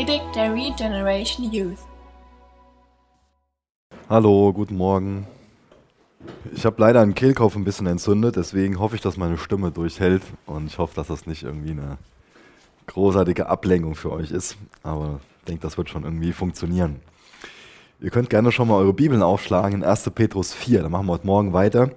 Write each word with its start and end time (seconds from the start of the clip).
Predigt 0.00 0.34
der 0.34 0.54
Regeneration 0.54 1.52
Youth. 1.52 1.76
Hallo, 4.08 4.50
guten 4.50 4.78
Morgen. 4.78 5.26
Ich 6.54 6.64
habe 6.64 6.80
leider 6.80 7.02
einen 7.02 7.14
Kehlkopf 7.14 7.54
ein 7.54 7.64
bisschen 7.64 7.86
entzündet, 7.86 8.36
deswegen 8.36 8.78
hoffe 8.78 8.96
ich, 8.96 9.02
dass 9.02 9.18
meine 9.18 9.36
Stimme 9.36 9.72
durchhält 9.72 10.22
und 10.46 10.68
ich 10.68 10.78
hoffe, 10.78 10.94
dass 10.94 11.08
das 11.08 11.26
nicht 11.26 11.42
irgendwie 11.42 11.72
eine 11.72 11.98
großartige 12.86 13.50
Ablenkung 13.50 13.94
für 13.94 14.10
euch 14.10 14.30
ist, 14.30 14.56
aber 14.82 15.20
ich 15.40 15.44
denke, 15.48 15.60
das 15.60 15.76
wird 15.76 15.90
schon 15.90 16.04
irgendwie 16.04 16.32
funktionieren. 16.32 17.00
Ihr 18.00 18.08
könnt 18.08 18.30
gerne 18.30 18.52
schon 18.52 18.68
mal 18.68 18.76
eure 18.76 18.94
Bibeln 18.94 19.22
aufschlagen 19.22 19.82
in 19.82 19.84
1. 19.84 20.12
Petrus 20.14 20.54
4, 20.54 20.80
da 20.80 20.88
machen 20.88 21.08
wir 21.08 21.12
heute 21.12 21.26
Morgen 21.26 21.52
weiter 21.52 21.90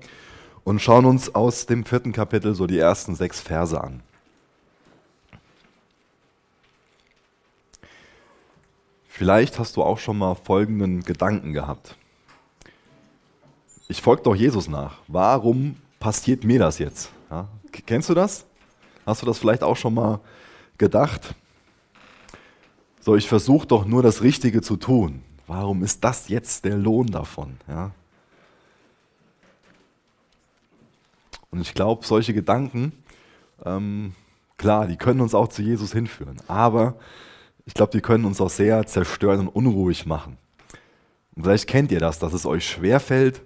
und 0.66 0.82
schauen 0.82 1.06
uns 1.06 1.34
aus 1.34 1.68
dem 1.68 1.86
vierten 1.86 2.12
Kapitel 2.12 2.54
so 2.54 2.68
die 2.68 2.80
ersten 2.80 3.16
sechs 3.16 3.40
Verse 3.40 3.82
an. 3.82 4.04
Vielleicht 9.16 9.60
hast 9.60 9.78
du 9.78 9.84
auch 9.84 10.00
schon 10.00 10.18
mal 10.18 10.34
folgenden 10.34 11.04
Gedanken 11.04 11.54
gehabt. 11.54 11.96
Ich 13.88 14.02
folge 14.02 14.24
doch 14.24 14.34
Jesus 14.34 14.68
nach. 14.68 14.96
Warum 15.08 15.76
passiert 16.00 16.44
mir 16.44 16.58
das 16.58 16.80
jetzt? 16.80 17.12
Ja, 17.30 17.48
kennst 17.86 18.10
du 18.10 18.16
das? 18.16 18.48
Hast 19.06 19.22
du 19.22 19.28
das 19.28 19.38
vielleicht 19.38 19.62
auch 19.62 19.78
schon 19.78 19.94
mal 19.94 20.20
gedacht? 20.80 21.36
So, 23.02 23.16
ich 23.16 23.28
versuche 23.28 23.68
doch 23.68 23.86
nur 23.86 24.02
das 24.02 24.24
Richtige 24.24 24.64
zu 24.64 24.78
tun. 24.78 25.22
Warum 25.46 25.84
ist 25.84 26.04
das 26.04 26.30
jetzt 26.30 26.66
der 26.66 26.76
Lohn 26.76 27.06
davon? 27.06 27.58
Ja? 27.68 27.92
Und 31.52 31.62
ich 31.62 31.76
glaube, 31.76 32.04
solche 32.04 32.34
Gedanken, 32.34 32.94
ähm, 33.64 34.16
klar, 34.58 34.88
die 34.88 34.98
können 34.98 35.22
uns 35.22 35.36
auch 35.36 35.50
zu 35.50 35.62
Jesus 35.62 35.94
hinführen. 35.94 36.38
Aber 36.48 36.96
ich 37.66 37.74
glaube, 37.74 37.92
die 37.92 38.02
können 38.02 38.26
uns 38.26 38.42
auch 38.42 38.50
sehr 38.50 38.86
zerstören 38.86 39.42
und 39.42 39.48
unruhig 39.50 40.06
machen. 40.06 40.38
Und 41.36 41.44
vielleicht 41.44 41.68
kennt 41.68 41.92
ihr 41.92 42.00
das, 42.00 42.20
dass 42.20 42.34
es 42.34 42.46
euch 42.46 42.68
schwerfällt, 42.68 43.42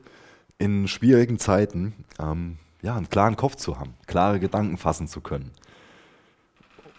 in 0.58 0.88
schwierigen 0.88 1.38
Zeiten 1.38 1.94
ähm, 2.20 2.58
ja, 2.82 2.96
einen 2.96 3.10
klaren 3.10 3.36
Kopf 3.36 3.56
zu 3.56 3.80
haben, 3.80 3.94
klare 4.08 4.40
Gedanken 4.40 4.78
fassen 4.78 5.08
zu 5.08 5.22
können. 5.22 5.52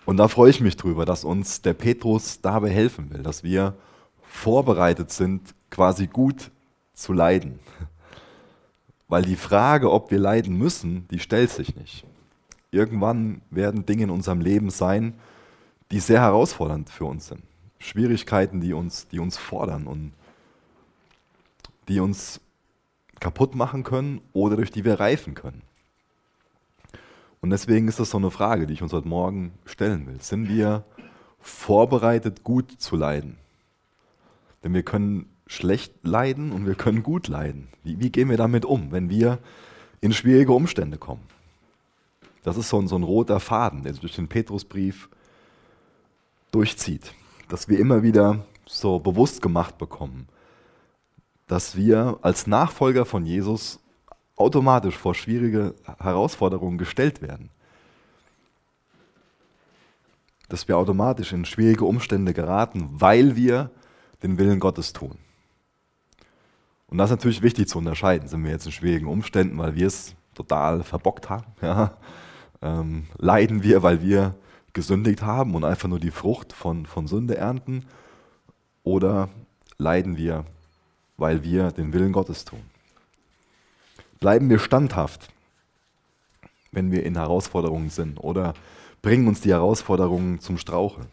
Und 0.04 0.16
da 0.16 0.28
freue 0.28 0.50
ich 0.50 0.60
mich 0.60 0.76
drüber, 0.76 1.04
dass 1.04 1.24
uns 1.24 1.60
der 1.60 1.74
Petrus 1.74 2.40
dabei 2.40 2.70
helfen 2.70 3.10
will, 3.12 3.22
dass 3.22 3.42
wir 3.42 3.74
vorbereitet 4.22 5.10
sind, 5.10 5.54
quasi 5.70 6.06
gut 6.06 6.50
zu 6.94 7.12
leiden. 7.12 7.58
Weil 9.08 9.22
die 9.22 9.36
Frage, 9.36 9.90
ob 9.90 10.10
wir 10.10 10.18
leiden 10.18 10.56
müssen, 10.56 11.06
die 11.08 11.18
stellt 11.18 11.50
sich 11.50 11.76
nicht. 11.76 12.04
Irgendwann 12.70 13.42
werden 13.50 13.86
Dinge 13.86 14.04
in 14.04 14.10
unserem 14.10 14.40
Leben 14.40 14.70
sein, 14.70 15.14
die 15.90 16.00
sehr 16.00 16.20
herausfordernd 16.20 16.90
für 16.90 17.04
uns 17.04 17.28
sind. 17.28 17.42
Schwierigkeiten, 17.78 18.60
die 18.60 18.72
uns, 18.72 19.08
die 19.08 19.18
uns 19.18 19.36
fordern 19.36 19.86
und 19.86 20.12
die 21.88 22.00
uns 22.00 22.40
kaputt 23.20 23.54
machen 23.54 23.84
können 23.84 24.20
oder 24.32 24.56
durch 24.56 24.70
die 24.70 24.84
wir 24.84 25.00
reifen 25.00 25.34
können. 25.34 25.62
Und 27.40 27.50
deswegen 27.50 27.88
ist 27.88 28.00
das 28.00 28.10
so 28.10 28.18
eine 28.18 28.30
Frage, 28.30 28.66
die 28.66 28.74
ich 28.74 28.82
uns 28.82 28.92
heute 28.92 29.08
Morgen 29.08 29.52
stellen 29.64 30.06
will. 30.06 30.20
Sind 30.20 30.48
wir 30.48 30.84
vorbereitet, 31.40 32.42
gut 32.42 32.72
zu 32.78 32.96
leiden? 32.96 33.38
Denn 34.64 34.74
wir 34.74 34.82
können 34.82 35.26
schlecht 35.46 35.94
leiden 36.02 36.52
und 36.52 36.66
wir 36.66 36.74
können 36.74 37.02
gut 37.02 37.28
leiden. 37.28 37.68
Wie, 37.84 38.00
wie 38.00 38.10
gehen 38.10 38.28
wir 38.28 38.36
damit 38.36 38.64
um, 38.64 38.90
wenn 38.90 39.08
wir 39.08 39.38
in 40.00 40.12
schwierige 40.12 40.52
Umstände 40.52 40.98
kommen? 40.98 41.22
Das 42.42 42.56
ist 42.56 42.68
so 42.68 42.78
ein, 42.78 42.88
so 42.88 42.96
ein 42.96 43.04
roter 43.04 43.40
Faden, 43.40 43.82
der 43.84 43.92
durch 43.92 44.16
den 44.16 44.28
Petrusbrief 44.28 45.08
durchzieht. 46.50 47.14
Dass 47.48 47.68
wir 47.68 47.78
immer 47.78 48.02
wieder 48.02 48.44
so 48.66 48.98
bewusst 48.98 49.42
gemacht 49.42 49.78
bekommen, 49.78 50.28
dass 51.46 51.76
wir 51.76 52.18
als 52.22 52.46
Nachfolger 52.46 53.04
von 53.04 53.24
Jesus 53.24 53.80
automatisch 54.36 54.96
vor 54.96 55.14
schwierige 55.14 55.74
Herausforderungen 55.98 56.78
gestellt 56.78 57.22
werden. 57.22 57.50
Dass 60.48 60.68
wir 60.68 60.76
automatisch 60.76 61.32
in 61.32 61.44
schwierige 61.44 61.84
Umstände 61.84 62.32
geraten, 62.32 62.88
weil 62.92 63.36
wir 63.36 63.70
den 64.22 64.38
Willen 64.38 64.60
Gottes 64.60 64.92
tun. 64.92 65.18
Und 66.86 66.98
das 66.98 67.10
ist 67.10 67.16
natürlich 67.16 67.42
wichtig 67.42 67.68
zu 67.68 67.78
unterscheiden. 67.78 68.28
Sind 68.28 68.44
wir 68.44 68.50
jetzt 68.50 68.66
in 68.66 68.72
schwierigen 68.72 69.06
Umständen, 69.06 69.58
weil 69.58 69.74
wir 69.74 69.86
es 69.86 70.14
total 70.34 70.82
verbockt 70.82 71.28
haben? 71.28 71.46
Ja? 71.62 71.96
Ähm, 72.60 73.06
leiden 73.18 73.62
wir, 73.62 73.84
weil 73.84 74.02
wir 74.02 74.34
gesündigt 74.78 75.22
haben 75.22 75.56
und 75.56 75.64
einfach 75.64 75.88
nur 75.88 75.98
die 75.98 76.12
Frucht 76.12 76.52
von, 76.52 76.86
von 76.86 77.08
Sünde 77.08 77.36
ernten? 77.36 77.84
Oder 78.84 79.28
leiden 79.76 80.16
wir, 80.16 80.44
weil 81.16 81.42
wir 81.42 81.72
den 81.72 81.92
Willen 81.92 82.12
Gottes 82.12 82.44
tun? 82.44 82.62
Bleiben 84.20 84.48
wir 84.48 84.60
standhaft, 84.60 85.30
wenn 86.70 86.92
wir 86.92 87.04
in 87.04 87.16
Herausforderungen 87.16 87.90
sind? 87.90 88.18
Oder 88.18 88.54
bringen 89.02 89.26
uns 89.26 89.40
die 89.40 89.50
Herausforderungen 89.50 90.38
zum 90.38 90.58
Straucheln? 90.58 91.08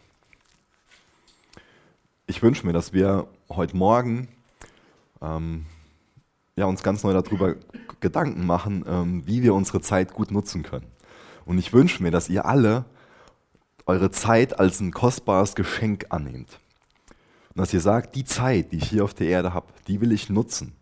Ich 2.28 2.40
wünsche 2.44 2.64
mir, 2.66 2.72
dass 2.72 2.92
wir 2.92 3.26
heute 3.48 3.76
Morgen 3.76 4.28
ähm, 5.20 5.66
ja, 6.54 6.66
uns 6.66 6.84
ganz 6.84 7.02
neu 7.02 7.12
darüber 7.12 7.56
Gedanken 7.98 8.46
machen, 8.46 8.84
ähm, 8.86 9.26
wie 9.26 9.42
wir 9.42 9.54
unsere 9.54 9.80
Zeit 9.80 10.12
gut 10.12 10.30
nutzen 10.30 10.62
können. 10.62 10.86
Und 11.44 11.58
ich 11.58 11.72
wünsche 11.72 12.00
mir, 12.00 12.12
dass 12.12 12.28
ihr 12.28 12.46
alle 12.46 12.84
eure 13.86 14.10
Zeit 14.10 14.58
als 14.58 14.80
ein 14.80 14.90
kostbares 14.90 15.54
Geschenk 15.54 16.06
annehmt. 16.10 16.58
Und 17.50 17.60
dass 17.60 17.72
ihr 17.72 17.80
sagt, 17.80 18.14
die 18.16 18.24
Zeit, 18.24 18.72
die 18.72 18.76
ich 18.76 18.90
hier 18.90 19.04
auf 19.04 19.14
der 19.14 19.28
Erde 19.28 19.54
habe, 19.54 19.68
die 19.86 20.00
will 20.00 20.12
ich 20.12 20.28
nutzen, 20.28 20.72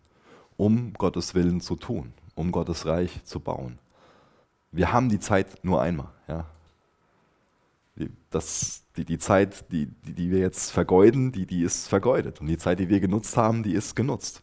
um 0.57 0.93
Gottes 0.93 1.35
Willen 1.35 1.61
zu 1.61 1.75
tun, 1.75 2.11
um 2.33 2.51
Gottes 2.51 2.85
Reich 2.85 3.23
zu 3.23 3.39
bauen. 3.39 3.79
Wir 4.71 4.91
haben 4.91 5.07
die 5.07 5.19
Zeit 5.19 5.63
nur 5.63 5.81
einmal. 5.81 6.09
Ja. 6.27 6.45
Das, 8.29 8.83
die, 8.97 9.05
die 9.05 9.19
Zeit, 9.19 9.71
die, 9.71 9.85
die, 9.85 10.13
die 10.13 10.31
wir 10.31 10.39
jetzt 10.39 10.71
vergeuden, 10.71 11.31
die, 11.31 11.45
die 11.45 11.61
ist 11.61 11.87
vergeudet. 11.87 12.41
Und 12.41 12.47
die 12.47 12.57
Zeit, 12.57 12.79
die 12.79 12.89
wir 12.89 12.99
genutzt 12.99 13.37
haben, 13.37 13.63
die 13.63 13.73
ist 13.73 13.95
genutzt. 13.95 14.41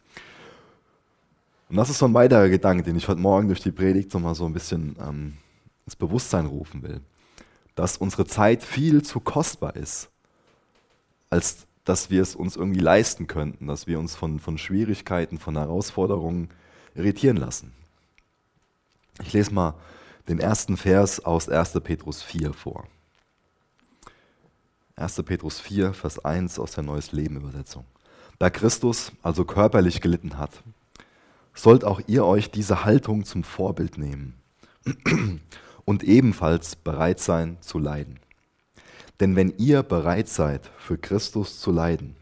Und 1.68 1.76
das 1.76 1.90
ist 1.90 1.98
so 1.98 2.06
ein 2.06 2.14
weiterer 2.14 2.48
Gedanke, 2.48 2.82
den 2.82 2.96
ich 2.96 3.08
heute 3.08 3.20
Morgen 3.20 3.48
durch 3.48 3.60
die 3.60 3.72
Predigt 3.72 4.14
nochmal 4.14 4.34
so 4.34 4.46
ein 4.46 4.54
bisschen 4.54 4.96
ähm, 5.06 5.36
ins 5.84 5.96
Bewusstsein 5.96 6.46
rufen 6.46 6.82
will. 6.82 7.02
Dass 7.74 7.96
unsere 7.96 8.26
Zeit 8.26 8.62
viel 8.62 9.02
zu 9.02 9.20
kostbar 9.20 9.76
ist, 9.76 10.10
als 11.30 11.66
dass 11.84 12.10
wir 12.10 12.22
es 12.22 12.36
uns 12.36 12.56
irgendwie 12.56 12.80
leisten 12.80 13.26
könnten, 13.26 13.66
dass 13.66 13.86
wir 13.86 13.98
uns 13.98 14.14
von, 14.14 14.38
von 14.38 14.58
Schwierigkeiten, 14.58 15.38
von 15.38 15.56
Herausforderungen 15.56 16.50
irritieren 16.94 17.36
lassen. 17.36 17.72
Ich 19.20 19.32
lese 19.32 19.52
mal 19.52 19.74
den 20.28 20.38
ersten 20.38 20.76
Vers 20.76 21.24
aus 21.24 21.48
1. 21.48 21.80
Petrus 21.82 22.22
4 22.22 22.52
vor. 22.52 22.86
1. 24.96 25.22
Petrus 25.24 25.58
4, 25.58 25.94
Vers 25.94 26.24
1 26.24 26.58
aus 26.58 26.72
der 26.72 26.84
Neues 26.84 27.12
Leben 27.12 27.36
Übersetzung. 27.36 27.84
Da 28.38 28.50
Christus 28.50 29.12
also 29.22 29.44
körperlich 29.44 30.00
gelitten 30.00 30.38
hat, 30.38 30.62
sollt 31.54 31.84
auch 31.84 32.00
ihr 32.06 32.24
euch 32.24 32.50
diese 32.50 32.84
Haltung 32.84 33.24
zum 33.24 33.44
Vorbild 33.44 33.98
nehmen 33.98 34.34
und 35.84 36.04
ebenfalls 36.04 36.76
bereit 36.76 37.20
sein 37.20 37.56
zu 37.60 37.78
leiden. 37.78 38.18
Denn 39.20 39.36
wenn 39.36 39.54
ihr 39.58 39.82
bereit 39.82 40.28
seid, 40.28 40.70
für 40.78 40.98
Christus 40.98 41.60
zu 41.60 41.70
leiden, 41.70 42.16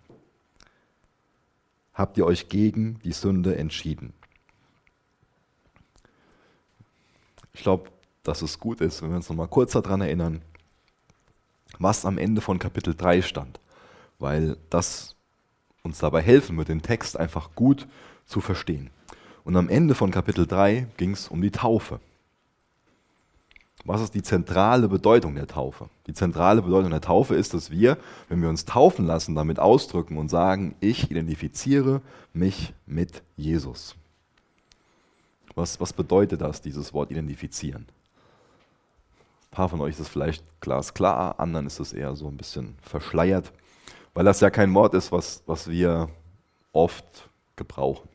habt 1.95 2.17
ihr 2.17 2.27
euch 2.27 2.49
gegen 2.49 2.99
die 3.05 3.13
Sünde 3.13 3.57
entschieden. 3.57 4.13
Ich 7.53 7.63
glaube, 7.63 7.91
dass 8.23 8.43
es 8.43 8.59
gut 8.59 8.81
ist, 8.81 9.03
wenn 9.03 9.11
wir 9.11 9.17
uns 9.17 9.29
noch 9.29 9.37
mal 9.37 9.49
kurz 9.49 9.73
daran 9.73 10.01
erinnern, 10.01 10.43
was 11.79 12.05
am 12.05 12.19
Ende 12.19 12.41
von 12.41 12.59
Kapitel 12.59 12.95
3 12.95 13.23
stand, 13.23 13.61
weil 14.19 14.57
das 14.69 15.17
uns 15.83 15.99
dabei 15.99 16.23
helfen 16.23 16.57
wird, 16.59 16.69
den 16.69 16.83
Text 16.83 17.19
einfach 17.19 17.55
gut 17.55 17.87
zu 18.27 18.41
verstehen. 18.41 18.91
Und 19.45 19.57
am 19.57 19.69
Ende 19.69 19.95
von 19.95 20.11
Kapitel 20.11 20.47
3 20.47 20.87
ging 20.97 21.13
es 21.13 21.29
um 21.29 21.41
die 21.41 21.51
Taufe. 21.51 22.01
Was 23.85 24.03
ist 24.03 24.15
die 24.15 24.23
zentrale 24.23 24.89
Bedeutung 24.89 25.35
der 25.35 25.47
Taufe? 25.47 25.89
Die 26.07 26.13
zentrale 26.13 26.61
Bedeutung 26.61 26.91
der 26.91 27.01
Taufe 27.01 27.35
ist, 27.35 27.55
dass 27.55 27.71
wir, 27.71 27.97
wenn 28.29 28.43
wir 28.43 28.49
uns 28.49 28.67
taufen 28.67 29.07
lassen, 29.07 29.35
damit 29.35 29.59
ausdrücken 29.59 30.19
und 30.19 30.29
sagen, 30.29 30.75
ich 30.81 31.11
identifiziere 31.11 32.03
mich 32.33 32.75
mit 32.87 33.23
Jesus. 33.37 33.97
Was, 35.55 35.81
was 35.81 35.93
bedeutet 35.93 36.43
das, 36.43 36.61
dieses 36.61 36.93
Wort 36.93 37.11
identifizieren? 37.11 37.87
Ein 39.51 39.57
paar 39.57 39.69
von 39.69 39.81
euch 39.81 39.95
ist 39.95 40.01
es 40.01 40.09
vielleicht 40.09 40.45
glasklar, 40.61 41.41
anderen 41.41 41.67
ist 41.67 41.81
es 41.81 41.93
eher 41.93 42.15
so 42.15 42.29
ein 42.29 42.37
bisschen 42.37 42.77
verschleiert, 42.83 43.51
weil 44.15 44.25
das 44.25 44.41
ja 44.41 44.51
kein 44.51 44.73
Wort 44.75 44.95
ist, 44.95 45.11
was, 45.11 45.43
was 45.47 45.69
wir 45.69 46.09
oft 46.73 47.29
gebrauchen. 47.57 48.09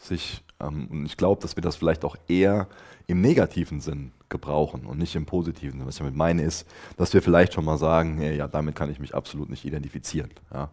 Sich, 0.00 0.42
und 0.58 1.06
ich 1.06 1.16
glaube, 1.16 1.40
dass 1.40 1.56
wir 1.56 1.62
das 1.62 1.76
vielleicht 1.76 2.04
auch 2.04 2.16
eher 2.26 2.66
im 3.06 3.20
negativen 3.20 3.80
Sinn 3.80 4.12
gebrauchen 4.28 4.84
und 4.84 4.98
nicht 4.98 5.14
im 5.14 5.24
Positiven. 5.24 5.86
Was 5.86 5.94
ich 5.94 5.98
damit 6.00 6.16
meine 6.16 6.42
ist, 6.42 6.66
dass 6.96 7.14
wir 7.14 7.22
vielleicht 7.22 7.54
schon 7.54 7.64
mal 7.64 7.78
sagen, 7.78 8.20
ja, 8.20 8.30
ja 8.30 8.48
damit 8.48 8.74
kann 8.74 8.90
ich 8.90 8.98
mich 8.98 9.14
absolut 9.14 9.50
nicht 9.50 9.64
identifizieren. 9.64 10.30
Ja. 10.52 10.70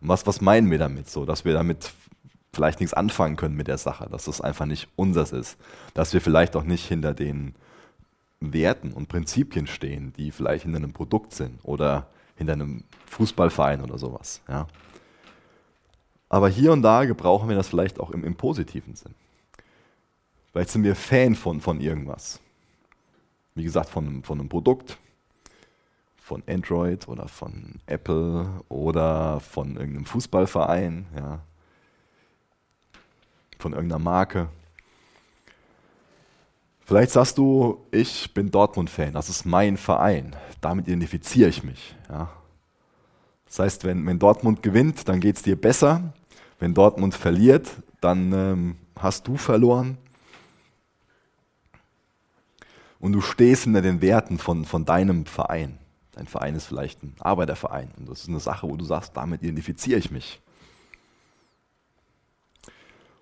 Und 0.00 0.08
was, 0.08 0.26
was 0.26 0.40
meinen 0.40 0.70
wir 0.70 0.78
damit? 0.78 1.08
So, 1.08 1.24
dass 1.24 1.44
wir 1.44 1.54
damit 1.54 1.92
vielleicht 2.52 2.80
nichts 2.80 2.92
anfangen 2.92 3.36
können 3.36 3.56
mit 3.56 3.68
der 3.68 3.78
Sache, 3.78 4.08
dass 4.10 4.26
das 4.26 4.40
einfach 4.40 4.66
nicht 4.66 4.88
unseres 4.96 5.32
ist, 5.32 5.56
dass 5.94 6.12
wir 6.12 6.20
vielleicht 6.20 6.54
auch 6.54 6.64
nicht 6.64 6.86
hinter 6.86 7.14
den 7.14 7.54
Werten 8.40 8.92
und 8.92 9.08
Prinzipien 9.08 9.66
stehen, 9.66 10.12
die 10.16 10.30
vielleicht 10.30 10.64
hinter 10.64 10.78
einem 10.78 10.92
Produkt 10.92 11.32
sind 11.32 11.58
oder 11.62 12.08
hinter 12.36 12.52
einem 12.54 12.84
Fußballverein 13.06 13.80
oder 13.80 13.98
sowas. 13.98 14.42
Ja. 14.48 14.66
Aber 16.32 16.48
hier 16.48 16.72
und 16.72 16.80
da 16.80 17.04
gebrauchen 17.04 17.50
wir 17.50 17.56
das 17.56 17.68
vielleicht 17.68 18.00
auch 18.00 18.10
im, 18.10 18.24
im 18.24 18.34
positiven 18.34 18.96
Sinn. 18.96 19.14
Vielleicht 20.50 20.70
sind 20.70 20.82
wir 20.82 20.96
Fan 20.96 21.34
von, 21.34 21.60
von 21.60 21.78
irgendwas. 21.78 22.40
Wie 23.54 23.64
gesagt, 23.64 23.90
von, 23.90 24.22
von 24.22 24.40
einem 24.40 24.48
Produkt, 24.48 24.96
von 26.16 26.42
Android 26.48 27.06
oder 27.06 27.28
von 27.28 27.74
Apple 27.84 28.48
oder 28.70 29.40
von 29.40 29.76
irgendeinem 29.76 30.06
Fußballverein, 30.06 31.04
ja. 31.14 31.40
von 33.58 33.74
irgendeiner 33.74 34.02
Marke. 34.02 34.48
Vielleicht 36.80 37.10
sagst 37.10 37.36
du, 37.36 37.84
ich 37.90 38.32
bin 38.32 38.50
Dortmund-Fan, 38.50 39.12
das 39.12 39.28
ist 39.28 39.44
mein 39.44 39.76
Verein, 39.76 40.34
damit 40.62 40.88
identifiziere 40.88 41.50
ich 41.50 41.62
mich. 41.62 41.94
Ja. 42.08 42.30
Das 43.44 43.58
heißt, 43.58 43.84
wenn, 43.84 44.06
wenn 44.06 44.18
Dortmund 44.18 44.62
gewinnt, 44.62 45.10
dann 45.10 45.20
geht 45.20 45.36
es 45.36 45.42
dir 45.42 45.60
besser. 45.60 46.14
Wenn 46.62 46.74
Dortmund 46.74 47.16
verliert, 47.16 47.68
dann 48.00 48.32
ähm, 48.32 48.76
hast 48.96 49.26
du 49.26 49.36
verloren. 49.36 49.98
Und 53.00 53.14
du 53.14 53.20
stehst 53.20 53.64
hinter 53.64 53.82
den 53.82 54.00
Werten 54.00 54.38
von, 54.38 54.64
von 54.64 54.84
deinem 54.84 55.26
Verein. 55.26 55.80
Dein 56.12 56.28
Verein 56.28 56.54
ist 56.54 56.66
vielleicht 56.66 57.02
ein 57.02 57.16
Arbeiterverein. 57.18 57.90
Und 57.96 58.08
das 58.08 58.20
ist 58.20 58.28
eine 58.28 58.38
Sache, 58.38 58.68
wo 58.68 58.76
du 58.76 58.84
sagst, 58.84 59.16
damit 59.16 59.42
identifiziere 59.42 59.98
ich 59.98 60.12
mich. 60.12 60.40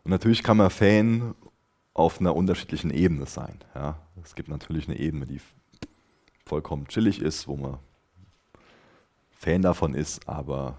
Und 0.04 0.10
natürlich 0.10 0.42
kann 0.42 0.58
man 0.58 0.68
Fan 0.68 1.34
auf 1.94 2.20
einer 2.20 2.36
unterschiedlichen 2.36 2.90
Ebene 2.90 3.24
sein. 3.24 3.58
Ja. 3.74 3.96
Es 4.22 4.34
gibt 4.34 4.50
natürlich 4.50 4.86
eine 4.86 4.98
Ebene, 4.98 5.24
die 5.24 5.40
vollkommen 6.44 6.88
chillig 6.88 7.22
ist, 7.22 7.48
wo 7.48 7.56
man 7.56 7.78
Fan 9.38 9.62
davon 9.62 9.94
ist, 9.94 10.28
aber 10.28 10.76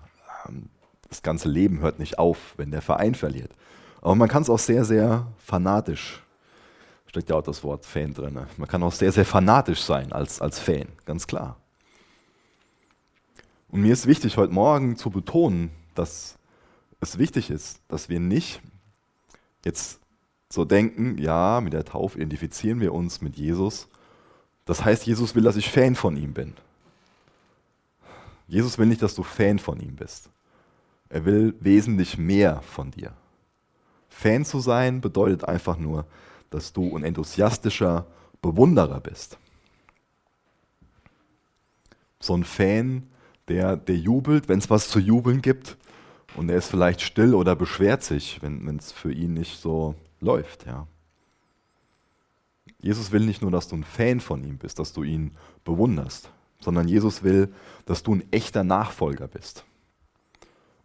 ähm, 0.47 0.69
das 1.11 1.21
ganze 1.21 1.49
Leben 1.49 1.81
hört 1.81 1.99
nicht 1.99 2.17
auf, 2.17 2.55
wenn 2.57 2.71
der 2.71 2.81
Verein 2.81 3.15
verliert. 3.15 3.51
Aber 4.01 4.15
man 4.15 4.29
kann 4.29 4.41
es 4.41 4.49
auch 4.49 4.59
sehr, 4.59 4.85
sehr 4.85 5.27
fanatisch, 5.37 6.23
steckt 7.05 7.29
ja 7.29 7.35
auch 7.35 7.43
das 7.43 7.63
Wort 7.63 7.85
Fan 7.85 8.13
drin, 8.13 8.39
man 8.57 8.67
kann 8.67 8.81
auch 8.81 8.93
sehr, 8.93 9.11
sehr 9.11 9.25
fanatisch 9.25 9.81
sein 9.81 10.13
als, 10.13 10.41
als 10.41 10.57
Fan, 10.57 10.87
ganz 11.05 11.27
klar. 11.27 11.57
Und 13.67 13.81
mir 13.81 13.93
ist 13.93 14.07
wichtig, 14.07 14.37
heute 14.37 14.53
Morgen 14.53 14.95
zu 14.95 15.09
betonen, 15.09 15.69
dass 15.95 16.37
es 17.01 17.17
wichtig 17.17 17.49
ist, 17.49 17.81
dass 17.89 18.07
wir 18.07 18.19
nicht 18.19 18.61
jetzt 19.65 19.99
so 20.49 20.63
denken, 20.65 21.17
ja, 21.17 21.59
mit 21.61 21.73
der 21.73 21.85
Taufe 21.85 22.17
identifizieren 22.17 22.79
wir 22.79 22.93
uns 22.93 23.21
mit 23.21 23.35
Jesus. 23.35 23.87
Das 24.65 24.85
heißt, 24.85 25.05
Jesus 25.05 25.35
will, 25.35 25.43
dass 25.43 25.57
ich 25.57 25.69
Fan 25.69 25.95
von 25.95 26.15
ihm 26.15 26.33
bin. 26.33 26.53
Jesus 28.47 28.77
will 28.77 28.87
nicht, 28.87 29.01
dass 29.01 29.15
du 29.15 29.23
Fan 29.23 29.59
von 29.59 29.79
ihm 29.79 29.95
bist. 29.95 30.30
Er 31.11 31.25
will 31.25 31.53
wesentlich 31.59 32.17
mehr 32.17 32.61
von 32.61 32.91
dir. 32.91 33.11
Fan 34.07 34.45
zu 34.45 34.61
sein 34.61 35.01
bedeutet 35.01 35.43
einfach 35.43 35.77
nur, 35.77 36.05
dass 36.49 36.71
du 36.71 36.95
ein 36.95 37.03
enthusiastischer 37.03 38.05
Bewunderer 38.41 39.01
bist. 39.01 39.37
So 42.21 42.33
ein 42.33 42.45
Fan, 42.45 43.09
der, 43.49 43.75
der 43.75 43.97
jubelt, 43.97 44.47
wenn 44.47 44.59
es 44.59 44.69
was 44.69 44.87
zu 44.87 44.99
jubeln 44.99 45.41
gibt, 45.41 45.75
und 46.37 46.49
er 46.49 46.55
ist 46.55 46.69
vielleicht 46.69 47.01
still 47.01 47.35
oder 47.35 47.57
beschwert 47.57 48.03
sich, 48.03 48.41
wenn 48.41 48.77
es 48.77 48.93
für 48.93 49.11
ihn 49.11 49.33
nicht 49.33 49.59
so 49.59 49.95
läuft. 50.21 50.65
Ja. 50.65 50.87
Jesus 52.79 53.11
will 53.11 53.25
nicht 53.25 53.41
nur, 53.41 53.51
dass 53.51 53.67
du 53.67 53.75
ein 53.75 53.83
Fan 53.83 54.21
von 54.21 54.41
ihm 54.45 54.57
bist, 54.57 54.79
dass 54.79 54.93
du 54.93 55.03
ihn 55.03 55.31
bewunderst, 55.65 56.31
sondern 56.61 56.87
Jesus 56.87 57.21
will, 57.21 57.53
dass 57.85 58.01
du 58.01 58.15
ein 58.15 58.23
echter 58.31 58.63
Nachfolger 58.63 59.27
bist. 59.27 59.65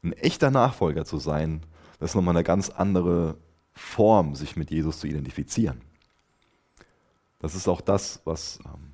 Ein 0.02 0.12
echter 0.12 0.50
Nachfolger 0.50 1.04
zu 1.04 1.18
sein, 1.18 1.62
das 1.98 2.10
ist 2.10 2.14
nochmal 2.14 2.36
eine 2.36 2.44
ganz 2.44 2.70
andere 2.70 3.36
Form, 3.72 4.34
sich 4.34 4.56
mit 4.56 4.70
Jesus 4.70 5.00
zu 5.00 5.06
identifizieren. 5.06 5.80
Das 7.38 7.54
ist 7.54 7.68
auch 7.68 7.80
das, 7.80 8.20
was 8.24 8.58
ähm, 8.64 8.92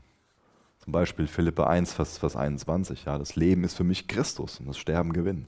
zum 0.79 0.93
Beispiel 0.93 1.27
Philippe 1.27 1.67
1, 1.67 1.93
Vers, 1.93 2.19
Vers 2.19 2.37
21, 2.37 3.05
ja, 3.05 3.19
das 3.19 3.37
Leben 3.37 3.65
ist 3.65 3.75
für 3.75 3.85
mich 3.85 4.09
Christus 4.09 4.59
und 4.59 4.67
das 4.67 4.79
Sterben 4.79 5.13
Gewinn. 5.13 5.47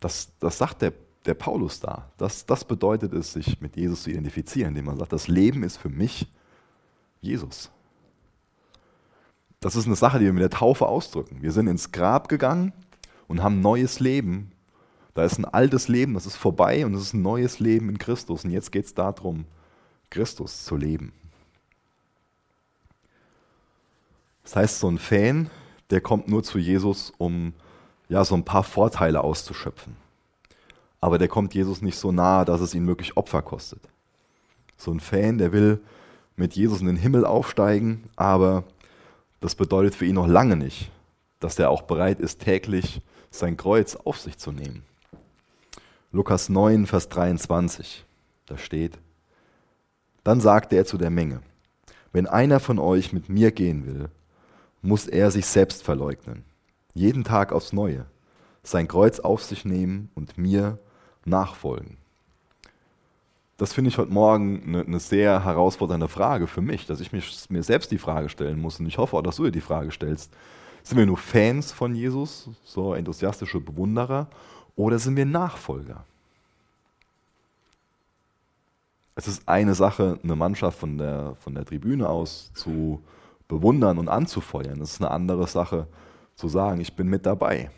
Das, 0.00 0.32
das 0.40 0.58
sagt 0.58 0.82
der 0.82 0.92
der 1.26 1.34
Paulus 1.34 1.80
da. 1.80 2.10
Das, 2.18 2.46
das 2.46 2.64
bedeutet 2.64 3.12
es, 3.12 3.32
sich 3.32 3.60
mit 3.60 3.76
Jesus 3.76 4.04
zu 4.04 4.10
identifizieren, 4.10 4.70
indem 4.70 4.86
man 4.86 4.98
sagt, 4.98 5.12
das 5.12 5.28
Leben 5.28 5.62
ist 5.62 5.76
für 5.76 5.88
mich 5.88 6.26
Jesus. 7.20 7.70
Das 9.60 9.76
ist 9.76 9.86
eine 9.86 9.96
Sache, 9.96 10.18
die 10.18 10.24
wir 10.24 10.32
mit 10.32 10.42
der 10.42 10.50
Taufe 10.50 10.86
ausdrücken. 10.86 11.40
Wir 11.40 11.52
sind 11.52 11.68
ins 11.68 11.92
Grab 11.92 12.28
gegangen 12.28 12.72
und 13.32 13.42
haben 13.42 13.60
neues 13.60 13.98
Leben. 13.98 14.52
Da 15.14 15.24
ist 15.24 15.38
ein 15.38 15.44
altes 15.44 15.88
Leben, 15.88 16.14
das 16.14 16.26
ist 16.26 16.36
vorbei 16.36 16.86
und 16.86 16.94
es 16.94 17.02
ist 17.02 17.14
ein 17.14 17.22
neues 17.22 17.58
Leben 17.58 17.88
in 17.88 17.98
Christus. 17.98 18.44
Und 18.44 18.50
jetzt 18.50 18.70
geht 18.70 18.84
es 18.84 18.94
darum, 18.94 19.44
Christus 20.08 20.64
zu 20.64 20.76
leben. 20.76 21.12
Das 24.44 24.56
heißt, 24.56 24.78
so 24.78 24.88
ein 24.88 24.98
Fan, 24.98 25.50
der 25.90 26.00
kommt 26.00 26.28
nur 26.28 26.44
zu 26.44 26.58
Jesus, 26.58 27.12
um 27.18 27.52
ja, 28.08 28.24
so 28.24 28.36
ein 28.36 28.44
paar 28.44 28.62
Vorteile 28.62 29.22
auszuschöpfen 29.22 29.96
aber 31.02 31.18
der 31.18 31.28
kommt 31.28 31.52
Jesus 31.52 31.82
nicht 31.82 31.98
so 31.98 32.12
nahe, 32.12 32.44
dass 32.44 32.60
es 32.60 32.74
ihn 32.74 32.86
wirklich 32.86 33.16
Opfer 33.16 33.42
kostet. 33.42 33.80
So 34.76 34.92
ein 34.92 35.00
Fan, 35.00 35.36
der 35.36 35.52
will 35.52 35.80
mit 36.36 36.54
Jesus 36.54 36.80
in 36.80 36.86
den 36.86 36.96
Himmel 36.96 37.26
aufsteigen, 37.26 38.04
aber 38.14 38.62
das 39.40 39.56
bedeutet 39.56 39.96
für 39.96 40.06
ihn 40.06 40.14
noch 40.14 40.28
lange 40.28 40.56
nicht, 40.56 40.92
dass 41.40 41.58
er 41.58 41.70
auch 41.70 41.82
bereit 41.82 42.20
ist, 42.20 42.40
täglich 42.40 43.02
sein 43.32 43.56
Kreuz 43.56 43.96
auf 43.96 44.18
sich 44.18 44.38
zu 44.38 44.52
nehmen. 44.52 44.84
Lukas 46.12 46.48
9, 46.48 46.86
Vers 46.86 47.08
23, 47.08 48.04
da 48.46 48.58
steht, 48.58 48.98
dann 50.24 50.40
sagte 50.40 50.76
er 50.76 50.84
zu 50.84 50.98
der 50.98 51.10
Menge, 51.10 51.40
wenn 52.12 52.26
einer 52.26 52.60
von 52.60 52.78
euch 52.78 53.12
mit 53.12 53.28
mir 53.28 53.50
gehen 53.50 53.86
will, 53.86 54.08
muss 54.82 55.06
er 55.06 55.30
sich 55.30 55.46
selbst 55.46 55.82
verleugnen, 55.82 56.44
jeden 56.92 57.24
Tag 57.24 57.52
aufs 57.52 57.72
Neue, 57.72 58.04
sein 58.62 58.86
Kreuz 58.86 59.18
auf 59.20 59.42
sich 59.42 59.64
nehmen 59.64 60.10
und 60.14 60.36
mir 60.36 60.78
nachfolgen? 61.24 61.96
Das 63.56 63.72
finde 63.72 63.90
ich 63.90 63.98
heute 63.98 64.12
Morgen 64.12 64.62
eine, 64.66 64.80
eine, 64.80 64.98
sehr 64.98 65.44
herausfordernde 65.44 66.08
Frage 66.08 66.46
für 66.46 66.60
mich, 66.60 66.84
dass 66.86 67.00
ich 67.00 67.12
mich, 67.12 67.48
mir 67.48 67.62
selbst 67.62 67.90
die 67.92 67.98
Frage 67.98 68.28
stellen 68.28 68.60
muss. 68.60 68.80
Und 68.80 68.86
ich 68.86 68.98
hoffe 68.98 69.16
auch, 69.16 69.22
dass 69.22 69.36
du 69.36 69.44
dir 69.44 69.52
die 69.52 69.60
Frage 69.60 69.92
stellst. 69.92 70.32
Sind 70.82 70.98
wir 70.98 71.06
nur 71.06 71.18
Fans 71.18 71.72
von 71.72 71.94
Jesus, 71.94 72.50
so 72.64 72.94
enthusiastische 72.94 73.60
Bewunderer, 73.60 74.28
oder 74.74 74.98
sind 74.98 75.16
wir 75.16 75.26
Nachfolger? 75.26 76.04
Es 79.14 79.28
ist 79.28 79.46
eine 79.46 79.74
Sache, 79.74 80.18
eine 80.22 80.36
Mannschaft 80.36 80.78
von 80.78 80.98
der, 80.98 81.36
von 81.36 81.54
der 81.54 81.64
Tribüne 81.64 82.08
aus 82.08 82.50
zu 82.54 83.02
bewundern 83.46 83.98
und 83.98 84.08
anzufeuern. 84.08 84.80
Es 84.80 84.94
ist 84.94 85.02
eine 85.02 85.10
andere 85.10 85.46
Sache, 85.46 85.86
zu 86.34 86.48
sagen, 86.48 86.80
ich 86.80 86.96
bin 86.96 87.08
mit 87.08 87.26
dabei 87.26 87.70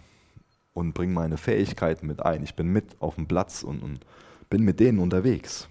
und 0.75 0.93
bringe 0.93 1.13
meine 1.13 1.37
Fähigkeiten 1.37 2.07
mit 2.07 2.25
ein. 2.25 2.45
Ich 2.45 2.55
bin 2.55 2.69
mit 2.69 2.85
auf 3.01 3.17
dem 3.17 3.27
Platz 3.27 3.63
und, 3.63 3.83
und 3.83 4.01
bin 4.49 4.63
mit 4.63 4.79
denen 4.79 5.01
unterwegs. 5.01 5.69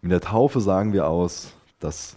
Mit 0.00 0.12
der 0.12 0.20
Taufe 0.20 0.60
sagen 0.60 0.92
wir 0.92 1.06
aus, 1.06 1.54
dass, 1.84 2.16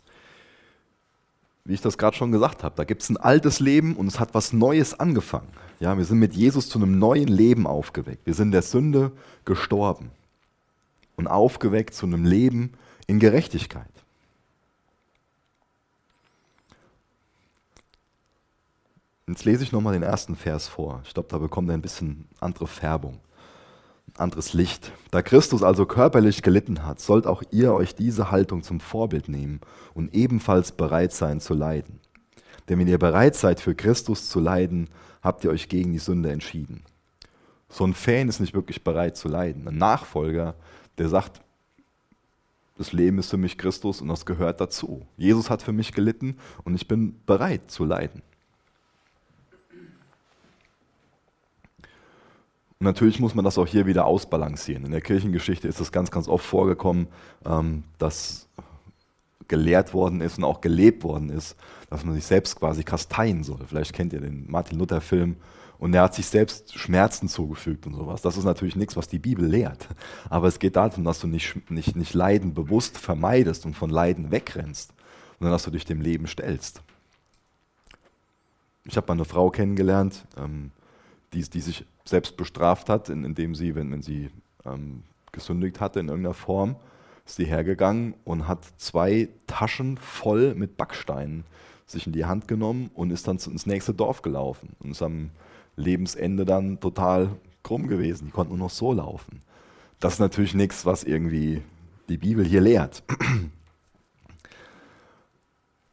wie 1.65 1.74
ich 1.74 1.81
das 1.81 1.97
gerade 1.97 2.17
schon 2.17 2.31
gesagt 2.31 2.63
habe, 2.63 2.75
da 2.75 2.83
gibt 2.83 3.03
es 3.03 3.09
ein 3.09 3.17
altes 3.17 3.59
Leben 3.59 3.95
und 3.95 4.07
es 4.07 4.19
hat 4.19 4.33
was 4.33 4.53
Neues 4.53 5.00
angefangen. 5.00 5.50
Ja, 5.79 5.97
wir 5.97 6.05
sind 6.05 6.19
mit 6.19 6.33
Jesus 6.33 6.69
zu 6.69 6.79
einem 6.79 6.97
neuen 6.97 7.27
Leben 7.27 7.67
aufgeweckt. 7.67 8.25
Wir 8.25 8.33
sind 8.33 8.51
der 8.51 8.63
Sünde 8.63 9.12
gestorben 9.45 10.09
und 11.17 11.27
aufgeweckt 11.27 11.93
zu 11.93 12.05
einem 12.05 12.25
Leben 12.25 12.74
in 13.05 13.19
Gerechtigkeit. 13.19 13.86
Jetzt 19.27 19.43
lese 19.43 19.63
ich 19.63 19.74
nochmal 19.74 19.93
den 19.93 20.03
ersten 20.03 20.38
Vers 20.38 20.69
vor. 20.69 21.01
Ich 21.05 21.13
glaube, 21.13 21.27
da 21.29 21.38
bekommt 21.38 21.69
er 21.69 21.74
ein 21.74 21.81
bisschen 21.81 22.27
andere 22.39 22.65
Färbung, 22.65 23.19
anderes 24.16 24.54
Licht. 24.54 24.92
Da 25.12 25.22
Christus 25.22 25.64
also 25.64 25.86
körperlich 25.86 26.42
gelitten 26.42 26.86
hat, 26.86 27.00
sollt 27.00 27.28
auch 27.28 27.44
ihr 27.52 27.74
euch 27.74 27.96
diese 27.96 28.32
Haltung 28.32 28.64
zum 28.64 28.80
Vorbild 28.80 29.30
nehmen 29.30 29.62
und 29.94 30.14
ebenfalls 30.14 30.72
bereit 30.72 31.14
sein 31.14 31.40
zu 31.40 31.54
leiden. 31.54 32.00
Denn 32.68 32.80
wenn 32.80 32.88
ihr 32.88 33.00
bereit 33.00 33.36
seid, 33.36 33.60
für 33.60 33.76
Christus 33.76 34.30
zu 34.30 34.40
leiden, 34.40 34.90
habt 35.22 35.44
ihr 35.44 35.52
euch 35.52 35.70
gegen 35.70 35.94
die 35.94 36.00
Sünde 36.00 36.32
entschieden. 36.32 36.84
So 37.70 37.86
ein 37.86 37.94
Fan 37.94 38.30
ist 38.30 38.40
nicht 38.40 38.54
wirklich 38.54 38.84
bereit 38.84 39.18
zu 39.18 39.28
leiden. 39.28 39.68
Ein 39.68 39.78
Nachfolger, 39.78 40.56
der 40.98 41.10
sagt, 41.10 41.42
das 42.78 42.94
Leben 42.94 43.18
ist 43.18 43.30
für 43.30 43.38
mich 43.38 43.58
Christus 43.58 44.02
und 44.02 44.08
das 44.08 44.26
gehört 44.26 44.62
dazu. 44.62 45.06
Jesus 45.18 45.50
hat 45.50 45.64
für 45.64 45.74
mich 45.74 45.94
gelitten 45.94 46.38
und 46.64 46.76
ich 46.76 46.88
bin 46.88 47.20
bereit 47.26 47.72
zu 47.72 47.86
leiden. 47.86 48.22
Natürlich 52.79 53.19
muss 53.19 53.34
man 53.34 53.43
das 53.43 53.57
auch 53.57 53.65
hier 53.65 53.88
wieder 53.88 54.05
ausbalancieren. 54.05 54.86
In 54.86 54.91
der 54.91 55.01
Kirchengeschichte 55.01 55.67
ist 55.67 55.79
es 55.79 55.91
ganz, 55.91 56.12
ganz 56.12 56.27
oft 56.27 56.46
vorgekommen, 56.46 57.07
ähm, 57.46 57.84
dass 57.98 58.48
gelehrt 59.48 59.93
worden 59.93 60.22
ist 60.22 60.38
und 60.38 60.43
auch 60.43 60.62
gelebt 60.62 61.03
worden 61.03 61.29
ist, 61.29 61.55
dass 61.89 62.03
man 62.03 62.13
sich 62.13 62.25
selbst 62.25 62.57
quasi 62.57 62.84
kasteien 62.84 63.43
soll. 63.43 63.60
Vielleicht 63.67 63.93
kennt 63.93 64.13
ihr 64.13 64.19
den 64.19 64.50
Martin 64.50 64.77
Luther-Film 64.77 65.38
und 65.79 65.93
er 65.93 66.03
hat 66.03 66.15
sich 66.15 66.27
selbst 66.27 66.77
Schmerzen 66.77 67.29
zugefügt 67.29 67.86
und 67.88 67.93
sowas. 67.93 68.22
Das 68.22 68.38
ist 68.38 68.43
natürlich 68.43 68.75
nichts, 68.75 68.96
was 68.96 69.07
die 69.07 69.19
Bibel 69.19 69.46
lehrt. 69.46 69.88
Aber 70.29 70.48
es 70.48 70.60
geht 70.60 70.75
darum, 70.75 71.03
dass 71.03 71.19
du 71.19 71.27
nicht, 71.27 71.69
nicht, 71.69 71.96
nicht 71.96 72.13
Leiden 72.13 72.53
bewusst 72.53 72.98
vermeidest 72.98 73.65
und 73.65 73.75
von 73.75 73.89
Leiden 73.89 74.31
wegrennst, 74.31 74.93
sondern 75.39 75.53
dass 75.53 75.63
du 75.63 75.72
dich 75.72 75.86
dem 75.86 76.01
Leben 76.01 76.27
stellst. 76.27 76.81
Ich 78.86 78.98
habe 78.98 79.07
mal 79.07 79.13
eine 79.13 79.25
Frau 79.25 79.50
kennengelernt, 79.50 80.25
ähm, 80.38 80.72
die, 81.34 81.41
die 81.41 81.62
sich 81.62 81.86
selbst 82.05 82.38
bestraft 82.38 82.89
hat, 82.89 83.10
indem 83.10 83.55
sie, 83.55 83.75
wenn, 83.75 83.91
wenn 83.91 84.01
sie 84.01 84.29
ähm, 84.65 85.03
gesündigt 85.31 85.79
hatte 85.79 86.00
in 86.00 86.07
irgendeiner 86.07 86.34
Form, 86.34 86.75
ist 87.25 87.36
sie 87.36 87.46
hergegangen 87.46 88.15
und 88.24 88.48
hat 88.48 88.60
zwei 88.77 89.29
Taschen 89.46 89.98
voll 89.98 90.55
mit 90.55 90.77
Backsteinen 90.77 91.43
sich 91.86 92.05
in 92.05 92.13
die 92.13 92.25
Hand 92.25 92.48
genommen 92.48 92.91
und 92.93 93.12
ist 93.12 93.27
dann 93.27 93.38
ins 93.38 93.65
nächste 93.65 93.93
Dorf 93.93 94.22
gelaufen 94.22 94.75
und 94.79 94.91
ist 94.91 95.01
am 95.01 95.29
Lebensende 95.75 96.46
dann 96.46 96.79
total 96.79 97.29
krumm 97.63 97.88
gewesen. 97.88 98.27
Die 98.27 98.31
konnten 98.31 98.57
nur 98.57 98.67
noch 98.67 98.74
so 98.74 98.93
laufen. 98.93 99.41
Das 100.00 100.13
ist 100.13 100.19
natürlich 100.19 100.53
nichts, 100.53 100.86
was 100.86 101.03
irgendwie 101.03 101.62
die 102.10 102.17
Bibel 102.17 102.46
hier 102.46 102.62
lehrt. 102.62 103.03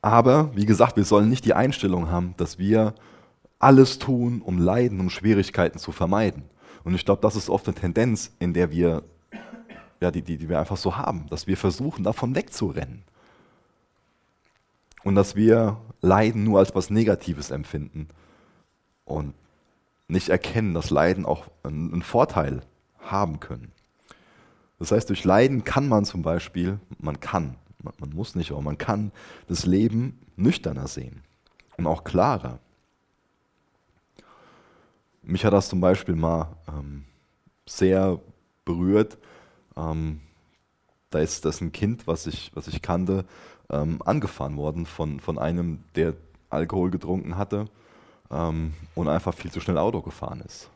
Aber 0.02 0.54
wie 0.54 0.66
gesagt, 0.66 0.96
wir 0.96 1.04
sollen 1.04 1.30
nicht 1.30 1.44
die 1.44 1.54
Einstellung 1.54 2.10
haben, 2.10 2.34
dass 2.36 2.58
wir 2.58 2.94
alles 3.64 3.98
tun, 3.98 4.42
um 4.42 4.58
Leiden, 4.58 5.00
um 5.00 5.08
Schwierigkeiten 5.08 5.78
zu 5.78 5.90
vermeiden. 5.90 6.44
Und 6.84 6.94
ich 6.94 7.06
glaube, 7.06 7.22
das 7.22 7.34
ist 7.34 7.48
oft 7.48 7.66
eine 7.66 7.74
Tendenz, 7.74 8.30
in 8.38 8.52
der 8.52 8.70
wir, 8.70 9.02
ja, 10.00 10.10
die, 10.10 10.20
die, 10.20 10.36
die 10.36 10.50
wir 10.50 10.60
einfach 10.60 10.76
so 10.76 10.98
haben, 10.98 11.26
dass 11.30 11.46
wir 11.46 11.56
versuchen, 11.56 12.04
davon 12.04 12.34
wegzurennen. 12.34 13.04
Und 15.02 15.14
dass 15.14 15.34
wir 15.34 15.78
Leiden 16.02 16.44
nur 16.44 16.58
als 16.58 16.74
was 16.74 16.90
Negatives 16.90 17.50
empfinden 17.50 18.08
und 19.06 19.34
nicht 20.08 20.28
erkennen, 20.28 20.74
dass 20.74 20.90
Leiden 20.90 21.24
auch 21.24 21.46
einen 21.62 22.02
Vorteil 22.02 22.60
haben 22.98 23.40
können. 23.40 23.72
Das 24.78 24.92
heißt, 24.92 25.08
durch 25.08 25.24
Leiden 25.24 25.64
kann 25.64 25.88
man 25.88 26.04
zum 26.04 26.20
Beispiel, 26.20 26.78
man 26.98 27.18
kann, 27.20 27.56
man 27.82 28.10
muss 28.10 28.34
nicht, 28.34 28.50
aber 28.50 28.60
man 28.60 28.76
kann 28.76 29.10
das 29.48 29.64
Leben 29.64 30.20
nüchterner 30.36 30.86
sehen 30.86 31.22
und 31.78 31.86
auch 31.86 32.04
klarer. 32.04 32.58
Mich 35.26 35.44
hat 35.44 35.52
das 35.52 35.68
zum 35.68 35.80
Beispiel 35.80 36.14
mal 36.14 36.56
ähm, 36.68 37.04
sehr 37.66 38.20
berührt. 38.64 39.18
Ähm, 39.76 40.20
da 41.10 41.20
ist 41.20 41.44
das 41.44 41.60
ein 41.60 41.72
Kind, 41.72 42.06
was 42.06 42.26
ich, 42.26 42.50
was 42.54 42.68
ich 42.68 42.82
kannte, 42.82 43.24
ähm, 43.70 44.02
angefahren 44.04 44.56
worden 44.56 44.84
von, 44.84 45.20
von 45.20 45.38
einem, 45.38 45.84
der 45.94 46.14
Alkohol 46.50 46.90
getrunken 46.90 47.38
hatte 47.38 47.66
ähm, 48.30 48.74
und 48.94 49.08
einfach 49.08 49.34
viel 49.34 49.50
zu 49.50 49.60
schnell 49.60 49.78
Auto 49.78 50.02
gefahren 50.02 50.42
ist. 50.44 50.68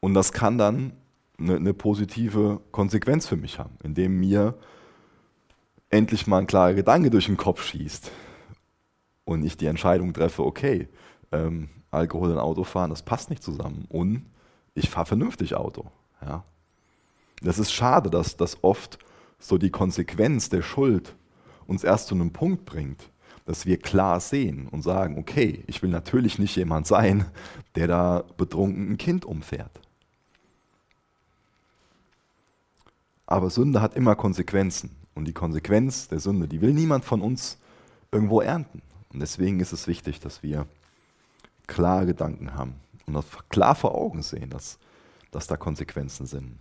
Und 0.00 0.14
das 0.14 0.32
kann 0.32 0.58
dann 0.58 0.92
eine, 1.38 1.56
eine 1.56 1.74
positive 1.74 2.60
Konsequenz 2.70 3.26
für 3.26 3.36
mich 3.36 3.58
haben, 3.58 3.76
indem 3.82 4.20
mir 4.20 4.54
endlich 5.90 6.26
mal 6.26 6.38
ein 6.38 6.46
klarer 6.46 6.74
Gedanke 6.74 7.10
durch 7.10 7.26
den 7.26 7.36
Kopf 7.36 7.64
schießt 7.64 8.10
und 9.24 9.44
ich 9.44 9.56
die 9.56 9.66
Entscheidung 9.66 10.12
treffe, 10.12 10.44
okay, 10.44 10.88
ähm, 11.32 11.68
Alkohol 11.90 12.30
und 12.30 12.38
Autofahren, 12.38 12.90
das 12.90 13.02
passt 13.02 13.30
nicht 13.30 13.42
zusammen. 13.42 13.86
Und 13.88 14.24
ich 14.74 14.88
fahre 14.88 15.06
vernünftig 15.06 15.54
Auto. 15.54 15.86
Ja. 16.24 16.44
Das 17.42 17.58
ist 17.58 17.72
schade, 17.72 18.10
dass 18.10 18.36
das 18.36 18.62
oft 18.62 18.98
so 19.38 19.58
die 19.58 19.70
Konsequenz 19.70 20.48
der 20.48 20.62
Schuld 20.62 21.14
uns 21.66 21.84
erst 21.84 22.08
zu 22.08 22.14
einem 22.14 22.32
Punkt 22.32 22.64
bringt, 22.64 23.10
dass 23.44 23.66
wir 23.66 23.76
klar 23.76 24.20
sehen 24.20 24.68
und 24.68 24.82
sagen, 24.82 25.18
okay, 25.18 25.64
ich 25.66 25.82
will 25.82 25.90
natürlich 25.90 26.38
nicht 26.38 26.56
jemand 26.56 26.86
sein, 26.86 27.26
der 27.74 27.88
da 27.88 28.24
betrunken 28.36 28.92
ein 28.92 28.98
Kind 28.98 29.24
umfährt. 29.24 29.80
Aber 33.26 33.50
Sünde 33.50 33.80
hat 33.80 33.96
immer 33.96 34.14
Konsequenzen. 34.14 34.90
Und 35.14 35.26
die 35.26 35.32
Konsequenz 35.32 36.08
der 36.08 36.20
Sünde, 36.20 36.48
die 36.48 36.60
will 36.60 36.72
niemand 36.72 37.04
von 37.04 37.20
uns 37.20 37.58
irgendwo 38.10 38.40
ernten. 38.40 38.82
Und 39.12 39.20
deswegen 39.20 39.60
ist 39.60 39.72
es 39.72 39.86
wichtig, 39.86 40.20
dass 40.20 40.42
wir 40.42 40.66
klare 41.66 42.06
Gedanken 42.06 42.54
haben 42.54 42.74
und 43.06 43.14
das 43.14 43.26
klar 43.48 43.74
vor 43.74 43.94
Augen 43.94 44.22
sehen, 44.22 44.50
dass, 44.50 44.78
dass 45.30 45.46
da 45.46 45.56
Konsequenzen 45.56 46.26
sind. 46.26 46.58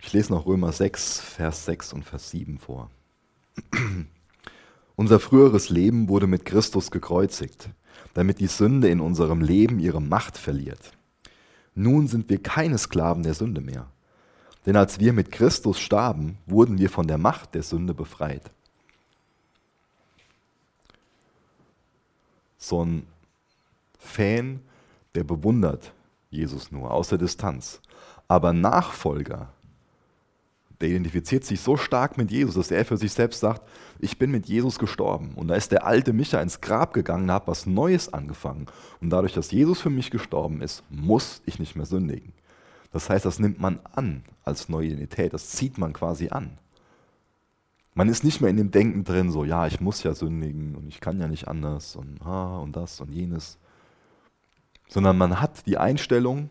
Ich 0.00 0.12
lese 0.12 0.32
noch 0.32 0.46
Römer 0.46 0.72
6, 0.72 1.20
Vers 1.20 1.64
6 1.64 1.92
und 1.92 2.04
Vers 2.04 2.30
7 2.30 2.58
vor. 2.58 2.90
Unser 4.96 5.20
früheres 5.20 5.70
Leben 5.70 6.08
wurde 6.08 6.26
mit 6.26 6.44
Christus 6.44 6.90
gekreuzigt, 6.90 7.70
damit 8.14 8.40
die 8.40 8.48
Sünde 8.48 8.88
in 8.88 9.00
unserem 9.00 9.40
Leben 9.40 9.78
ihre 9.78 10.02
Macht 10.02 10.36
verliert. 10.36 10.92
Nun 11.74 12.08
sind 12.08 12.28
wir 12.28 12.42
keine 12.42 12.78
Sklaven 12.78 13.22
der 13.22 13.34
Sünde 13.34 13.60
mehr. 13.60 13.86
Denn 14.66 14.76
als 14.76 15.00
wir 15.00 15.12
mit 15.12 15.32
Christus 15.32 15.80
starben, 15.80 16.38
wurden 16.46 16.78
wir 16.78 16.90
von 16.90 17.06
der 17.06 17.18
Macht 17.18 17.54
der 17.54 17.62
Sünde 17.62 17.94
befreit. 17.94 18.50
So 22.62 22.84
ein 22.84 23.06
Fan, 23.98 24.60
der 25.14 25.24
bewundert 25.24 25.92
Jesus 26.30 26.70
nur 26.72 26.90
aus 26.90 27.08
der 27.08 27.18
Distanz. 27.18 27.80
Aber 28.28 28.52
Nachfolger, 28.52 29.52
der 30.80 30.88
identifiziert 30.88 31.44
sich 31.44 31.60
so 31.60 31.76
stark 31.76 32.16
mit 32.18 32.30
Jesus, 32.30 32.54
dass 32.54 32.70
er 32.70 32.84
für 32.84 32.96
sich 32.96 33.12
selbst 33.12 33.40
sagt, 33.40 33.62
ich 33.98 34.18
bin 34.18 34.30
mit 34.30 34.46
Jesus 34.46 34.78
gestorben. 34.78 35.32
Und 35.36 35.48
da 35.48 35.54
ist 35.54 35.70
der 35.70 35.86
alte 35.86 36.12
Micha 36.12 36.40
ins 36.40 36.60
Grab 36.60 36.92
gegangen, 36.92 37.30
hat 37.30 37.46
was 37.46 37.66
Neues 37.66 38.12
angefangen. 38.12 38.66
Und 39.00 39.10
dadurch, 39.10 39.32
dass 39.32 39.50
Jesus 39.50 39.80
für 39.80 39.90
mich 39.90 40.10
gestorben 40.10 40.60
ist, 40.62 40.82
muss 40.88 41.42
ich 41.46 41.58
nicht 41.58 41.76
mehr 41.76 41.86
sündigen. 41.86 42.32
Das 42.92 43.08
heißt, 43.08 43.24
das 43.24 43.38
nimmt 43.38 43.60
man 43.60 43.80
an 43.92 44.24
als 44.44 44.68
neue 44.68 44.88
Identität, 44.88 45.32
das 45.32 45.50
zieht 45.50 45.78
man 45.78 45.92
quasi 45.92 46.28
an. 46.28 46.58
Man 47.94 48.08
ist 48.08 48.24
nicht 48.24 48.40
mehr 48.40 48.48
in 48.48 48.56
dem 48.56 48.70
Denken 48.70 49.04
drin, 49.04 49.30
so, 49.30 49.44
ja, 49.44 49.66
ich 49.66 49.80
muss 49.80 50.02
ja 50.02 50.14
sündigen 50.14 50.74
und 50.74 50.88
ich 50.88 51.00
kann 51.00 51.20
ja 51.20 51.28
nicht 51.28 51.48
anders 51.48 51.94
und, 51.94 52.22
ah, 52.22 52.58
und 52.58 52.74
das 52.74 53.00
und 53.00 53.12
jenes. 53.12 53.58
Sondern 54.88 55.18
man 55.18 55.40
hat 55.40 55.66
die 55.66 55.76
Einstellung, 55.76 56.48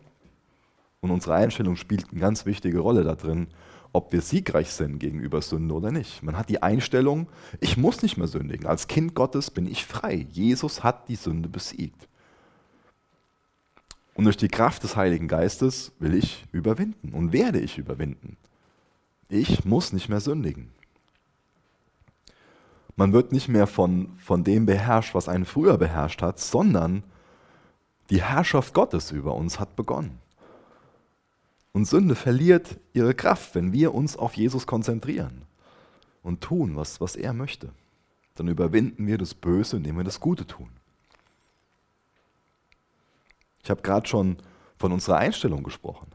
und 1.00 1.10
unsere 1.10 1.34
Einstellung 1.34 1.74
spielt 1.74 2.10
eine 2.10 2.20
ganz 2.20 2.46
wichtige 2.46 2.78
Rolle 2.78 3.02
da 3.02 3.16
drin, 3.16 3.48
ob 3.92 4.12
wir 4.12 4.22
siegreich 4.22 4.70
sind 4.70 5.00
gegenüber 5.00 5.42
Sünde 5.42 5.74
oder 5.74 5.90
nicht. 5.90 6.22
Man 6.22 6.38
hat 6.38 6.48
die 6.48 6.62
Einstellung, 6.62 7.28
ich 7.60 7.76
muss 7.76 8.02
nicht 8.02 8.16
mehr 8.16 8.28
sündigen. 8.28 8.66
Als 8.66 8.86
Kind 8.86 9.14
Gottes 9.14 9.50
bin 9.50 9.66
ich 9.66 9.84
frei. 9.84 10.26
Jesus 10.30 10.82
hat 10.82 11.08
die 11.08 11.16
Sünde 11.16 11.48
besiegt. 11.48 12.08
Und 14.14 14.24
durch 14.24 14.36
die 14.36 14.48
Kraft 14.48 14.82
des 14.82 14.96
Heiligen 14.96 15.28
Geistes 15.28 15.92
will 15.98 16.14
ich 16.14 16.46
überwinden 16.52 17.12
und 17.12 17.32
werde 17.32 17.60
ich 17.60 17.78
überwinden. 17.78 18.36
Ich 19.28 19.64
muss 19.64 19.92
nicht 19.92 20.08
mehr 20.08 20.20
sündigen. 20.20 20.70
Man 23.02 23.12
wird 23.12 23.32
nicht 23.32 23.48
mehr 23.48 23.66
von, 23.66 24.16
von 24.18 24.44
dem 24.44 24.64
beherrscht, 24.64 25.12
was 25.12 25.28
einen 25.28 25.44
früher 25.44 25.76
beherrscht 25.76 26.22
hat, 26.22 26.38
sondern 26.38 27.02
die 28.10 28.22
Herrschaft 28.22 28.74
Gottes 28.74 29.10
über 29.10 29.34
uns 29.34 29.58
hat 29.58 29.74
begonnen. 29.74 30.20
Und 31.72 31.86
Sünde 31.86 32.14
verliert 32.14 32.78
ihre 32.92 33.12
Kraft, 33.12 33.56
wenn 33.56 33.72
wir 33.72 33.92
uns 33.92 34.16
auf 34.16 34.34
Jesus 34.34 34.68
konzentrieren 34.68 35.42
und 36.22 36.42
tun, 36.42 36.76
was, 36.76 37.00
was 37.00 37.16
er 37.16 37.32
möchte. 37.32 37.70
Dann 38.36 38.46
überwinden 38.46 39.04
wir 39.08 39.18
das 39.18 39.34
Böse, 39.34 39.78
indem 39.78 39.96
wir 39.96 40.04
das 40.04 40.20
Gute 40.20 40.46
tun. 40.46 40.70
Ich 43.64 43.70
habe 43.70 43.82
gerade 43.82 44.06
schon 44.06 44.36
von 44.78 44.92
unserer 44.92 45.16
Einstellung 45.16 45.64
gesprochen. 45.64 46.06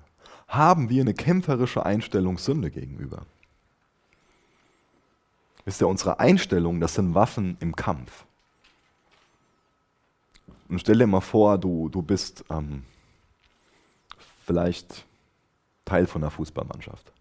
Haben 0.47 0.87
wir 0.87 1.01
eine 1.01 1.13
kämpferische 1.13 1.85
Einstellung 1.85 2.37
Sünde 2.37 2.71
gegenüber? 2.71 3.25
Ist 5.67 5.81
ja 5.81 5.87
unsere 5.87 6.21
Einstellung, 6.21 6.79
das 6.79 6.95
sind 6.95 7.13
Waffen 7.13 7.57
im 7.59 7.75
Kampf. 7.75 8.25
Und 10.69 10.79
stell 10.79 10.97
dir 10.97 11.07
mal 11.07 11.19
vor, 11.19 11.57
du, 11.57 11.89
du 11.89 12.01
bist 12.01 12.45
ähm, 12.49 12.83
vielleicht 14.45 15.05
Teil 15.83 16.07
von 16.07 16.23
einer 16.23 16.31
Fußballmannschaft. 16.31 17.11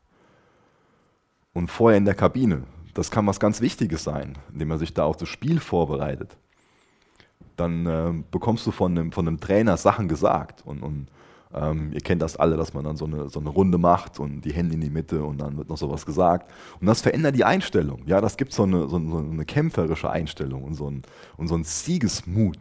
Und 1.55 1.69
vorher 1.69 1.99
in 1.99 2.05
der 2.05 2.15
Kabine, 2.15 2.63
das 2.95 3.11
kann 3.11 3.27
was 3.27 3.41
ganz 3.41 3.61
Wichtiges 3.61 4.05
sein, 4.05 4.39
indem 4.53 4.69
man 4.69 4.79
sich 4.79 4.95
da 4.95 5.05
auf 5.05 5.17
das 5.17 5.29
Spiel 5.29 5.59
vorbereitet. 5.59 6.37
Dann 7.57 7.87
äh, 7.87 8.23
bekommst 8.31 8.65
du 8.65 8.71
von 8.71 8.97
einem, 8.97 9.11
von 9.11 9.41
Trainer 9.41 9.77
Sachen 9.77 10.07
gesagt 10.07 10.63
und, 10.65 10.85
und 10.85 11.09
Ähm, 11.57 11.91
ihr 11.93 12.01
kennt 12.01 12.21
das 12.21 12.37
alle, 12.37 12.57
dass 12.57 12.75
man 12.75 12.85
dann 12.85 12.97
so 12.97 13.07
eine, 13.07 13.31
so 13.31 13.41
eine 13.41 13.49
Runde 13.49 13.79
macht 13.79 14.21
und 14.21 14.43
die 14.43 14.53
Hände 14.53 14.75
in 14.75 14.83
die 14.83 14.91
Mitte 14.91 15.25
und 15.25 15.39
dann 15.39 15.57
wird 15.57 15.71
noch 15.71 15.79
sowas 15.79 16.05
gesagt. 16.05 16.53
Und 16.81 16.87
das 16.87 17.01
verändert 17.01 17.35
die 17.35 17.45
Einstellung. 17.45 18.03
Ja, 18.07 18.21
das 18.21 18.37
gibt 18.37 18.53
so 18.53 18.65
eine, 18.65 18.89
so, 18.89 18.99
so 18.99 19.19
eine 19.19 19.45
kämpferische 19.47 20.11
Einstellung 20.11 20.65
und 20.65 20.75
so, 20.75 20.91
ein, 20.91 21.03
und 21.39 21.49
so 21.49 21.55
einen 21.55 21.65
Siegesmut. 21.65 22.59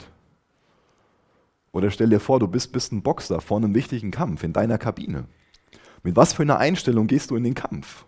Oder 1.74 1.92
stell 1.92 2.08
dir 2.08 2.22
vor, 2.22 2.40
du 2.40 2.48
bist, 2.48 2.72
bist 2.72 2.94
ein 2.94 3.04
Boxer 3.04 3.42
vor 3.42 3.58
einem 3.58 3.76
wichtigen 3.76 4.12
Kampf 4.12 4.44
in 4.44 4.54
deiner 4.54 4.78
Kabine. 4.78 5.26
Mit 6.04 6.16
was 6.16 6.32
für 6.32 6.44
einer 6.44 6.58
Einstellung 6.58 7.08
gehst 7.08 7.32
du 7.32 7.36
in 7.36 7.44
den 7.44 7.54
Kampf? 7.54 8.06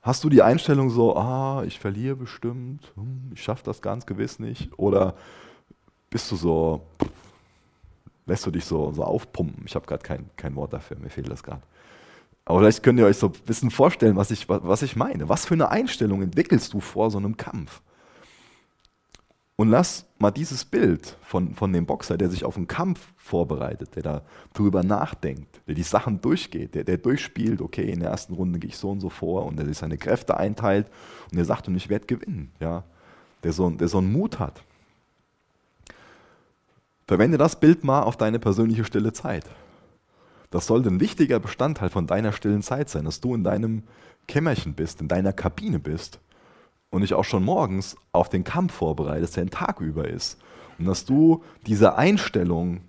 Hast 0.00 0.22
du 0.22 0.28
die 0.28 0.42
Einstellung 0.42 0.90
so, 0.90 1.16
ah, 1.16 1.64
ich 1.66 1.80
verliere 1.80 2.14
bestimmt, 2.14 2.92
hm, 2.94 3.32
ich 3.34 3.42
schaffe 3.42 3.64
das 3.64 3.82
ganz 3.82 4.06
gewiss 4.06 4.38
nicht? 4.38 4.70
Oder 4.78 5.16
bist 6.08 6.30
du 6.30 6.36
so, 6.36 6.86
lässt 8.28 8.46
du 8.46 8.50
dich 8.50 8.64
so, 8.64 8.92
so 8.92 9.02
aufpumpen? 9.02 9.64
Ich 9.66 9.74
habe 9.74 9.86
gerade 9.86 10.02
kein, 10.02 10.30
kein 10.36 10.54
Wort 10.54 10.72
dafür, 10.72 10.98
mir 10.98 11.10
fehlt 11.10 11.30
das 11.30 11.42
gerade. 11.42 11.62
Aber 12.44 12.60
vielleicht 12.60 12.82
könnt 12.82 12.98
ihr 12.98 13.06
euch 13.06 13.18
so 13.18 13.26
ein 13.26 13.32
bisschen 13.46 13.70
vorstellen, 13.70 14.16
was 14.16 14.30
ich, 14.30 14.48
was 14.48 14.82
ich 14.82 14.96
meine. 14.96 15.28
Was 15.28 15.44
für 15.44 15.54
eine 15.54 15.70
Einstellung 15.70 16.22
entwickelst 16.22 16.72
du 16.72 16.80
vor 16.80 17.10
so 17.10 17.18
einem 17.18 17.36
Kampf? 17.36 17.82
Und 19.56 19.70
lass 19.70 20.06
mal 20.18 20.30
dieses 20.30 20.64
Bild 20.64 21.16
von, 21.20 21.56
von 21.56 21.72
dem 21.72 21.84
Boxer, 21.84 22.16
der 22.16 22.30
sich 22.30 22.44
auf 22.44 22.56
einen 22.56 22.68
Kampf 22.68 23.12
vorbereitet, 23.16 23.96
der 23.96 24.02
da 24.04 24.22
drüber 24.54 24.84
nachdenkt, 24.84 25.60
der 25.66 25.74
die 25.74 25.82
Sachen 25.82 26.20
durchgeht, 26.20 26.76
der, 26.76 26.84
der 26.84 26.96
durchspielt, 26.96 27.60
okay, 27.60 27.90
in 27.90 27.98
der 27.98 28.10
ersten 28.10 28.34
Runde 28.34 28.60
gehe 28.60 28.70
ich 28.70 28.76
so 28.76 28.88
und 28.90 29.00
so 29.00 29.10
vor 29.10 29.46
und 29.46 29.58
der 29.58 29.66
sich 29.66 29.76
seine 29.76 29.98
Kräfte 29.98 30.36
einteilt 30.36 30.86
und 31.30 31.36
der 31.36 31.44
sagt, 31.44 31.66
und 31.66 31.76
ich 31.76 31.88
werde 31.88 32.06
gewinnen. 32.06 32.52
Ja? 32.60 32.84
Der, 33.42 33.52
so, 33.52 33.68
der 33.68 33.88
so 33.88 33.98
einen 33.98 34.12
Mut 34.12 34.38
hat. 34.38 34.62
Verwende 37.08 37.38
das 37.38 37.58
Bild 37.58 37.84
mal 37.84 38.02
auf 38.02 38.18
deine 38.18 38.38
persönliche 38.38 38.84
stille 38.84 39.14
Zeit. 39.14 39.46
Das 40.50 40.66
sollte 40.66 40.90
ein 40.90 41.00
wichtiger 41.00 41.40
Bestandteil 41.40 41.88
von 41.88 42.06
deiner 42.06 42.32
stillen 42.32 42.62
Zeit 42.62 42.90
sein, 42.90 43.06
dass 43.06 43.22
du 43.22 43.34
in 43.34 43.42
deinem 43.42 43.84
Kämmerchen 44.26 44.74
bist, 44.74 45.00
in 45.00 45.08
deiner 45.08 45.32
Kabine 45.32 45.78
bist 45.78 46.20
und 46.90 47.00
dich 47.00 47.14
auch 47.14 47.24
schon 47.24 47.42
morgens 47.42 47.96
auf 48.12 48.28
den 48.28 48.44
Kampf 48.44 48.74
vorbereitest, 48.74 49.36
der 49.36 49.46
den 49.46 49.50
Tag 49.50 49.80
über 49.80 50.06
ist. 50.06 50.38
Und 50.78 50.84
dass 50.84 51.06
du 51.06 51.42
diese 51.66 51.96
Einstellung 51.96 52.82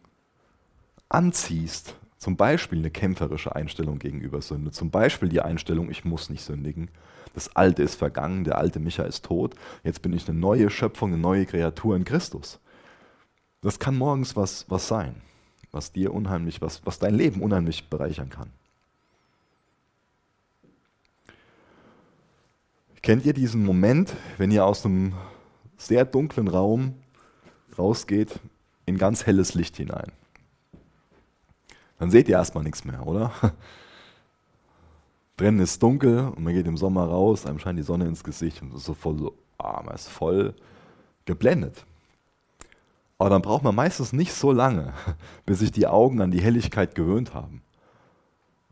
anziehst, 1.08 1.96
zum 2.18 2.36
Beispiel 2.36 2.80
eine 2.80 2.92
kämpferische 2.92 3.56
Einstellung 3.56 4.00
gegenüber 4.00 4.42
Sünde, 4.42 4.72
zum 4.72 4.92
Beispiel 4.92 5.30
die 5.30 5.42
Einstellung, 5.42 5.90
ich 5.90 6.04
muss 6.04 6.30
nicht 6.30 6.44
sündigen, 6.44 6.90
das 7.34 7.56
Alte 7.56 7.84
ist 7.84 7.96
vergangen, 7.96 8.44
der 8.44 8.58
alte 8.58 8.82
Micha 8.82 9.04
ist 9.04 9.24
tot, 9.24 9.56
jetzt 9.86 10.02
bin 10.02 10.12
ich 10.12 10.28
eine 10.28 10.38
neue 10.38 10.70
Schöpfung, 10.70 11.14
eine 11.14 11.22
neue 11.22 11.46
Kreatur 11.46 11.96
in 11.96 12.04
Christus. 12.04 12.60
Das 13.62 13.80
kann 13.80 13.98
morgens 13.98 14.36
was, 14.36 14.66
was 14.70 14.88
sein, 14.88 15.22
was 15.72 15.92
dir 15.92 16.14
unheimlich, 16.14 16.62
was, 16.62 16.86
was 16.86 17.00
dein 17.00 17.16
Leben 17.16 17.42
unheimlich 17.42 17.90
bereichern 17.90 18.30
kann. 18.30 18.52
Kennt 23.02 23.26
ihr 23.26 23.34
diesen 23.34 23.66
Moment, 23.66 24.14
wenn 24.38 24.52
ihr 24.52 24.66
aus 24.66 24.86
einem 24.86 25.14
sehr 25.78 26.06
dunklen 26.06 26.48
Raum 26.48 26.96
rausgeht 27.78 28.40
in 28.86 28.98
ganz 28.98 29.26
helles 29.26 29.54
Licht 29.54 29.78
hinein? 29.78 30.12
Dann 31.98 32.12
seht 32.12 32.30
ihr 32.30 32.38
erstmal 32.38 32.64
nichts 32.64 32.86
mehr, 32.86 33.06
oder? 33.06 33.32
Drinnen 35.38 35.60
ist 35.60 35.82
dunkel 35.82 36.30
und 36.36 36.44
man 36.44 36.54
geht 36.54 36.68
im 36.68 36.78
Sommer 36.78 37.06
raus, 37.06 37.46
einem 37.46 37.60
scheint 37.60 37.80
die 37.80 37.84
Sonne 37.84 38.06
ins 38.06 38.24
Gesicht 38.24 38.62
und 38.62 38.74
ist 38.74 38.86
so 38.86 38.94
voll 38.94 39.18
so, 39.18 39.38
ah, 39.58 39.82
man 39.86 39.96
ist 39.96 40.10
voll 40.10 40.54
geblendet. 41.26 41.86
Aber 43.20 43.30
dann 43.30 43.42
braucht 43.42 43.64
man 43.64 43.76
meistens 43.76 44.14
nicht 44.14 44.34
so 44.34 44.52
lange, 44.52 44.94
bis 45.46 45.60
sich 45.60 45.72
die 45.72 45.86
Augen 45.88 46.22
an 46.22 46.32
die 46.32 46.42
Helligkeit 46.42 46.96
gewöhnt 46.96 47.34
haben. 47.34 47.62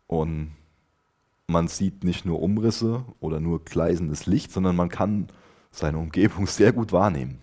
Und 0.08 0.54
man 1.48 1.68
sieht 1.68 2.04
nicht 2.04 2.26
nur 2.26 2.42
Umrisse 2.42 3.04
oder 3.20 3.42
nur 3.42 3.64
gleisendes 3.64 4.26
Licht, 4.26 4.52
sondern 4.52 4.76
man 4.76 4.90
kann 4.90 5.28
seine 5.70 5.98
Umgebung 5.98 6.48
sehr 6.48 6.72
gut 6.72 6.94
wahrnehmen. 6.94 7.40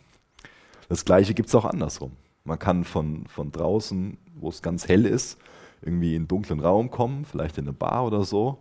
Das 0.89 1.05
gleiche 1.05 1.35
gibt 1.35 1.51
es 1.51 1.55
auch 1.55 1.67
andersrum. 1.67 2.13
Man 2.43 2.59
kann 2.59 2.85
von, 2.85 3.27
von 3.27 3.53
draußen, 3.53 4.17
wo 4.35 4.49
es 4.49 4.63
ganz 4.63 4.89
hell 4.89 5.05
ist, 5.07 5.39
irgendwie 5.83 6.15
in 6.15 6.23
einen 6.23 6.29
dunklen 6.29 6.61
Raum 6.61 6.91
kommen, 6.91 7.27
vielleicht 7.27 7.59
in 7.59 7.65
eine 7.65 7.73
Bar 7.75 8.07
oder 8.07 8.25
so, 8.25 8.59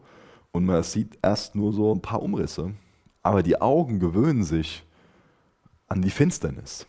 und 0.52 0.66
man 0.66 0.84
sieht 0.84 1.18
erst 1.22 1.56
nur 1.56 1.72
so 1.72 1.94
ein 1.94 2.02
paar 2.02 2.22
Umrisse. 2.22 2.74
Aber 3.22 3.42
die 3.42 3.60
Augen 3.60 4.00
gewöhnen 4.00 4.44
sich 4.44 4.86
an 5.88 6.02
die 6.02 6.12
Finsternis. 6.12 6.86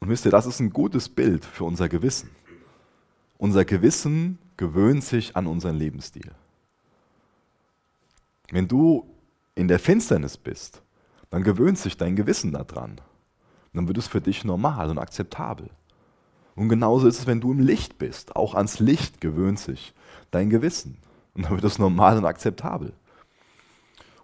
Und 0.00 0.08
wisst 0.08 0.24
ihr, 0.24 0.30
das 0.30 0.46
ist 0.46 0.60
ein 0.60 0.72
gutes 0.72 1.08
Bild 1.08 1.44
für 1.44 1.64
unser 1.64 1.88
Gewissen. 1.88 2.30
Unser 3.38 3.64
Gewissen 3.64 4.38
gewöhnt 4.56 5.04
sich 5.04 5.36
an 5.36 5.46
unseren 5.46 5.76
Lebensstil. 5.76 6.32
Wenn 8.50 8.68
du 8.68 9.06
in 9.54 9.68
der 9.68 9.78
Finsternis 9.78 10.36
bist, 10.36 10.82
dann 11.30 11.42
gewöhnt 11.42 11.78
sich 11.78 11.96
dein 11.96 12.16
Gewissen 12.16 12.52
daran. 12.52 13.00
Dann 13.72 13.88
wird 13.88 13.98
es 13.98 14.06
für 14.06 14.20
dich 14.20 14.44
normal 14.44 14.90
und 14.90 14.98
akzeptabel. 14.98 15.68
Und 16.54 16.68
genauso 16.68 17.06
ist 17.06 17.18
es, 17.18 17.26
wenn 17.26 17.40
du 17.40 17.52
im 17.52 17.60
Licht 17.60 17.98
bist. 17.98 18.36
Auch 18.36 18.54
ans 18.54 18.78
Licht 18.78 19.20
gewöhnt 19.20 19.58
sich 19.58 19.92
dein 20.30 20.48
Gewissen. 20.48 20.96
Und 21.34 21.44
dann 21.44 21.52
wird 21.52 21.64
es 21.64 21.78
normal 21.78 22.16
und 22.16 22.24
akzeptabel. 22.24 22.94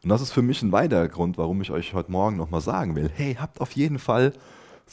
Und 0.02 0.08
das 0.08 0.22
ist 0.22 0.32
für 0.32 0.42
mich 0.42 0.62
ein 0.62 0.72
weiterer 0.72 1.08
Grund, 1.08 1.38
warum 1.38 1.60
ich 1.60 1.70
euch 1.70 1.92
heute 1.92 2.10
Morgen 2.10 2.36
nochmal 2.36 2.62
sagen 2.62 2.96
will, 2.96 3.10
hey, 3.14 3.34
habt 3.34 3.60
auf 3.60 3.72
jeden 3.72 3.98
Fall 3.98 4.32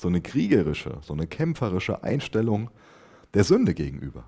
so 0.01 0.07
eine 0.07 0.21
kriegerische, 0.21 0.97
so 1.01 1.13
eine 1.13 1.27
kämpferische 1.27 2.03
Einstellung 2.03 2.69
der 3.33 3.43
Sünde 3.43 3.73
gegenüber. 3.73 4.23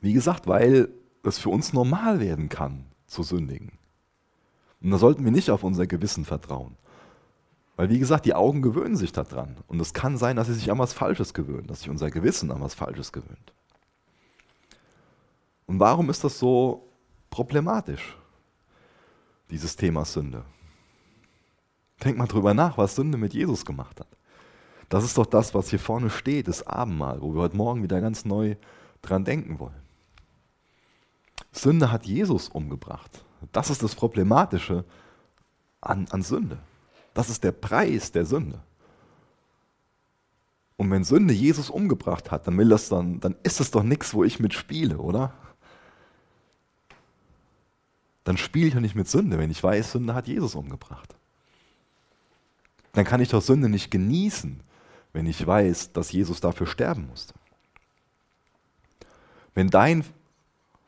Wie 0.00 0.12
gesagt, 0.12 0.46
weil 0.46 0.88
es 1.22 1.38
für 1.38 1.50
uns 1.50 1.72
normal 1.72 2.20
werden 2.20 2.48
kann, 2.48 2.86
zu 3.06 3.22
sündigen. 3.22 3.72
Und 4.82 4.90
da 4.90 4.98
sollten 4.98 5.24
wir 5.24 5.30
nicht 5.30 5.50
auf 5.50 5.62
unser 5.62 5.86
Gewissen 5.86 6.24
vertrauen. 6.24 6.76
Weil, 7.76 7.88
wie 7.88 7.98
gesagt, 7.98 8.26
die 8.26 8.34
Augen 8.34 8.62
gewöhnen 8.62 8.96
sich 8.96 9.12
daran. 9.12 9.56
Und 9.66 9.80
es 9.80 9.94
kann 9.94 10.18
sein, 10.18 10.36
dass 10.36 10.48
sie 10.48 10.54
sich 10.54 10.70
an 10.70 10.78
was 10.78 10.92
Falsches 10.92 11.34
gewöhnen, 11.34 11.68
dass 11.68 11.80
sich 11.80 11.90
unser 11.90 12.10
Gewissen 12.10 12.50
an 12.50 12.60
was 12.60 12.74
Falsches 12.74 13.12
gewöhnt. 13.12 13.52
Und 15.66 15.80
warum 15.80 16.10
ist 16.10 16.24
das 16.24 16.38
so 16.38 16.88
problematisch, 17.30 18.16
dieses 19.50 19.76
Thema 19.76 20.04
Sünde? 20.04 20.44
Denk 22.04 22.18
mal 22.18 22.26
drüber 22.26 22.54
nach, 22.54 22.78
was 22.78 22.96
Sünde 22.96 23.18
mit 23.18 23.34
Jesus 23.34 23.64
gemacht 23.64 24.00
hat. 24.00 24.08
Das 24.88 25.04
ist 25.04 25.16
doch 25.16 25.26
das, 25.26 25.54
was 25.54 25.70
hier 25.70 25.78
vorne 25.78 26.10
steht, 26.10 26.48
das 26.48 26.66
Abendmahl, 26.66 27.22
wo 27.22 27.34
wir 27.34 27.42
heute 27.42 27.56
Morgen 27.56 27.82
wieder 27.82 28.00
ganz 28.00 28.24
neu 28.24 28.56
dran 29.00 29.24
denken 29.24 29.58
wollen. 29.58 29.80
Sünde 31.52 31.90
hat 31.90 32.06
Jesus 32.06 32.48
umgebracht. 32.48 33.24
Das 33.52 33.70
ist 33.70 33.82
das 33.82 33.94
Problematische 33.94 34.84
an, 35.80 36.06
an 36.10 36.22
Sünde. 36.22 36.58
Das 37.14 37.30
ist 37.30 37.44
der 37.44 37.52
Preis 37.52 38.12
der 38.12 38.24
Sünde. 38.24 38.60
Und 40.76 40.90
wenn 40.90 41.04
Sünde 41.04 41.34
Jesus 41.34 41.70
umgebracht 41.70 42.30
hat, 42.30 42.46
dann 42.46 42.58
will 42.58 42.68
das 42.68 42.88
dann, 42.88 43.20
dann 43.20 43.36
ist 43.42 43.60
es 43.60 43.70
doch 43.70 43.82
nichts, 43.82 44.14
wo 44.14 44.24
ich 44.24 44.40
mitspiele, 44.40 44.98
oder? 44.98 45.32
Dann 48.24 48.36
spiele 48.36 48.68
ich 48.68 48.74
doch 48.74 48.80
nicht 48.80 48.94
mit 48.94 49.08
Sünde, 49.08 49.38
wenn 49.38 49.50
ich 49.50 49.62
weiß, 49.62 49.92
Sünde 49.92 50.14
hat 50.14 50.26
Jesus 50.26 50.54
umgebracht. 50.54 51.14
Dann 52.92 53.04
kann 53.04 53.20
ich 53.20 53.30
doch 53.30 53.42
Sünde 53.42 53.68
nicht 53.68 53.90
genießen, 53.90 54.60
wenn 55.12 55.26
ich 55.26 55.46
weiß, 55.46 55.92
dass 55.92 56.12
Jesus 56.12 56.40
dafür 56.40 56.66
sterben 56.66 57.08
musste. 57.08 57.34
Wenn 59.54 59.68
dein 59.68 60.04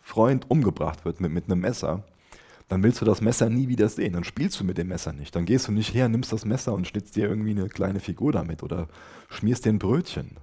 Freund 0.03 0.51
umgebracht 0.51 1.05
wird 1.05 1.21
mit, 1.21 1.33
mit 1.33 1.45
einem 1.47 1.61
Messer, 1.61 2.05
dann 2.69 2.83
willst 2.83 3.01
du 3.01 3.05
das 3.05 3.21
Messer 3.21 3.51
nie 3.51 3.69
wieder 3.69 3.89
sehen. 3.89 4.15
Dann 4.15 4.25
spielst 4.25 4.59
du 4.61 4.65
mit 4.65 4.79
dem 4.79 4.89
Messer 4.89 5.13
nicht. 5.13 5.35
Dann 5.37 5.45
gehst 5.45 5.69
du 5.69 5.73
nicht 5.73 5.93
her, 5.95 6.09
nimmst 6.09 6.33
das 6.33 6.45
Messer 6.45 6.73
und 6.73 6.87
schnitzt 6.87 7.17
dir 7.17 7.29
irgendwie 7.29 7.51
eine 7.51 7.69
kleine 7.69 8.01
Figur 8.01 8.33
damit 8.33 8.63
oder 8.63 8.89
schmierst 9.29 9.65
dir 9.65 9.71
ein 9.71 9.79
Brötchen. 9.79 10.39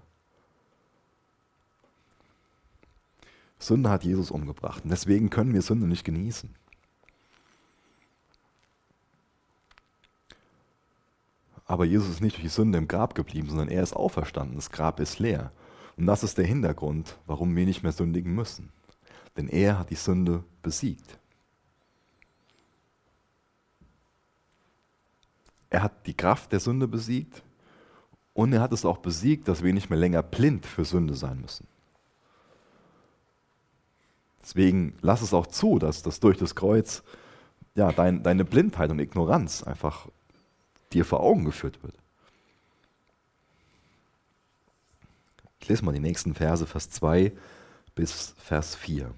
Sünde 3.60 3.90
hat 3.90 4.04
Jesus 4.04 4.32
umgebracht. 4.32 4.84
Und 4.84 4.92
deswegen 4.92 5.30
können 5.30 5.54
wir 5.54 5.62
Sünde 5.62 5.88
nicht 5.88 6.04
genießen. 6.04 6.56
Aber 11.72 11.86
Jesus 11.86 12.10
ist 12.10 12.22
nicht 12.22 12.36
durch 12.36 12.44
die 12.44 12.50
Sünde 12.50 12.78
im 12.78 12.88
Grab 12.88 13.16
geblieben, 13.16 13.50
sondern 13.50 13.70
er 13.70 13.84
ist 13.84 13.94
auferstanden. 13.94 14.56
Das 14.56 14.72
Grab 14.72 15.00
ist 15.00 15.20
leer. 15.20 15.52
Und 15.98 16.06
das 16.06 16.24
ist 16.24 16.38
der 16.38 16.46
Hintergrund, 16.46 17.18
warum 17.26 17.56
wir 17.56 17.66
nicht 17.66 17.84
mehr 17.84 17.92
sündigen 17.92 18.34
müssen 18.34 18.72
denn 19.38 19.48
er 19.48 19.80
hat 19.80 19.90
die 19.90 19.96
Sünde 19.96 20.44
besiegt. 20.62 21.18
Er 25.70 25.84
hat 25.84 26.06
die 26.06 26.14
Kraft 26.14 26.52
der 26.52 26.60
Sünde 26.60 26.88
besiegt 26.88 27.44
und 28.34 28.52
er 28.52 28.62
hat 28.62 28.74
es 28.74 28.84
auch 28.84 28.98
besiegt, 28.98 29.48
dass 29.48 29.64
wir 29.64 29.74
nicht 29.74 29.90
mehr 29.90 30.00
länger 30.00 30.22
blind 30.22 30.66
für 30.66 30.84
Sünde 30.84 31.16
sein 31.16 31.40
müssen. 31.40 31.66
Deswegen 34.42 34.96
lass 35.02 35.22
es 35.22 35.34
auch 35.34 35.48
zu, 35.48 35.80
dass 35.80 36.04
das 36.04 36.20
durch 36.20 36.38
das 36.38 36.56
Kreuz 36.56 37.04
ja, 37.74 37.92
dein, 37.94 38.22
deine 38.22 38.44
Blindheit 38.44 38.90
und 38.90 39.00
Ignoranz 39.00 39.64
einfach 39.64 40.10
dir 40.94 41.06
vor 41.06 41.22
Augen 41.22 41.46
geführt 41.46 41.82
wird. 41.84 41.96
Ich 45.60 45.70
lese 45.70 45.86
mal 45.86 45.94
die 45.94 46.00
nächsten 46.00 46.34
Verse, 46.34 46.66
Vers 46.66 46.90
2 46.90 47.32
bis 47.96 48.34
Vers 48.40 48.76
4. 48.76 49.12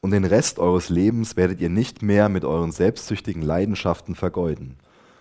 Und 0.00 0.10
den 0.12 0.24
Rest 0.24 0.58
eures 0.58 0.88
Lebens 0.88 1.36
werdet 1.36 1.60
ihr 1.60 1.68
nicht 1.68 2.02
mehr 2.02 2.28
mit 2.28 2.44
euren 2.44 2.72
selbstsüchtigen 2.72 3.42
Leidenschaften 3.42 4.14
vergeuden, 4.14 4.76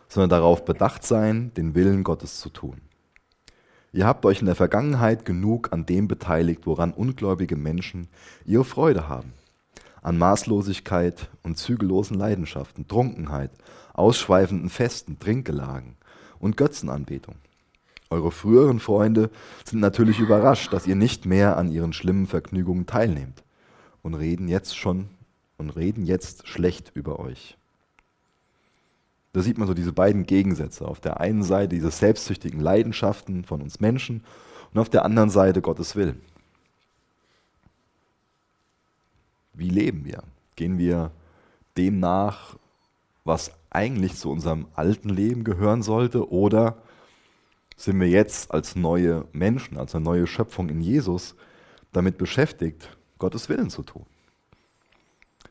sondern 0.08 0.30
darauf 0.30 0.64
bedacht 0.64 1.04
sein, 1.04 1.52
den 1.56 1.76
Willen 1.76 2.04
Gottes 2.04 2.40
zu 2.40 2.50
tun. 2.50 2.82
Ihr 3.92 4.06
habt 4.06 4.26
euch 4.26 4.42
in 4.42 4.46
der 4.46 4.56
Vergangenheit 4.56 5.26
genug 5.26 5.74
an 5.74 5.86
dem 5.86 6.08
beteiligt, 6.08 6.68
woran 6.68 6.92
ungläubige 6.92 7.56
Menschen 7.56 8.08
ihre 8.46 8.66
Freude 8.66 9.10
haben. 9.10 9.34
An 10.06 10.20
Maßlosigkeit 10.20 11.30
und 11.42 11.58
zügellosen 11.58 12.16
Leidenschaften, 12.16 12.88
Trunkenheit, 12.88 13.50
ausschweifenden 13.94 14.70
Festen, 14.70 15.18
Trinkgelagen 15.18 15.96
und 16.38 16.58
Götzenanbetung. 16.58 17.38
Eure 18.12 18.30
früheren 18.32 18.80
Freunde 18.80 19.32
sind 19.64 19.80
natürlich 19.80 20.20
überrascht, 20.20 20.72
dass 20.72 20.86
ihr 20.86 20.96
nicht 20.96 21.26
mehr 21.26 21.58
an 21.58 21.72
ihren 21.72 21.92
schlimmen 21.92 22.28
Vergnügungen 22.28 22.86
teilnehmt 22.86 23.44
und 24.04 24.14
reden 24.14 24.48
jetzt 24.48 24.78
schon 24.78 25.10
und 25.58 25.72
reden 25.72 26.06
jetzt 26.06 26.48
schlecht 26.48 26.92
über 26.94 27.20
euch. 27.20 27.58
Da 29.34 29.42
sieht 29.42 29.58
man 29.58 29.68
so 29.68 29.74
diese 29.74 29.92
beiden 29.92 30.28
Gegensätze. 30.28 30.88
Auf 30.88 31.00
der 31.00 31.20
einen 31.20 31.42
Seite 31.42 31.70
diese 31.70 31.90
selbstsüchtigen 31.90 32.60
Leidenschaften 32.60 33.44
von 33.44 33.60
uns 33.60 33.80
Menschen 33.80 34.24
und 34.72 34.80
auf 34.80 34.90
der 34.90 35.04
anderen 35.04 35.32
Seite 35.32 35.64
Gottes 35.64 35.96
Willen. 35.96 36.22
Wie 39.58 39.70
leben 39.70 40.06
wir? 40.06 40.24
Gehen 40.56 40.78
wir 40.78 41.12
dem 41.78 42.00
nach, 42.00 42.56
was 43.24 43.52
eigentlich 43.70 44.16
zu 44.16 44.30
unserem 44.30 44.68
alten 44.76 45.10
Leben 45.10 45.44
gehören 45.44 45.84
sollte, 45.84 46.30
oder 46.30 46.78
sind 47.76 48.00
wir 48.00 48.08
jetzt 48.08 48.52
als 48.52 48.76
neue 48.76 49.26
Menschen, 49.34 49.78
als 49.78 49.96
eine 49.96 50.06
neue 50.06 50.28
Schöpfung 50.28 50.70
in 50.70 50.82
Jesus 50.82 51.36
damit 51.92 52.18
beschäftigt, 52.18 52.96
Gottes 53.20 53.50
Willen 53.50 53.70
zu 53.70 53.84
tun? 53.84 54.06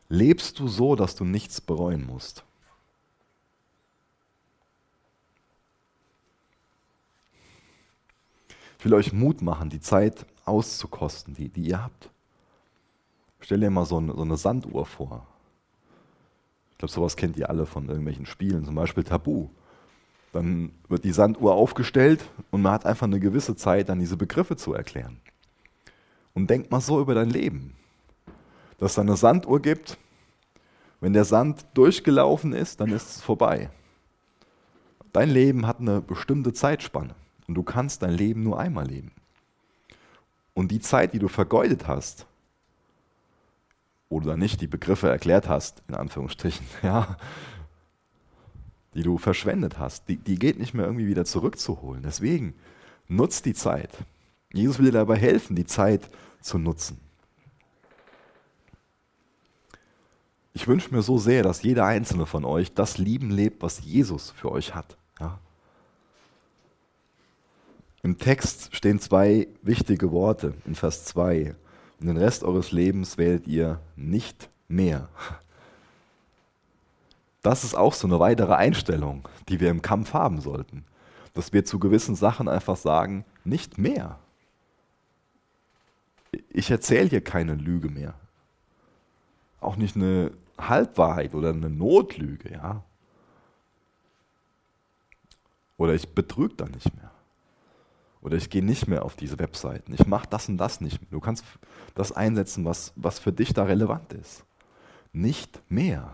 Lebst 0.09 0.59
du 0.59 0.67
so, 0.67 0.95
dass 0.95 1.15
du 1.15 1.23
nichts 1.23 1.61
bereuen 1.61 2.05
musst? 2.05 2.43
Ich 8.79 8.85
will 8.85 8.93
euch 8.93 9.13
Mut 9.13 9.41
machen, 9.41 9.69
die 9.71 9.79
Zeit 9.79 10.27
auszukosten, 10.45 11.33
die, 11.33 11.49
die 11.49 11.69
ihr 11.69 11.83
habt. 11.83 12.09
Stell 13.45 13.59
dir 13.59 13.69
mal 13.69 13.85
so 13.85 13.97
eine, 13.97 14.11
so 14.11 14.23
eine 14.23 14.37
Sanduhr 14.37 14.87
vor. 14.87 15.27
Ich 16.71 16.79
glaube, 16.79 16.91
sowas 16.91 17.15
kennt 17.15 17.37
ihr 17.37 17.47
alle 17.47 17.67
von 17.67 17.87
irgendwelchen 17.87 18.25
Spielen, 18.25 18.65
zum 18.65 18.73
Beispiel 18.73 19.03
Tabu. 19.03 19.49
Dann 20.33 20.71
wird 20.89 21.03
die 21.03 21.11
Sanduhr 21.11 21.53
aufgestellt 21.53 22.27
und 22.49 22.63
man 22.63 22.71
hat 22.71 22.87
einfach 22.87 23.05
eine 23.05 23.19
gewisse 23.19 23.55
Zeit, 23.55 23.89
dann 23.89 23.99
diese 23.99 24.17
Begriffe 24.17 24.55
zu 24.55 24.73
erklären. 24.73 25.19
Und 26.33 26.49
denk 26.49 26.71
mal 26.71 26.81
so 26.81 26.99
über 26.99 27.13
dein 27.13 27.29
Leben, 27.29 27.75
dass 28.79 28.93
es 28.93 28.99
eine 28.99 29.15
Sanduhr 29.15 29.61
gibt. 29.61 29.99
Wenn 30.99 31.13
der 31.13 31.25
Sand 31.25 31.67
durchgelaufen 31.75 32.51
ist, 32.51 32.81
dann 32.81 32.91
ist 32.91 33.17
es 33.17 33.21
vorbei. 33.21 33.69
Dein 35.13 35.29
Leben 35.29 35.67
hat 35.67 35.79
eine 35.79 36.01
bestimmte 36.01 36.51
Zeitspanne 36.51 37.13
und 37.47 37.53
du 37.53 37.61
kannst 37.61 38.01
dein 38.01 38.15
Leben 38.15 38.41
nur 38.41 38.59
einmal 38.59 38.87
leben. 38.87 39.11
Und 40.55 40.71
die 40.71 40.79
Zeit, 40.79 41.13
die 41.13 41.19
du 41.19 41.27
vergeudet 41.27 41.87
hast, 41.87 42.25
oder 44.23 44.37
nicht 44.37 44.61
die 44.61 44.67
Begriffe 44.67 45.09
erklärt 45.09 45.49
hast, 45.49 45.83
in 45.87 45.95
Anführungsstrichen, 45.95 46.65
ja, 46.83 47.17
die 48.93 49.03
du 49.03 49.17
verschwendet 49.17 49.77
hast, 49.77 50.07
die, 50.07 50.17
die 50.17 50.39
geht 50.39 50.57
nicht 50.57 50.73
mehr 50.73 50.85
irgendwie 50.85 51.07
wieder 51.07 51.25
zurückzuholen. 51.25 52.03
Deswegen 52.03 52.53
nutzt 53.07 53.45
die 53.45 53.53
Zeit. 53.53 53.89
Jesus 54.53 54.79
will 54.79 54.85
dir 54.85 54.93
dabei 54.93 55.17
helfen, 55.17 55.55
die 55.55 55.65
Zeit 55.65 56.09
zu 56.41 56.57
nutzen. 56.57 56.99
Ich 60.53 60.67
wünsche 60.69 60.95
mir 60.95 61.01
so 61.01 61.17
sehr, 61.17 61.43
dass 61.43 61.63
jeder 61.63 61.85
einzelne 61.85 62.25
von 62.25 62.45
euch 62.45 62.73
das 62.73 62.97
Lieben 62.97 63.29
lebt, 63.29 63.61
was 63.61 63.83
Jesus 63.83 64.31
für 64.31 64.49
euch 64.49 64.73
hat. 64.73 64.95
Ja? 65.19 65.39
Im 68.03 68.17
Text 68.17 68.73
stehen 68.73 69.01
zwei 69.01 69.49
wichtige 69.61 70.11
Worte 70.11 70.53
in 70.65 70.75
Vers 70.75 71.03
2. 71.05 71.55
Und 71.99 72.07
den 72.07 72.17
Rest 72.17 72.43
eures 72.43 72.71
Lebens 72.71 73.17
werdet 73.17 73.47
ihr 73.47 73.79
nicht 73.95 74.49
mehr. 74.67 75.09
Das 77.41 77.63
ist 77.63 77.75
auch 77.75 77.93
so 77.93 78.07
eine 78.07 78.19
weitere 78.19 78.53
Einstellung, 78.53 79.27
die 79.49 79.59
wir 79.59 79.69
im 79.69 79.81
Kampf 79.81 80.13
haben 80.13 80.41
sollten. 80.41 80.83
Dass 81.33 81.53
wir 81.53 81.63
zu 81.63 81.79
gewissen 81.79 82.15
Sachen 82.15 82.47
einfach 82.47 82.75
sagen, 82.75 83.23
nicht 83.43 83.77
mehr. 83.77 84.19
Ich 86.49 86.71
erzähle 86.71 87.09
hier 87.09 87.23
keine 87.23 87.55
Lüge 87.55 87.89
mehr. 87.89 88.15
Auch 89.61 89.75
nicht 89.75 89.95
eine 89.95 90.31
Halbwahrheit 90.57 91.33
oder 91.33 91.49
eine 91.49 91.69
Notlüge, 91.69 92.51
ja. 92.51 92.83
Oder 95.77 95.93
ich 95.93 96.09
betrüge 96.13 96.55
da 96.55 96.65
nicht 96.65 96.95
mehr. 96.95 97.11
Oder 98.25 98.37
ich 98.37 98.49
gehe 98.49 98.65
nicht 98.65 98.87
mehr 98.87 99.05
auf 99.05 99.15
diese 99.15 99.37
Webseiten. 99.37 99.93
Ich 99.93 100.07
mache 100.07 100.27
das 100.27 100.49
und 100.49 100.57
das 100.57 100.81
nicht 100.81 100.99
mehr. 100.99 101.11
Du 101.11 101.19
kannst 101.19 101.45
das 101.93 102.11
einsetzen, 102.11 102.65
was, 102.65 102.91
was 102.95 103.19
für 103.19 103.31
dich 103.31 103.53
da 103.53 103.65
relevant 103.65 104.13
ist. 104.13 104.43
Nicht 105.13 105.61
mehr. 105.69 106.11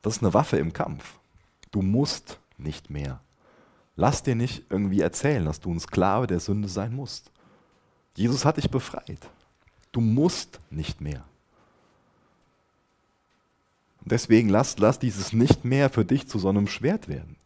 Das 0.00 0.14
ist 0.14 0.22
eine 0.22 0.32
Waffe 0.32 0.58
im 0.58 0.72
Kampf. 0.72 1.18
Du 1.72 1.82
musst 1.82 2.38
nicht 2.56 2.88
mehr. 2.88 3.18
Lass 3.96 4.22
dir 4.22 4.36
nicht 4.36 4.62
irgendwie 4.70 5.00
erzählen, 5.00 5.44
dass 5.44 5.58
du 5.58 5.74
ein 5.74 5.80
Sklave 5.80 6.28
der 6.28 6.38
Sünde 6.38 6.68
sein 6.68 6.94
musst. 6.94 7.32
Jesus 8.14 8.44
hat 8.44 8.58
dich 8.58 8.70
befreit. 8.70 9.28
Du 9.90 10.00
musst 10.00 10.60
nicht 10.70 11.00
mehr. 11.00 11.24
Deswegen 14.02 14.50
lass, 14.50 14.78
lass 14.78 15.00
dieses 15.00 15.32
Nicht 15.32 15.64
mehr 15.64 15.90
für 15.90 16.04
dich 16.04 16.28
zu 16.28 16.38
so 16.38 16.48
einem 16.48 16.68
Schwert 16.68 17.08
werden. 17.08 17.37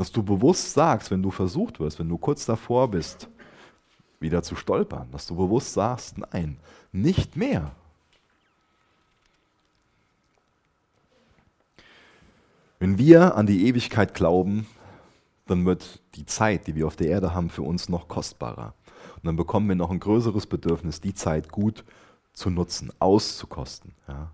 Dass 0.00 0.10
du 0.10 0.22
bewusst 0.22 0.72
sagst, 0.72 1.10
wenn 1.10 1.22
du 1.22 1.30
versucht 1.30 1.78
wirst, 1.78 1.98
wenn 1.98 2.08
du 2.08 2.16
kurz 2.16 2.46
davor 2.46 2.90
bist, 2.90 3.28
wieder 4.18 4.42
zu 4.42 4.56
stolpern, 4.56 5.10
dass 5.12 5.26
du 5.26 5.36
bewusst 5.36 5.74
sagst, 5.74 6.16
nein, 6.16 6.56
nicht 6.90 7.36
mehr. 7.36 7.72
Wenn 12.78 12.96
wir 12.96 13.34
an 13.36 13.46
die 13.46 13.66
Ewigkeit 13.66 14.14
glauben, 14.14 14.66
dann 15.46 15.66
wird 15.66 16.00
die 16.14 16.24
Zeit, 16.24 16.66
die 16.66 16.76
wir 16.76 16.86
auf 16.86 16.96
der 16.96 17.08
Erde 17.08 17.34
haben, 17.34 17.50
für 17.50 17.60
uns 17.60 17.90
noch 17.90 18.08
kostbarer. 18.08 18.72
Und 19.16 19.26
dann 19.26 19.36
bekommen 19.36 19.68
wir 19.68 19.76
noch 19.76 19.90
ein 19.90 20.00
größeres 20.00 20.46
Bedürfnis, 20.46 21.02
die 21.02 21.12
Zeit 21.12 21.52
gut 21.52 21.84
zu 22.32 22.48
nutzen, 22.48 22.90
auszukosten. 23.00 23.92
Ja. 24.08 24.30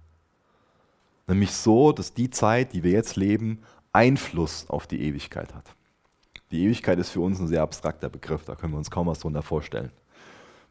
Nämlich 1.26 1.50
so, 1.50 1.90
dass 1.90 2.14
die 2.14 2.30
Zeit, 2.30 2.72
die 2.72 2.84
wir 2.84 2.92
jetzt 2.92 3.16
leben, 3.16 3.64
Einfluss 3.96 4.68
auf 4.68 4.86
die 4.86 5.00
Ewigkeit 5.00 5.54
hat. 5.54 5.74
Die 6.50 6.64
Ewigkeit 6.64 6.98
ist 6.98 7.10
für 7.10 7.20
uns 7.20 7.40
ein 7.40 7.48
sehr 7.48 7.62
abstrakter 7.62 8.10
Begriff, 8.10 8.44
da 8.44 8.54
können 8.54 8.74
wir 8.74 8.78
uns 8.78 8.90
kaum 8.90 9.06
was 9.06 9.20
darunter 9.20 9.42
vorstellen, 9.42 9.90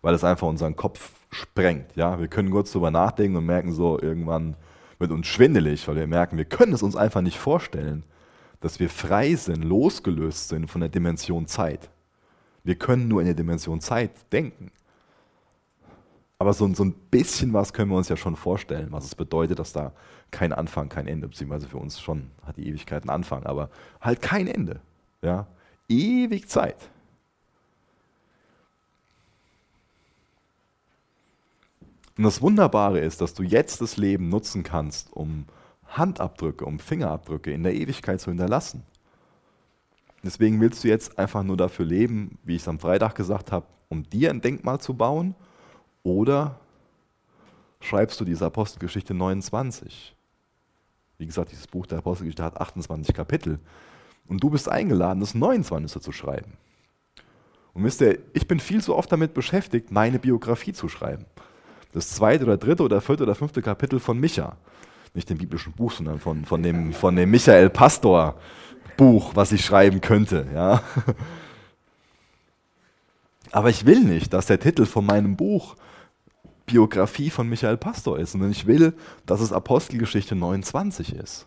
weil 0.02 0.14
es 0.14 0.24
einfach 0.24 0.48
unseren 0.48 0.76
Kopf 0.76 1.12
sprengt. 1.32 1.96
Ja? 1.96 2.20
Wir 2.20 2.28
können 2.28 2.52
kurz 2.52 2.72
darüber 2.72 2.92
nachdenken 2.92 3.36
und 3.36 3.46
merken 3.46 3.74
so, 3.74 4.00
irgendwann 4.00 4.56
wird 5.00 5.12
uns 5.12 5.26
schwindelig, 5.26 5.88
weil 5.88 5.96
wir 5.96 6.08
merken, 6.08 6.38
wir 6.38 6.46
können 6.46 6.74
es 6.74 6.84
uns 6.84 6.96
einfach 6.96 7.22
nicht 7.22 7.40
vorstellen, 7.40 8.04
dass 8.62 8.80
wir 8.80 8.90
frei 8.90 9.36
sind, 9.36 9.64
losgelöst 9.64 10.50
sind 10.50 10.70
von 10.70 10.82
der 10.82 10.90
Dimension 10.90 11.48
Zeit. 11.48 11.90
Wir 12.64 12.76
können 12.76 13.08
nur 13.08 13.22
in 13.22 13.26
der 13.26 13.36
Dimension 13.36 13.82
Zeit 13.82 14.12
denken. 14.32 14.72
Aber 16.38 16.54
so, 16.54 16.72
so 16.74 16.86
ein 16.86 16.94
bisschen 16.94 17.54
was 17.54 17.74
können 17.74 17.90
wir 17.90 17.98
uns 17.98 18.10
ja 18.10 18.18
schon 18.18 18.36
vorstellen, 18.36 18.88
was 18.92 19.06
es 19.06 19.16
bedeutet, 19.16 19.58
dass 19.60 19.74
da 19.74 19.94
kein 20.32 20.54
Anfang, 20.54 20.90
kein 20.90 21.08
Ende, 21.08 21.28
beziehungsweise 21.28 21.68
für 21.68 21.78
uns 21.78 22.00
schon 22.00 22.32
hat 22.46 22.58
die 22.58 22.68
Ewigkeit 22.68 23.04
einen 23.04 23.10
Anfang, 23.10 23.46
aber 23.46 23.70
halt 24.02 24.22
kein 24.22 24.48
Ende. 24.48 24.82
Ja? 25.22 25.48
Ewig 25.88 26.50
Zeit. 26.50 26.90
Und 32.18 32.24
das 32.24 32.42
Wunderbare 32.42 33.00
ist, 33.00 33.22
dass 33.22 33.34
du 33.34 33.44
jetzt 33.44 33.82
das 33.82 33.98
Leben 33.98 34.30
nutzen 34.30 34.64
kannst, 34.64 35.12
um 35.12 35.46
Handabdrücke, 35.88 36.66
um 36.66 36.80
Fingerabdrücke 36.80 37.52
in 37.52 37.64
der 37.64 37.74
Ewigkeit 37.74 38.22
zu 38.22 38.32
hinterlassen. 38.32 38.84
Deswegen 40.24 40.60
willst 40.60 40.84
du 40.84 40.88
jetzt 40.88 41.20
einfach 41.20 41.44
nur 41.44 41.58
dafür 41.58 41.86
leben, 41.86 42.40
wie 42.44 42.56
ich 42.56 42.64
es 42.64 42.68
am 42.68 42.80
Freitag 42.80 43.16
gesagt 43.16 43.52
habe, 43.52 43.68
um 43.90 44.04
dir 44.10 44.32
ein 44.32 44.42
Denkmal 44.42 44.80
zu 44.80 44.96
bauen 44.96 45.36
oder 46.04 46.60
schreibst 47.86 48.20
du 48.20 48.26
diese 48.26 48.46
Apostelgeschichte 48.46 49.14
29? 49.14 50.16
Wie 51.18 51.26
gesagt, 51.26 51.52
dieses 51.52 51.68
Buch 51.68 51.86
der 51.86 52.00
Apostelgeschichte 52.00 52.44
hat 52.44 52.60
28 52.60 53.16
Kapitel. 53.16 53.60
Und 54.28 54.44
du 54.44 54.50
bist 54.50 54.68
eingeladen, 54.68 55.20
das 55.20 55.36
29. 55.36 56.02
zu 56.02 56.12
schreiben. 56.12 56.54
Und 57.74 57.84
wisst 57.84 58.02
ihr, 58.02 58.20
ich 58.34 58.48
bin 58.48 58.60
viel 58.60 58.82
zu 58.82 58.96
oft 58.96 59.12
damit 59.12 59.34
beschäftigt, 59.34 59.92
meine 59.92 60.20
Biografie 60.20 60.74
zu 60.74 60.90
schreiben. 60.90 61.26
Das 61.94 62.10
zweite 62.10 62.44
oder 62.44 62.58
dritte 62.58 62.84
oder 62.84 63.02
vierte 63.02 63.24
oder 63.24 63.36
fünfte 63.36 63.62
Kapitel 63.62 64.00
von 64.00 64.20
Micha. 64.20 64.58
Nicht 65.14 65.30
dem 65.30 65.38
biblischen 65.38 65.74
Buch, 65.74 65.92
sondern 65.92 66.20
von, 66.20 66.44
von, 66.44 66.64
dem, 66.64 66.92
von 66.92 67.16
dem 67.16 67.32
Michael 67.32 67.70
Pastor. 67.70 68.36
Buch, 68.98 69.32
was 69.36 69.52
ich 69.52 69.64
schreiben 69.64 70.02
könnte. 70.02 70.48
Ja? 70.54 70.82
Aber 73.52 73.70
ich 73.70 73.86
will 73.86 74.02
nicht, 74.02 74.34
dass 74.34 74.48
der 74.48 74.60
Titel 74.60 74.86
von 74.86 75.06
meinem 75.06 75.36
Buch 75.36 75.76
Biografie 76.66 77.30
von 77.30 77.48
Michael 77.48 77.78
Pastor 77.78 78.18
ist, 78.20 78.32
sondern 78.32 78.52
ich 78.52 78.66
will, 78.66 78.94
dass 79.26 79.42
es 79.42 79.52
Apostelgeschichte 79.52 80.36
29 80.36 81.14
ist. 81.14 81.46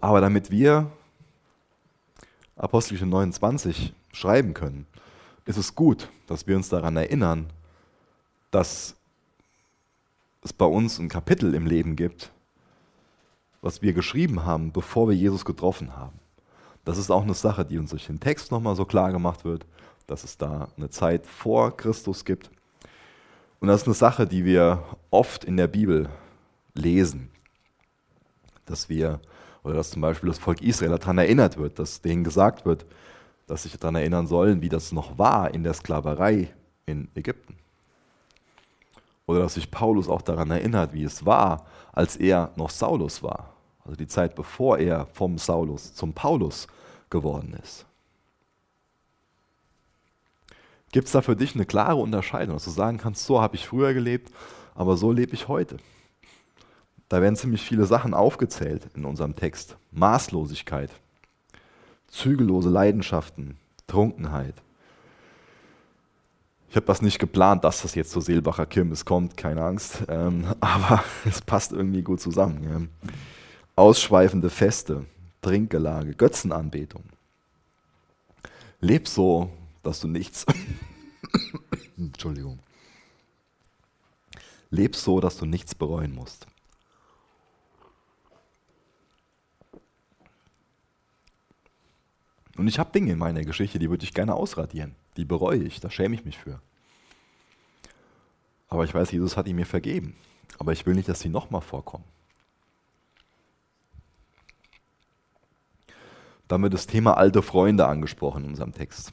Aber 0.00 0.20
damit 0.20 0.50
wir 0.50 0.90
Apostelgeschichte 2.56 3.10
29 3.10 3.94
schreiben 4.12 4.54
können, 4.54 4.86
ist 5.44 5.56
es 5.56 5.74
gut, 5.74 6.08
dass 6.26 6.46
wir 6.46 6.56
uns 6.56 6.68
daran 6.68 6.96
erinnern, 6.96 7.50
dass 8.50 8.94
es 10.42 10.52
bei 10.52 10.66
uns 10.66 10.98
ein 10.98 11.08
Kapitel 11.08 11.54
im 11.54 11.66
Leben 11.66 11.96
gibt, 11.96 12.30
was 13.62 13.82
wir 13.82 13.92
geschrieben 13.92 14.44
haben, 14.44 14.72
bevor 14.72 15.08
wir 15.08 15.16
Jesus 15.16 15.44
getroffen 15.44 15.96
haben. 15.96 16.18
Das 16.84 16.98
ist 16.98 17.10
auch 17.10 17.22
eine 17.22 17.34
Sache, 17.34 17.64
die 17.64 17.78
uns 17.78 17.90
durch 17.90 18.06
den 18.06 18.20
Text 18.20 18.52
nochmal 18.52 18.76
so 18.76 18.84
klar 18.84 19.10
gemacht 19.10 19.44
wird, 19.44 19.66
dass 20.06 20.24
es 20.24 20.36
da 20.36 20.68
eine 20.76 20.90
Zeit 20.90 21.26
vor 21.26 21.76
Christus 21.76 22.24
gibt. 22.24 22.50
Und 23.60 23.68
das 23.68 23.82
ist 23.82 23.86
eine 23.86 23.94
Sache, 23.94 24.26
die 24.26 24.44
wir 24.44 24.84
oft 25.10 25.44
in 25.44 25.56
der 25.56 25.68
Bibel 25.68 26.08
lesen, 26.74 27.30
dass 28.66 28.88
wir, 28.88 29.20
oder 29.62 29.74
dass 29.74 29.90
zum 29.90 30.02
Beispiel 30.02 30.28
das 30.28 30.38
Volk 30.38 30.60
Israel 30.62 30.98
daran 30.98 31.18
erinnert 31.18 31.56
wird, 31.56 31.78
dass 31.78 32.02
denen 32.02 32.24
gesagt 32.24 32.66
wird, 32.66 32.84
dass 33.46 33.62
sich 33.62 33.76
daran 33.78 33.96
erinnern 33.96 34.26
sollen, 34.26 34.60
wie 34.62 34.68
das 34.68 34.92
noch 34.92 35.18
war 35.18 35.52
in 35.54 35.62
der 35.62 35.74
Sklaverei 35.74 36.52
in 36.86 37.08
Ägypten. 37.14 37.56
Oder 39.26 39.40
dass 39.40 39.54
sich 39.54 39.70
Paulus 39.70 40.08
auch 40.08 40.22
daran 40.22 40.50
erinnert, 40.50 40.92
wie 40.92 41.04
es 41.04 41.24
war, 41.24 41.66
als 41.92 42.16
er 42.16 42.50
noch 42.56 42.70
Saulus 42.70 43.22
war. 43.22 43.54
Also 43.84 43.96
die 43.96 44.06
Zeit, 44.06 44.34
bevor 44.34 44.78
er 44.78 45.06
vom 45.06 45.38
Saulus 45.38 45.94
zum 45.94 46.12
Paulus 46.12 46.66
geworden 47.10 47.58
ist. 47.62 47.86
Gibt 50.94 51.06
es 51.06 51.12
da 51.12 51.22
für 51.22 51.34
dich 51.34 51.56
eine 51.56 51.66
klare 51.66 51.96
Unterscheidung, 51.96 52.54
dass 52.54 52.66
du 52.66 52.70
sagen 52.70 52.98
kannst, 52.98 53.26
so 53.26 53.42
habe 53.42 53.56
ich 53.56 53.66
früher 53.66 53.94
gelebt, 53.94 54.30
aber 54.76 54.96
so 54.96 55.10
lebe 55.10 55.34
ich 55.34 55.48
heute? 55.48 55.78
Da 57.08 57.20
werden 57.20 57.34
ziemlich 57.34 57.62
viele 57.62 57.84
Sachen 57.84 58.14
aufgezählt 58.14 58.86
in 58.94 59.04
unserem 59.04 59.34
Text. 59.34 59.76
Maßlosigkeit, 59.90 60.90
zügellose 62.06 62.68
Leidenschaften, 62.68 63.56
Trunkenheit, 63.88 64.54
ich 66.70 66.76
habe 66.76 66.86
das 66.86 67.02
nicht 67.02 67.18
geplant, 67.18 67.64
dass 67.64 67.82
das 67.82 67.96
jetzt 67.96 68.12
zur 68.12 68.22
Seelbacher 68.22 68.64
Kirmes 68.66 69.04
kommt, 69.04 69.36
keine 69.36 69.64
Angst. 69.64 70.04
Ähm, 70.08 70.46
aber 70.60 71.02
es 71.24 71.42
passt 71.42 71.72
irgendwie 71.72 72.02
gut 72.02 72.20
zusammen. 72.20 72.62
Ja. 73.02 73.10
Ausschweifende 73.74 74.48
Feste, 74.48 75.06
Trinkgelage, 75.42 76.14
Götzenanbetung. 76.14 77.02
Leb 78.80 79.08
so, 79.08 79.50
dass 79.84 80.00
du 80.00 80.08
nichts. 80.08 80.46
Entschuldigung. 81.96 82.58
Leb 84.70 84.96
so, 84.96 85.20
dass 85.20 85.36
du 85.36 85.46
nichts 85.46 85.74
bereuen 85.74 86.14
musst. 86.14 86.46
Und 92.56 92.68
ich 92.68 92.78
habe 92.78 92.92
Dinge 92.92 93.12
in 93.12 93.18
meiner 93.18 93.42
Geschichte, 93.42 93.78
die 93.78 93.90
würde 93.90 94.04
ich 94.04 94.14
gerne 94.14 94.34
ausradieren. 94.34 94.94
Die 95.16 95.24
bereue 95.24 95.62
ich, 95.62 95.80
da 95.80 95.90
schäme 95.90 96.14
ich 96.14 96.24
mich 96.24 96.38
für. 96.38 96.60
Aber 98.68 98.84
ich 98.84 98.94
weiß, 98.94 99.12
Jesus 99.12 99.36
hat 99.36 99.46
ihn 99.46 99.56
mir 99.56 99.66
vergeben. 99.66 100.16
Aber 100.58 100.72
ich 100.72 100.86
will 100.86 100.94
nicht, 100.94 101.08
dass 101.08 101.20
sie 101.20 101.28
nochmal 101.28 101.60
vorkommen. 101.60 102.04
Dann 106.48 106.62
wird 106.62 106.74
das 106.74 106.86
Thema 106.86 107.16
alte 107.16 107.42
Freunde 107.42 107.86
angesprochen 107.86 108.44
in 108.44 108.50
unserem 108.50 108.72
Text. 108.72 109.12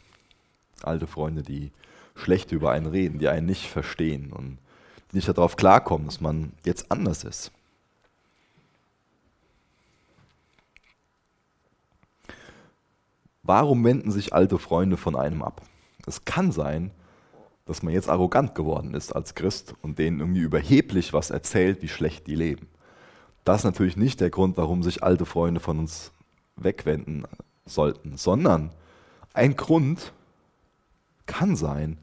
Alte 0.86 1.08
Freunde, 1.08 1.44
die 1.44 1.72
schlecht 2.16 2.52
über 2.52 2.72
einen 2.72 2.88
reden, 2.88 3.20
die 3.20 3.28
einen 3.28 3.46
nicht 3.46 3.70
verstehen 3.70 4.32
und 4.32 4.58
nicht 5.12 5.28
darauf 5.28 5.56
klarkommen, 5.56 6.08
dass 6.08 6.22
man 6.22 6.54
jetzt 6.66 6.92
anders 6.92 7.24
ist. 7.24 7.52
Warum 13.44 13.84
wenden 13.84 14.12
sich 14.12 14.34
alte 14.34 14.60
Freunde 14.60 14.98
von 14.98 15.16
einem 15.16 15.42
ab? 15.42 15.62
Es 16.06 16.26
kann 16.26 16.52
sein, 16.52 16.92
dass 17.66 17.84
man 17.84 17.94
jetzt 17.94 18.10
arrogant 18.10 18.56
geworden 18.56 18.94
ist 18.94 19.16
als 19.16 19.36
Christ 19.36 19.76
und 19.82 19.98
denen 20.00 20.20
irgendwie 20.20 20.42
überheblich 20.42 21.14
was 21.14 21.32
erzählt, 21.32 21.82
wie 21.82 21.88
schlecht 21.88 22.28
die 22.28 22.36
leben. 22.36 22.68
Das 23.44 23.62
ist 23.62 23.64
natürlich 23.66 23.98
nicht 23.98 24.22
der 24.22 24.30
Grund, 24.30 24.58
warum 24.58 24.84
sich 24.84 25.04
alte 25.04 25.26
Freunde 25.26 25.60
von 25.60 25.80
uns 25.80 26.12
wegwenden 26.56 27.26
sollten, 27.66 28.18
sondern 28.18 28.72
ein 29.34 29.56
Grund 29.56 30.14
kann 31.26 31.56
sein, 31.56 31.98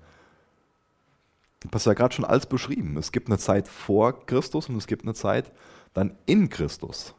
das 1.70 1.82
ist 1.82 1.86
ja 1.86 1.94
gerade 1.94 2.14
schon 2.14 2.24
alles 2.24 2.46
beschrieben. 2.46 2.96
Es 2.96 3.12
gibt 3.12 3.28
eine 3.28 3.38
Zeit 3.38 3.68
vor 3.68 4.26
Christus 4.26 4.68
und 4.68 4.76
es 4.76 4.86
gibt 4.86 5.02
eine 5.02 5.14
Zeit 5.14 5.50
dann 5.92 6.16
in 6.26 6.48
Christus. 6.48 7.14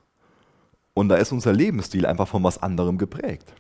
Und 0.94 1.10
da 1.10 1.18
ist 1.18 1.32
unser 1.32 1.54
Lebensstil 1.54 2.06
einfach 2.06 2.28
von 2.28 2.44
was 2.44 2.62
anderem 2.62 2.98
geprägt. 2.98 3.54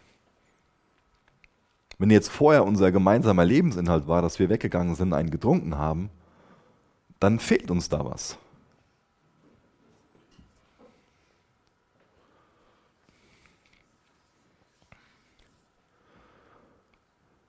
Wenn 1.97 2.12
jetzt 2.12 2.30
vorher 2.30 2.63
unser 2.63 2.91
gemeinsamer 2.91 3.43
Lebensinhalt 3.43 4.08
war, 4.08 4.21
dass 4.21 4.39
wir 4.39 4.49
weggegangen 4.49 4.95
sind, 4.95 5.13
einen 5.13 5.32
getrunken 5.32 5.78
haben, 5.78 6.10
dann 7.19 7.39
fehlt 7.39 7.69
uns 7.69 7.89
da 7.89 8.06
was. 8.06 8.38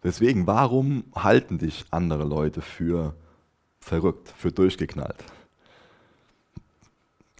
Deswegen, 0.02 0.46
warum 0.46 1.04
halten 1.14 1.58
dich 1.58 1.84
andere 1.90 2.24
Leute 2.24 2.62
für 2.62 3.14
verrückt, 3.80 4.32
für 4.36 4.50
durchgeknallt? 4.50 5.22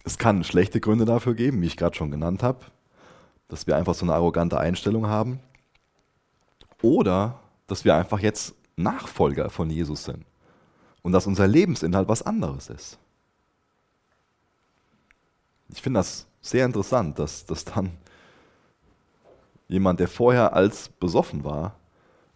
Es 0.03 0.17
kann 0.17 0.43
schlechte 0.43 0.79
Gründe 0.79 1.05
dafür 1.05 1.33
geben, 1.33 1.61
wie 1.61 1.67
ich 1.67 1.77
gerade 1.77 1.95
schon 1.95 2.11
genannt 2.11 2.43
habe, 2.43 2.59
dass 3.47 3.67
wir 3.67 3.77
einfach 3.77 3.93
so 3.93 4.05
eine 4.05 4.13
arrogante 4.13 4.59
Einstellung 4.59 5.07
haben. 5.07 5.39
Oder 6.81 7.39
dass 7.67 7.85
wir 7.85 7.95
einfach 7.95 8.19
jetzt 8.19 8.55
Nachfolger 8.75 9.49
von 9.49 9.69
Jesus 9.69 10.05
sind 10.05 10.25
und 11.01 11.11
dass 11.11 11.27
unser 11.27 11.47
Lebensinhalt 11.47 12.07
was 12.07 12.21
anderes 12.21 12.69
ist. 12.69 12.97
Ich 15.69 15.81
finde 15.81 15.99
das 15.99 16.27
sehr 16.41 16.65
interessant, 16.65 17.17
dass, 17.17 17.45
dass 17.45 17.65
dann 17.65 17.91
jemand, 19.67 19.99
der 19.99 20.07
vorher 20.07 20.53
als 20.53 20.89
besoffen 20.89 21.43
war, 21.43 21.75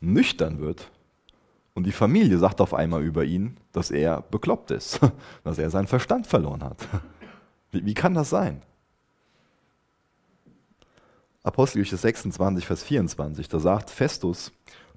nüchtern 0.06 0.60
wird 0.60 0.92
und 1.76 1.86
die 1.86 1.92
Familie 1.92 2.38
sagt 2.38 2.62
auf 2.62 2.74
einmal 2.74 3.04
über 3.04 3.26
ihn, 3.26 3.58
dass 3.72 3.92
er 3.92 4.22
bekloppt 4.22 4.72
ist, 4.72 5.00
dass 5.44 5.58
er 5.58 5.70
seinen 5.70 5.88
Verstand 5.88 6.26
verloren 6.26 6.64
hat. 6.64 6.88
Wie, 7.72 7.86
wie 7.86 7.94
kann 7.94 8.14
das 8.14 8.30
sein? 8.30 8.62
Apostelgeschichte 11.44 11.98
26, 11.98 12.66
Vers 12.66 12.84
24, 12.84 13.50
da 13.50 13.60
sagt 13.60 13.90
Festus, 13.90 14.52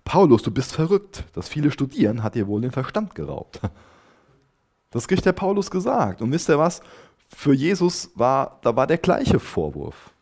Paulus, 0.04 0.42
du 0.42 0.50
bist 0.50 0.72
verrückt, 0.72 1.24
das 1.34 1.48
viele 1.48 1.70
Studieren 1.70 2.22
hat 2.22 2.34
dir 2.34 2.46
wohl 2.46 2.62
den 2.62 2.72
Verstand 2.72 3.14
geraubt. 3.14 3.60
Das 4.90 5.06
kriegt 5.06 5.26
der 5.26 5.34
Paulus 5.34 5.70
gesagt. 5.70 6.22
Und 6.22 6.32
wisst 6.32 6.48
ihr 6.48 6.58
was? 6.58 6.80
Für 7.28 7.52
Jesus 7.52 8.10
war, 8.14 8.58
da 8.62 8.74
war 8.74 8.86
der 8.86 8.96
gleiche 8.96 9.38
Vorwurf 9.38 10.12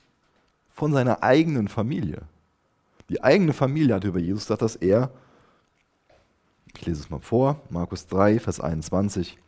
von 0.71 0.93
seiner 0.93 1.23
eigenen 1.23 1.69
Familie. 1.69 2.23
Die 3.09 3.23
eigene 3.23 3.53
Familie 3.53 3.95
hat 3.95 4.05
über 4.05 4.19
Jesus 4.19 4.45
gesagt, 4.45 4.63
dass 4.63 4.77
er, 4.77 5.11
ich 6.75 6.85
lese 6.87 7.01
es 7.01 7.11
mal 7.11 7.21
vor, 7.21 7.61
Markus 7.71 8.07
3, 8.07 8.41
Vers 8.41 8.61
21, 8.61 9.39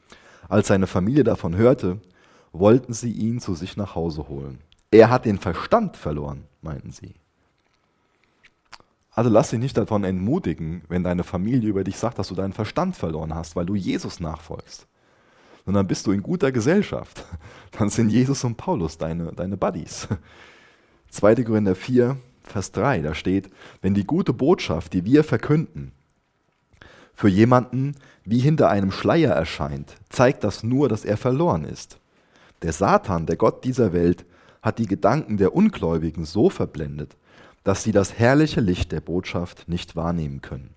als 0.49 0.69
seine 0.69 0.87
Familie 0.87 1.25
davon 1.25 1.57
hörte, 1.57 2.01
wollten 2.53 2.93
sie 2.93 3.13
ihn 3.13 3.41
zu 3.41 3.55
sich 3.55 3.77
nach 3.77 3.95
Hause 3.95 4.29
holen. 4.29 4.61
Er 4.91 5.11
hat 5.11 5.25
den 5.25 5.39
Verstand 5.39 5.97
verloren, 5.97 6.45
meinten 6.63 6.93
sie. 6.93 7.15
Also 9.19 9.31
lass 9.31 9.51
dich 9.51 9.59
nicht 9.59 9.77
davon 9.77 10.05
entmutigen, 10.05 10.83
wenn 10.89 11.03
deine 11.03 11.25
Familie 11.25 11.69
über 11.69 11.83
dich 11.83 11.97
sagt, 11.97 12.19
dass 12.19 12.29
du 12.29 12.37
deinen 12.37 12.53
Verstand 12.53 12.95
verloren 12.95 13.35
hast, 13.35 13.57
weil 13.57 13.67
du 13.67 13.75
Jesus 13.75 14.21
nachfolgst. 14.21 14.87
Sondern 15.67 15.89
bist 15.89 16.07
du 16.07 16.13
in 16.13 16.23
guter 16.23 16.53
Gesellschaft. 16.53 17.25
Dann 17.73 17.91
sind 17.91 18.11
Jesus 18.11 18.45
und 18.45 18.57
Paulus 18.57 18.97
deine, 18.97 19.33
deine 19.33 19.57
Buddies. 19.57 20.07
2. 21.11 21.43
Korinther 21.43 21.75
4, 21.75 22.17
Vers 22.51 22.73
3, 22.73 23.01
da 23.01 23.15
steht, 23.15 23.51
wenn 23.83 23.95
die 23.95 24.05
gute 24.05 24.33
Botschaft, 24.33 24.93
die 24.93 25.05
wir 25.05 25.25
verkünden, 25.25 25.93
für 27.15 27.29
jemanden 27.29 27.97
wie 28.25 28.39
hinter 28.39 28.71
einem 28.71 28.93
Schleier 28.93 29.33
erscheint, 29.33 29.97
zeigt 30.09 30.45
das 30.45 30.63
nur, 30.63 30.89
dass 30.89 31.05
er 31.05 31.17
verloren 31.17 31.65
ist. 31.65 31.99
Der 32.63 32.73
Satan, 32.73 33.27
der 33.27 33.37
Gott 33.37 33.65
dieser 33.65 33.93
Welt, 33.93 34.25
hat 34.63 34.79
die 34.79 34.87
Gedanken 34.87 35.37
der 35.37 35.55
Ungläubigen 35.55 36.25
so 36.25 36.51
verblendet, 36.51 37.17
dass 37.65 37.83
sie 37.83 37.93
das 37.93 38.19
herrliche 38.19 38.61
Licht 38.61 38.93
der 38.93 39.01
Botschaft 39.01 39.69
nicht 39.69 39.97
wahrnehmen 39.97 40.43
können. 40.43 40.71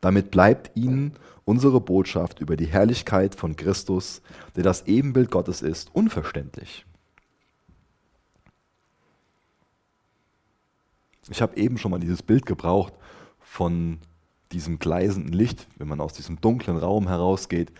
Damit 0.00 0.30
bleibt 0.30 0.76
ihnen 0.76 1.12
unsere 1.44 1.80
Botschaft 1.80 2.40
über 2.40 2.56
die 2.56 2.66
Herrlichkeit 2.66 3.34
von 3.34 3.56
Christus, 3.56 4.22
der 4.56 4.62
das 4.62 4.86
Ebenbild 4.86 5.30
Gottes 5.30 5.62
ist, 5.62 5.94
unverständlich. 5.94 6.84
Ich 11.30 11.40
habe 11.40 11.56
eben 11.56 11.78
schon 11.78 11.90
mal 11.90 12.00
dieses 12.00 12.22
Bild 12.22 12.46
gebraucht 12.46 12.92
von 13.40 13.98
diesem 14.52 14.78
gleisenden 14.78 15.32
Licht, 15.32 15.66
wenn 15.76 15.88
man 15.88 16.00
aus 16.00 16.12
diesem 16.12 16.40
dunklen 16.40 16.76
Raum 16.76 17.08
herausgeht 17.08 17.72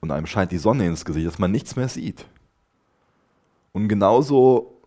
und 0.00 0.10
einem 0.10 0.26
scheint 0.26 0.52
die 0.52 0.58
Sonne 0.58 0.86
ins 0.86 1.04
Gesicht, 1.04 1.26
dass 1.26 1.38
man 1.38 1.50
nichts 1.50 1.76
mehr 1.76 1.88
sieht. 1.88 2.26
Und 3.72 3.88
genauso 3.88 4.80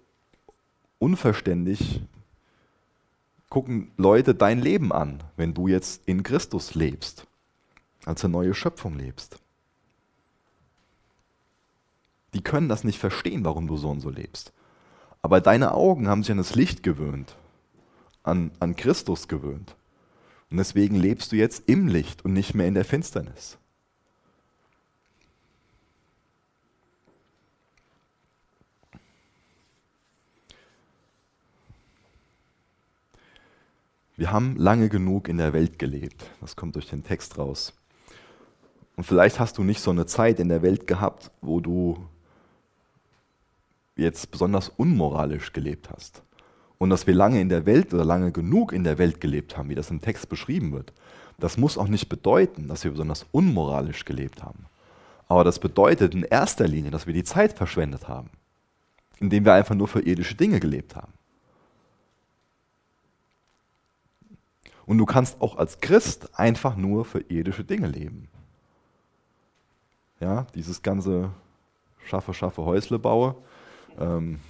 unverständlich 1.00 2.02
gucken 3.50 3.92
Leute 3.98 4.34
dein 4.34 4.60
Leben 4.60 4.92
an, 4.92 5.24
wenn 5.38 5.54
du 5.54 5.68
jetzt 5.68 6.08
in 6.08 6.24
Christus 6.24 6.76
lebst, 6.76 7.28
als 8.06 8.24
eine 8.24 8.32
neue 8.32 8.54
Schöpfung 8.54 8.98
lebst. 8.98 9.38
Die 12.34 12.42
können 12.42 12.68
das 12.68 12.84
nicht 12.84 12.98
verstehen, 12.98 13.46
warum 13.46 13.68
du 13.68 13.78
so 13.78 13.90
und 13.90 14.02
so 14.02 14.10
lebst. 14.10 14.54
Aber 15.22 15.40
deine 15.40 15.74
Augen 15.74 16.08
haben 16.08 16.24
sich 16.24 16.32
an 16.32 16.38
das 16.38 16.56
Licht 16.56 16.82
gewöhnt, 16.82 17.36
an, 18.24 18.52
an 18.60 18.76
Christus 18.76 19.28
gewöhnt. 19.28 19.76
Und 20.50 20.58
deswegen 20.58 20.96
lebst 20.96 21.32
du 21.32 21.36
jetzt 21.36 21.64
im 21.68 21.88
Licht 21.88 22.26
und 22.26 22.34
nicht 22.34 22.54
mehr 22.54 22.68
in 22.68 22.74
der 22.74 22.86
Finsternis. 22.86 23.58
Wir 34.16 34.32
haben 34.32 34.56
lange 34.56 34.90
genug 34.90 35.28
in 35.28 35.38
der 35.38 35.54
Welt 35.54 35.80
gelebt. 35.80 36.24
Das 36.40 36.56
kommt 36.56 36.76
durch 36.76 36.88
den 36.88 37.04
Text 37.04 37.38
raus. 37.38 37.74
Und 38.96 39.06
vielleicht 39.06 39.40
hast 39.40 39.58
du 39.58 39.64
nicht 39.64 39.82
so 39.82 39.92
eine 39.92 40.06
Zeit 40.06 40.40
in 40.40 40.50
der 40.50 40.62
Welt 40.62 40.86
gehabt, 40.86 41.32
wo 41.42 41.60
du 41.60 42.08
jetzt 43.96 44.30
besonders 44.32 44.70
unmoralisch 44.70 45.52
gelebt 45.52 45.90
hast. 45.90 46.22
Und 46.84 46.90
dass 46.90 47.08
wir 47.08 47.14
lange 47.14 47.40
in 47.40 47.48
der 47.48 47.66
Welt 47.66 47.94
oder 47.94 48.04
lange 48.04 48.34
genug 48.34 48.74
in 48.74 48.84
der 48.84 48.98
Welt 48.98 49.22
gelebt 49.22 49.56
haben, 49.56 49.70
wie 49.70 49.74
das 49.74 49.90
im 49.90 50.02
Text 50.02 50.28
beschrieben 50.28 50.74
wird, 50.74 50.92
das 51.40 51.56
muss 51.56 51.78
auch 51.78 51.88
nicht 51.88 52.10
bedeuten, 52.10 52.68
dass 52.68 52.84
wir 52.84 52.92
besonders 52.92 53.26
unmoralisch 53.32 54.04
gelebt 54.04 54.44
haben. 54.44 54.66
Aber 55.30 55.46
das 55.46 55.60
bedeutet 55.60 56.14
in 56.14 56.24
erster 56.24 56.68
Linie, 56.68 56.92
dass 56.92 57.08
wir 57.08 57.14
die 57.14 57.24
Zeit 57.24 57.54
verschwendet 57.54 58.10
haben, 58.10 58.30
indem 59.22 59.46
wir 59.46 59.54
einfach 59.54 59.76
nur 59.76 59.88
für 59.88 60.02
irdische 60.02 60.36
Dinge 60.36 60.60
gelebt 60.60 60.98
haben. 60.98 61.14
Und 64.86 64.98
du 64.98 65.06
kannst 65.06 65.40
auch 65.40 65.56
als 65.56 65.80
Christ 65.80 66.38
einfach 66.38 66.76
nur 66.76 67.06
für 67.06 67.22
irdische 67.22 67.64
Dinge 67.64 67.88
leben. 67.88 68.28
Ja, 70.20 70.48
dieses 70.54 70.82
ganze 70.82 71.30
schaffe, 72.04 72.34
schaffe, 72.34 72.66
Häusle 72.66 73.00
baue. 73.00 73.36
Ähm, 73.98 74.42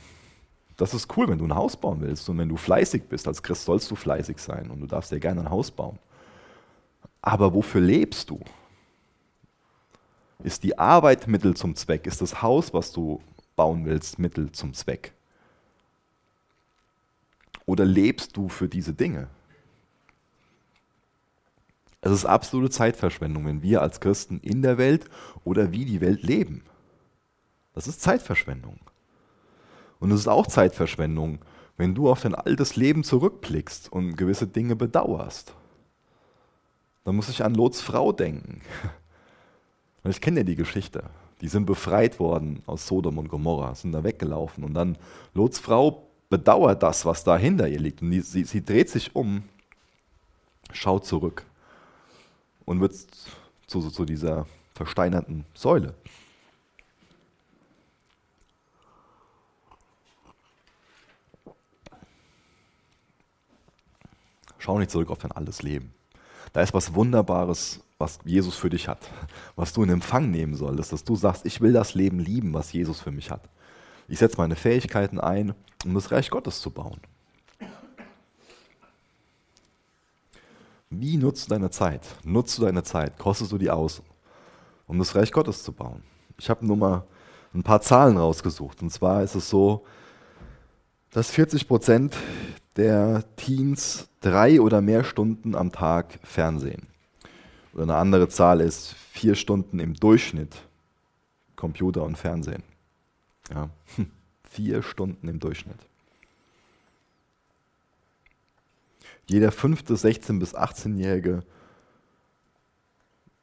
das 0.83 0.93
ist 0.93 1.15
cool, 1.15 1.29
wenn 1.29 1.37
du 1.37 1.45
ein 1.45 1.55
Haus 1.55 1.77
bauen 1.77 2.01
willst 2.01 2.27
und 2.27 2.37
wenn 2.37 2.49
du 2.49 2.57
fleißig 2.57 3.03
bist. 3.03 3.25
Als 3.27 3.41
Christ 3.41 3.63
sollst 3.63 3.89
du 3.89 3.95
fleißig 3.95 4.37
sein 4.37 4.69
und 4.69 4.81
du 4.81 4.85
darfst 4.85 5.11
dir 5.11 5.19
gerne 5.19 5.41
ein 5.41 5.49
Haus 5.49 5.71
bauen. 5.71 5.97
Aber 7.21 7.53
wofür 7.53 7.79
lebst 7.79 8.29
du? 8.29 8.39
Ist 10.43 10.63
die 10.63 10.77
Arbeit 10.77 11.27
Mittel 11.27 11.55
zum 11.55 11.75
Zweck? 11.75 12.05
Ist 12.05 12.21
das 12.21 12.41
Haus, 12.41 12.73
was 12.73 12.91
du 12.91 13.21
bauen 13.55 13.85
willst, 13.85 14.19
Mittel 14.19 14.51
zum 14.51 14.73
Zweck? 14.73 15.13
Oder 17.65 17.85
lebst 17.85 18.35
du 18.35 18.49
für 18.49 18.67
diese 18.67 18.93
Dinge? 18.93 19.29
Es 22.01 22.11
ist 22.11 22.25
absolute 22.25 22.69
Zeitverschwendung, 22.69 23.45
wenn 23.45 23.61
wir 23.61 23.81
als 23.81 24.01
Christen 24.01 24.41
in 24.41 24.61
der 24.61 24.77
Welt 24.77 25.05
oder 25.45 25.71
wie 25.71 25.85
die 25.85 26.01
Welt 26.01 26.23
leben. 26.23 26.65
Das 27.73 27.87
ist 27.87 28.01
Zeitverschwendung. 28.01 28.81
Und 30.03 30.11
es 30.11 30.19
ist 30.19 30.27
auch 30.27 30.47
Zeitverschwendung, 30.47 31.39
wenn 31.77 31.95
du 31.95 32.09
auf 32.09 32.19
dein 32.19 32.35
altes 32.35 32.75
Leben 32.75 33.05
zurückblickst 33.05 33.89
und 33.89 34.17
gewisse 34.17 34.47
Dinge 34.47 34.75
bedauerst. 34.75 35.53
Dann 37.05 37.15
muss 37.15 37.29
ich 37.29 37.41
an 37.41 37.55
Lots 37.55 37.79
Frau 37.79 38.11
denken. 38.11 38.61
Ich 40.05 40.19
kenne 40.19 40.41
ja 40.41 40.43
die 40.43 40.57
Geschichte. 40.57 41.05
Die 41.39 41.47
sind 41.47 41.65
befreit 41.65 42.19
worden 42.19 42.61
aus 42.65 42.85
Sodom 42.85 43.17
und 43.17 43.29
Gomorra, 43.29 43.73
sind 43.73 43.93
da 43.93 44.03
weggelaufen. 44.03 44.65
Und 44.65 44.73
dann 44.73 44.97
Lots 45.33 45.59
Frau 45.59 46.09
bedauert 46.29 46.83
das, 46.83 47.05
was 47.05 47.23
da 47.23 47.37
hinter 47.37 47.69
ihr 47.69 47.79
liegt. 47.79 48.01
Und 48.01 48.11
die, 48.11 48.19
sie, 48.19 48.43
sie 48.43 48.65
dreht 48.65 48.89
sich 48.89 49.15
um, 49.15 49.43
schaut 50.73 51.05
zurück 51.05 51.45
und 52.65 52.81
wird 52.81 52.95
zu, 53.67 53.89
zu 53.89 54.03
dieser 54.03 54.45
versteinerten 54.73 55.45
Säule. 55.53 55.93
Schau 64.63 64.79
nicht 64.79 64.91
zurück 64.91 65.09
auf 65.11 65.17
dein 65.17 65.33
altes 65.33 65.61
Leben. 65.61 65.93
Da 66.53 66.61
ist 66.61 66.73
was 66.73 66.93
Wunderbares, 66.93 67.81
was 67.97 68.19
Jesus 68.23 68.55
für 68.55 68.69
dich 68.69 68.87
hat, 68.87 69.09
was 69.57 69.73
du 69.73 69.83
in 69.83 69.89
Empfang 69.89 70.31
nehmen 70.31 70.55
solltest, 70.55 70.93
dass 70.93 71.03
du 71.03 71.17
sagst, 71.17 71.45
ich 71.45 71.59
will 71.59 71.73
das 71.73 71.95
Leben 71.95 72.19
lieben, 72.19 72.53
was 72.53 72.71
Jesus 72.71 73.01
für 73.01 73.11
mich 73.11 73.29
hat. 73.29 73.49
Ich 74.07 74.19
setze 74.19 74.37
meine 74.37 74.55
Fähigkeiten 74.55 75.19
ein, 75.19 75.53
um 75.83 75.93
das 75.93 76.13
Reich 76.13 76.29
Gottes 76.29 76.61
zu 76.61 76.71
bauen. 76.71 77.01
Wie 80.89 81.17
nutzt 81.17 81.47
du 81.47 81.49
deine 81.49 81.69
Zeit? 81.69 82.07
Nutzt 82.23 82.57
du 82.57 82.61
deine 82.61 82.83
Zeit? 82.83 83.19
Kostest 83.19 83.51
du 83.51 83.57
die 83.57 83.69
aus, 83.69 84.01
um 84.87 84.97
das 84.97 85.13
Reich 85.13 85.33
Gottes 85.33 85.61
zu 85.61 85.73
bauen? 85.73 86.03
Ich 86.39 86.49
habe 86.49 86.65
nur 86.65 86.77
mal 86.77 87.03
ein 87.53 87.63
paar 87.63 87.81
Zahlen 87.81 88.15
rausgesucht. 88.15 88.81
Und 88.81 88.91
zwar 88.91 89.23
ist 89.23 89.35
es 89.35 89.49
so, 89.49 89.83
dass 91.11 91.31
40 91.31 91.67
Prozent 91.67 92.15
der 92.75 93.23
Teens 93.35 94.07
drei 94.21 94.59
oder 94.61 94.81
mehr 94.81 95.03
Stunden 95.03 95.55
am 95.55 95.71
Tag 95.71 96.19
Fernsehen. 96.23 96.87
Oder 97.73 97.83
eine 97.83 97.95
andere 97.95 98.29
Zahl 98.29 98.61
ist 98.61 98.93
vier 98.93 99.35
Stunden 99.35 99.79
im 99.79 99.95
Durchschnitt 99.95 100.55
Computer 101.55 102.03
und 102.03 102.17
Fernsehen. 102.17 102.63
Ja. 103.53 103.69
Vier 104.49 104.83
Stunden 104.83 105.27
im 105.27 105.39
Durchschnitt. 105.39 105.79
Jeder 109.25 109.51
fünfte 109.51 109.95
16- 109.95 110.39
bis 110.39 110.55
18-Jährige 110.55 111.43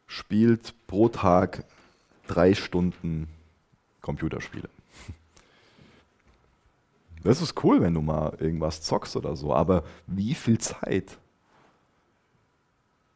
spielt 0.07 0.75
pro 0.87 1.09
Tag 1.09 1.65
drei 2.27 2.55
Stunden 2.55 3.29
Computerspiele. 4.01 4.69
Das 7.23 7.43
ist 7.43 7.63
cool, 7.63 7.81
wenn 7.81 7.95
du 7.95 8.01
mal 8.01 8.37
irgendwas 8.39 8.81
zockst 8.83 9.17
oder 9.17 9.37
so, 9.37 9.55
aber 9.55 9.85
wie 10.07 10.35
viel 10.35 10.59
Zeit 10.59 11.19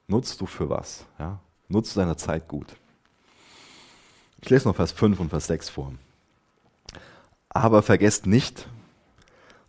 nutzt 0.06 0.40
du 0.40 0.46
für 0.46 0.68
was? 0.68 1.06
Ja? 1.18 1.38
Nutzt 1.68 1.96
du 1.96 2.00
deine 2.00 2.16
Zeit 2.16 2.46
gut? 2.46 2.76
Ich 4.42 4.50
lese 4.50 4.68
noch 4.68 4.76
Vers 4.76 4.92
5 4.92 5.18
und 5.20 5.30
Vers 5.30 5.46
6 5.46 5.70
vor. 5.70 5.92
Aber 7.48 7.82
vergesst 7.82 8.26
nicht, 8.26 8.68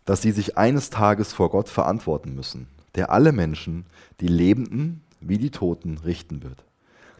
dass 0.04 0.20
sie 0.20 0.32
sich 0.32 0.58
eines 0.58 0.90
Tages 0.90 1.32
vor 1.32 1.50
Gott 1.50 1.68
verantworten 1.68 2.34
müssen 2.34 2.68
der 2.96 3.10
alle 3.10 3.32
Menschen, 3.32 3.84
die 4.20 4.28
Lebenden 4.28 5.02
wie 5.20 5.38
die 5.38 5.50
Toten, 5.50 5.98
richten 5.98 6.42
wird. 6.42 6.64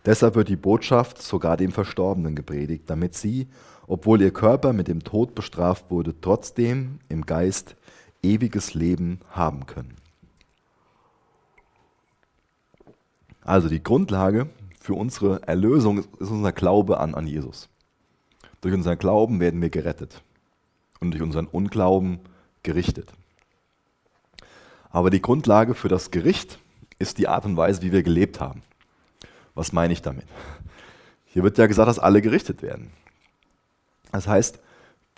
Deshalb 0.04 0.34
wird 0.34 0.48
die 0.48 0.56
Botschaft 0.56 1.22
sogar 1.22 1.56
dem 1.56 1.72
Verstorbenen 1.72 2.34
gepredigt, 2.34 2.84
damit 2.86 3.14
sie, 3.14 3.48
obwohl 3.86 4.20
ihr 4.20 4.32
Körper 4.32 4.72
mit 4.72 4.88
dem 4.88 5.04
Tod 5.04 5.34
bestraft 5.34 5.90
wurde, 5.90 6.14
trotzdem 6.20 6.98
im 7.08 7.26
Geist 7.26 7.76
ewiges 8.22 8.74
Leben 8.74 9.20
haben 9.30 9.66
können. 9.66 9.94
Also 13.42 13.68
die 13.68 13.82
Grundlage 13.82 14.48
für 14.80 14.94
unsere 14.94 15.42
Erlösung 15.46 15.98
ist 15.98 16.30
unser 16.30 16.52
Glaube 16.52 16.98
an, 16.98 17.14
an 17.14 17.26
Jesus. 17.26 17.68
Durch 18.60 18.74
unseren 18.74 18.98
Glauben 18.98 19.38
werden 19.38 19.62
wir 19.62 19.70
gerettet 19.70 20.22
und 21.00 21.12
durch 21.12 21.22
unseren 21.22 21.46
Unglauben 21.46 22.18
gerichtet. 22.62 23.12
Aber 24.90 25.10
die 25.10 25.22
Grundlage 25.22 25.74
für 25.74 25.88
das 25.88 26.10
Gericht 26.10 26.58
ist 26.98 27.18
die 27.18 27.28
Art 27.28 27.44
und 27.44 27.56
Weise, 27.56 27.82
wie 27.82 27.92
wir 27.92 28.02
gelebt 28.02 28.40
haben. 28.40 28.62
Was 29.54 29.72
meine 29.72 29.92
ich 29.92 30.02
damit? 30.02 30.24
Hier 31.26 31.42
wird 31.42 31.58
ja 31.58 31.66
gesagt, 31.66 31.88
dass 31.88 31.98
alle 31.98 32.22
gerichtet 32.22 32.62
werden. 32.62 32.90
Das 34.16 34.28
heißt, 34.28 34.60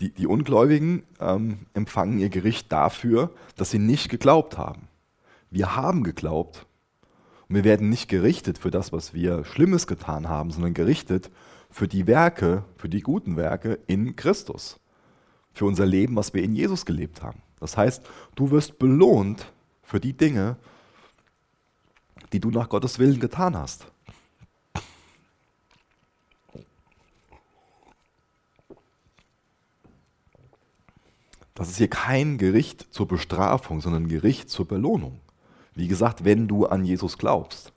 die, 0.01 0.11
die 0.13 0.27
Ungläubigen 0.27 1.05
ähm, 1.21 1.67
empfangen 1.75 2.19
ihr 2.19 2.29
Gericht 2.29 2.73
dafür, 2.73 3.33
dass 3.57 3.71
sie 3.71 3.79
nicht 3.79 4.09
geglaubt 4.09 4.59
haben. 4.59 4.89
Wir 5.51 5.77
haben 5.77 6.03
geglaubt 6.03 6.67
und 7.49 7.57
wir 7.57 7.65
werden 7.65 7.89
nicht 7.89 8.09
gerichtet 8.09 8.59
für 8.59 8.71
das, 8.71 8.93
was 8.93 9.15
wir 9.15 9.45
Schlimmes 9.45 9.87
getan 9.87 10.29
haben, 10.29 10.51
sondern 10.51 10.75
gerichtet 10.75 11.31
für 11.71 11.89
die 11.89 12.07
Werke, 12.07 12.65
für 12.77 12.89
die 12.89 13.01
guten 13.01 13.37
Werke 13.37 13.79
in 13.87 14.17
Christus. 14.17 14.79
Für 15.53 15.65
unser 15.65 15.87
Leben, 15.87 16.15
was 16.17 16.35
wir 16.35 16.43
in 16.43 16.55
Jesus 16.55 16.87
gelebt 16.87 17.23
haben. 17.23 17.43
Das 17.59 17.77
heißt, 17.77 18.05
du 18.37 18.51
wirst 18.51 18.79
belohnt 18.79 19.53
für 19.83 19.99
die 19.99 20.13
Dinge, 20.13 20.57
die 22.33 22.41
du 22.41 22.51
nach 22.51 22.69
Gottes 22.69 22.99
Willen 22.99 23.19
getan 23.19 23.57
hast. 23.57 23.91
Das 31.59 31.69
ist 31.69 31.79
hier 31.79 31.91
kein 31.91 32.39
Gericht 32.39 32.87
zur 32.93 33.09
Bestrafung, 33.09 33.81
sondern 33.81 34.05
ein 34.05 34.09
Gericht 34.09 34.49
zur 34.49 34.69
Belohnung. 34.69 35.19
Wie 35.75 35.89
gesagt, 35.89 36.25
wenn 36.25 36.47
du 36.47 36.67
an 36.67 36.85
Jesus 36.85 37.19
glaubst. 37.19 37.73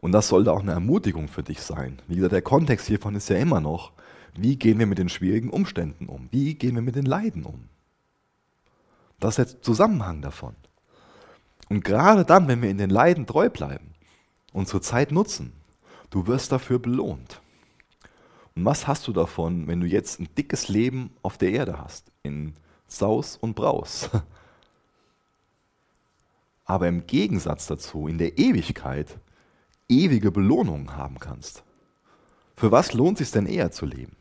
Und 0.00 0.12
das 0.12 0.28
sollte 0.28 0.52
auch 0.52 0.60
eine 0.60 0.70
Ermutigung 0.70 1.26
für 1.26 1.42
dich 1.42 1.62
sein. 1.62 2.00
Wie 2.06 2.14
gesagt, 2.14 2.32
der 2.32 2.42
Kontext 2.42 2.86
hiervon 2.86 3.16
ist 3.16 3.28
ja 3.28 3.38
immer 3.38 3.60
noch, 3.60 3.90
wie 4.36 4.54
gehen 4.54 4.78
wir 4.78 4.86
mit 4.86 4.98
den 4.98 5.08
schwierigen 5.08 5.50
Umständen 5.50 6.06
um? 6.06 6.28
Wie 6.30 6.54
gehen 6.54 6.76
wir 6.76 6.82
mit 6.82 6.94
den 6.94 7.06
Leiden 7.06 7.42
um? 7.42 7.68
Das 9.18 9.36
ist 9.36 9.54
der 9.54 9.62
Zusammenhang 9.62 10.22
davon. 10.22 10.54
Und 11.68 11.84
gerade 11.84 12.24
dann, 12.24 12.46
wenn 12.46 12.62
wir 12.62 12.70
in 12.70 12.78
den 12.78 12.90
Leiden 12.90 13.26
treu 13.26 13.50
bleiben, 13.50 13.94
unsere 14.52 14.80
Zeit 14.80 15.10
nutzen, 15.10 15.52
du 16.10 16.28
wirst 16.28 16.52
dafür 16.52 16.78
belohnt. 16.78 17.41
Und 18.54 18.64
was 18.64 18.86
hast 18.86 19.06
du 19.08 19.12
davon, 19.12 19.66
wenn 19.66 19.80
du 19.80 19.86
jetzt 19.86 20.20
ein 20.20 20.28
dickes 20.36 20.68
Leben 20.68 21.10
auf 21.22 21.38
der 21.38 21.52
Erde 21.52 21.78
hast, 21.78 22.10
in 22.22 22.54
Saus 22.86 23.36
und 23.36 23.54
Braus? 23.54 24.10
Aber 26.64 26.88
im 26.88 27.06
Gegensatz 27.06 27.66
dazu 27.66 28.08
in 28.08 28.18
der 28.18 28.38
Ewigkeit 28.38 29.18
ewige 29.88 30.30
Belohnungen 30.30 30.96
haben 30.96 31.18
kannst. 31.18 31.64
Für 32.56 32.70
was 32.70 32.92
lohnt 32.92 33.20
es 33.20 33.28
sich 33.28 33.32
denn 33.32 33.46
eher 33.46 33.70
zu 33.70 33.86
leben? 33.86 34.16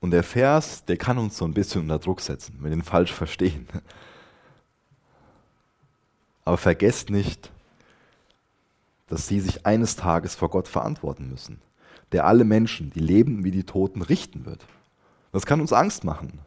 Und 0.00 0.10
der 0.10 0.24
Vers, 0.24 0.84
der 0.84 0.96
kann 0.96 1.16
uns 1.16 1.36
so 1.36 1.44
ein 1.44 1.54
bisschen 1.54 1.82
unter 1.82 2.00
Druck 2.00 2.20
setzen, 2.20 2.54
wenn 2.56 2.64
wir 2.64 2.76
den 2.76 2.82
falsch 2.82 3.12
verstehen. 3.12 3.68
Aber 6.44 6.56
vergesst 6.56 7.10
nicht, 7.10 7.50
dass 9.08 9.28
sie 9.28 9.40
sich 9.40 9.66
eines 9.66 9.96
Tages 9.96 10.34
vor 10.34 10.48
Gott 10.50 10.68
verantworten 10.68 11.28
müssen, 11.28 11.60
der 12.12 12.26
alle 12.26 12.44
Menschen, 12.44 12.90
die 12.90 13.00
leben 13.00 13.44
wie 13.44 13.50
die 13.50 13.64
Toten, 13.64 14.02
richten 14.02 14.46
wird. 14.46 14.64
Das 15.32 15.46
kann 15.46 15.60
uns 15.60 15.72
Angst 15.72 16.04
machen. 16.04 16.38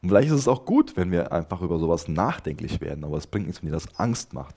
Und 0.00 0.08
vielleicht 0.08 0.28
ist 0.28 0.38
es 0.38 0.48
auch 0.48 0.64
gut, 0.64 0.96
wenn 0.96 1.12
wir 1.12 1.32
einfach 1.32 1.62
über 1.62 1.78
sowas 1.78 2.08
nachdenklich 2.08 2.80
werden, 2.80 3.04
aber 3.04 3.16
es 3.16 3.26
bringt 3.26 3.46
nichts, 3.46 3.62
wenn 3.62 3.68
dir 3.68 3.74
das 3.74 3.98
Angst 3.98 4.32
macht. 4.32 4.56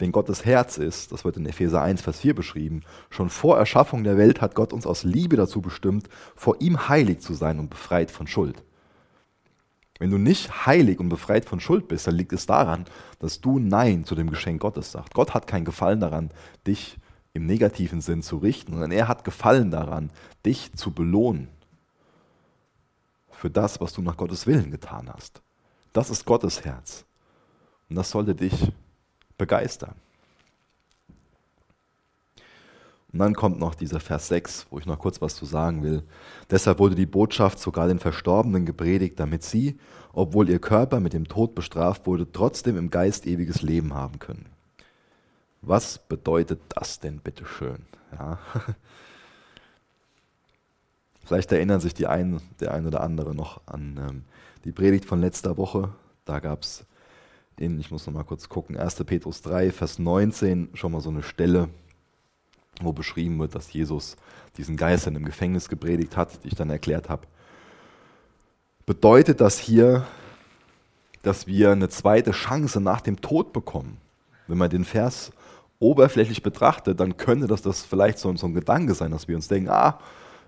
Denn 0.00 0.12
Gottes 0.12 0.44
Herz 0.44 0.78
ist, 0.78 1.12
das 1.12 1.24
wird 1.24 1.36
in 1.36 1.46
Epheser 1.46 1.82
1, 1.82 2.00
Vers 2.00 2.20
4 2.20 2.34
beschrieben, 2.34 2.82
schon 3.10 3.28
vor 3.28 3.58
Erschaffung 3.58 4.04
der 4.04 4.16
Welt 4.16 4.40
hat 4.40 4.54
Gott 4.54 4.72
uns 4.72 4.86
aus 4.86 5.04
Liebe 5.04 5.36
dazu 5.36 5.60
bestimmt, 5.60 6.08
vor 6.36 6.60
ihm 6.60 6.88
heilig 6.88 7.20
zu 7.20 7.34
sein 7.34 7.58
und 7.58 7.68
befreit 7.68 8.10
von 8.10 8.26
Schuld. 8.26 8.62
Wenn 9.98 10.10
du 10.10 10.18
nicht 10.18 10.66
heilig 10.66 11.00
und 11.00 11.08
befreit 11.08 11.44
von 11.44 11.60
Schuld 11.60 11.88
bist, 11.88 12.06
dann 12.06 12.14
liegt 12.14 12.32
es 12.32 12.46
daran, 12.46 12.84
dass 13.18 13.40
du 13.40 13.58
Nein 13.58 14.04
zu 14.04 14.14
dem 14.14 14.30
Geschenk 14.30 14.60
Gottes 14.60 14.92
sagst. 14.92 15.12
Gott 15.12 15.34
hat 15.34 15.46
keinen 15.46 15.64
Gefallen 15.64 16.00
daran, 16.00 16.30
dich 16.66 16.98
im 17.32 17.46
negativen 17.46 18.00
Sinn 18.00 18.22
zu 18.22 18.38
richten, 18.38 18.72
sondern 18.72 18.92
er 18.92 19.08
hat 19.08 19.24
Gefallen 19.24 19.70
daran, 19.70 20.10
dich 20.46 20.72
zu 20.74 20.92
belohnen 20.92 21.48
für 23.30 23.50
das, 23.50 23.80
was 23.80 23.92
du 23.92 24.02
nach 24.02 24.16
Gottes 24.16 24.46
Willen 24.46 24.70
getan 24.70 25.08
hast. 25.12 25.42
Das 25.92 26.10
ist 26.10 26.24
Gottes 26.24 26.64
Herz. 26.64 27.04
Und 27.88 27.96
das 27.96 28.10
sollte 28.10 28.34
dich 28.34 28.72
begeistern. 29.36 29.94
Und 33.12 33.20
dann 33.20 33.34
kommt 33.34 33.58
noch 33.58 33.74
dieser 33.74 34.00
Vers 34.00 34.28
6, 34.28 34.66
wo 34.70 34.78
ich 34.78 34.86
noch 34.86 34.98
kurz 34.98 35.22
was 35.22 35.34
zu 35.34 35.46
sagen 35.46 35.82
will. 35.82 36.02
Deshalb 36.50 36.78
wurde 36.78 36.94
die 36.94 37.06
Botschaft 37.06 37.58
sogar 37.58 37.88
den 37.88 37.98
Verstorbenen 37.98 38.66
gepredigt, 38.66 39.18
damit 39.18 39.42
sie, 39.42 39.78
obwohl 40.12 40.50
ihr 40.50 40.58
Körper 40.58 41.00
mit 41.00 41.14
dem 41.14 41.26
Tod 41.26 41.54
bestraft 41.54 42.06
wurde, 42.06 42.30
trotzdem 42.30 42.76
im 42.76 42.90
Geist 42.90 43.26
ewiges 43.26 43.62
Leben 43.62 43.94
haben 43.94 44.18
können. 44.18 44.46
Was 45.62 45.98
bedeutet 45.98 46.60
das 46.68 47.00
denn 47.00 47.18
bitteschön? 47.20 47.86
Ja. 48.12 48.38
Vielleicht 51.24 51.50
erinnern 51.52 51.80
sich 51.80 51.94
die 51.94 52.06
ein, 52.06 52.40
der 52.60 52.72
eine 52.72 52.88
oder 52.88 53.02
andere 53.02 53.34
noch 53.34 53.60
an 53.66 54.00
ähm, 54.08 54.24
die 54.64 54.72
Predigt 54.72 55.04
von 55.04 55.20
letzter 55.20 55.56
Woche. 55.56 55.92
Da 56.24 56.40
gab 56.40 56.62
es 56.62 56.86
in, 57.58 57.80
ich 57.80 57.90
muss 57.90 58.06
noch 58.06 58.14
mal 58.14 58.24
kurz 58.24 58.48
gucken, 58.48 58.76
1. 58.76 59.04
Petrus 59.04 59.42
3, 59.42 59.72
Vers 59.72 59.98
19, 59.98 60.70
schon 60.74 60.92
mal 60.92 61.00
so 61.00 61.10
eine 61.10 61.22
Stelle, 61.22 61.68
wo 62.80 62.92
beschrieben 62.92 63.38
wird, 63.38 63.54
dass 63.54 63.72
Jesus 63.72 64.16
diesen 64.56 64.76
Geistern 64.76 65.16
im 65.16 65.24
Gefängnis 65.24 65.68
gepredigt 65.68 66.16
hat, 66.16 66.44
die 66.44 66.48
ich 66.48 66.54
dann 66.54 66.70
erklärt 66.70 67.08
habe. 67.08 67.26
Bedeutet 68.86 69.40
das 69.40 69.58
hier, 69.58 70.06
dass 71.22 71.46
wir 71.46 71.72
eine 71.72 71.88
zweite 71.88 72.30
Chance 72.30 72.80
nach 72.80 73.00
dem 73.00 73.20
Tod 73.20 73.52
bekommen? 73.52 73.98
Wenn 74.46 74.58
man 74.58 74.70
den 74.70 74.84
Vers 74.84 75.32
oberflächlich 75.78 76.42
betrachtet, 76.42 76.98
dann 76.98 77.16
könnte 77.16 77.46
das, 77.46 77.62
das 77.62 77.82
vielleicht 77.82 78.18
so, 78.18 78.34
so 78.36 78.46
ein 78.46 78.54
Gedanke 78.54 78.94
sein, 78.94 79.10
dass 79.10 79.28
wir 79.28 79.36
uns 79.36 79.48
denken, 79.48 79.68
ah, 79.70 79.98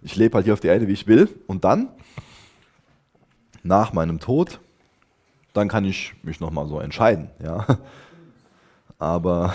ich 0.02 0.16
lebe 0.16 0.34
halt 0.34 0.44
hier 0.44 0.54
auf 0.54 0.60
der 0.60 0.72
Erde, 0.72 0.88
wie 0.88 0.92
ich 0.92 1.06
will, 1.06 1.28
und 1.46 1.64
dann, 1.64 1.88
nach 3.62 3.92
meinem 3.92 4.18
Tod, 4.18 4.60
dann 5.52 5.68
kann 5.68 5.84
ich 5.84 6.14
mich 6.22 6.40
nochmal 6.40 6.66
so 6.66 6.80
entscheiden. 6.80 7.30
Ja? 7.42 7.66
Aber 8.98 9.54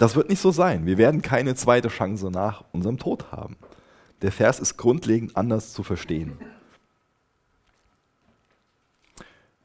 Das 0.00 0.16
wird 0.16 0.30
nicht 0.30 0.40
so 0.40 0.50
sein. 0.50 0.86
Wir 0.86 0.96
werden 0.96 1.20
keine 1.20 1.54
zweite 1.54 1.88
Chance 1.88 2.30
nach 2.30 2.64
unserem 2.72 2.96
Tod 2.96 3.32
haben. 3.32 3.58
Der 4.22 4.32
Vers 4.32 4.58
ist 4.58 4.78
grundlegend 4.78 5.36
anders 5.36 5.74
zu 5.74 5.82
verstehen. 5.82 6.38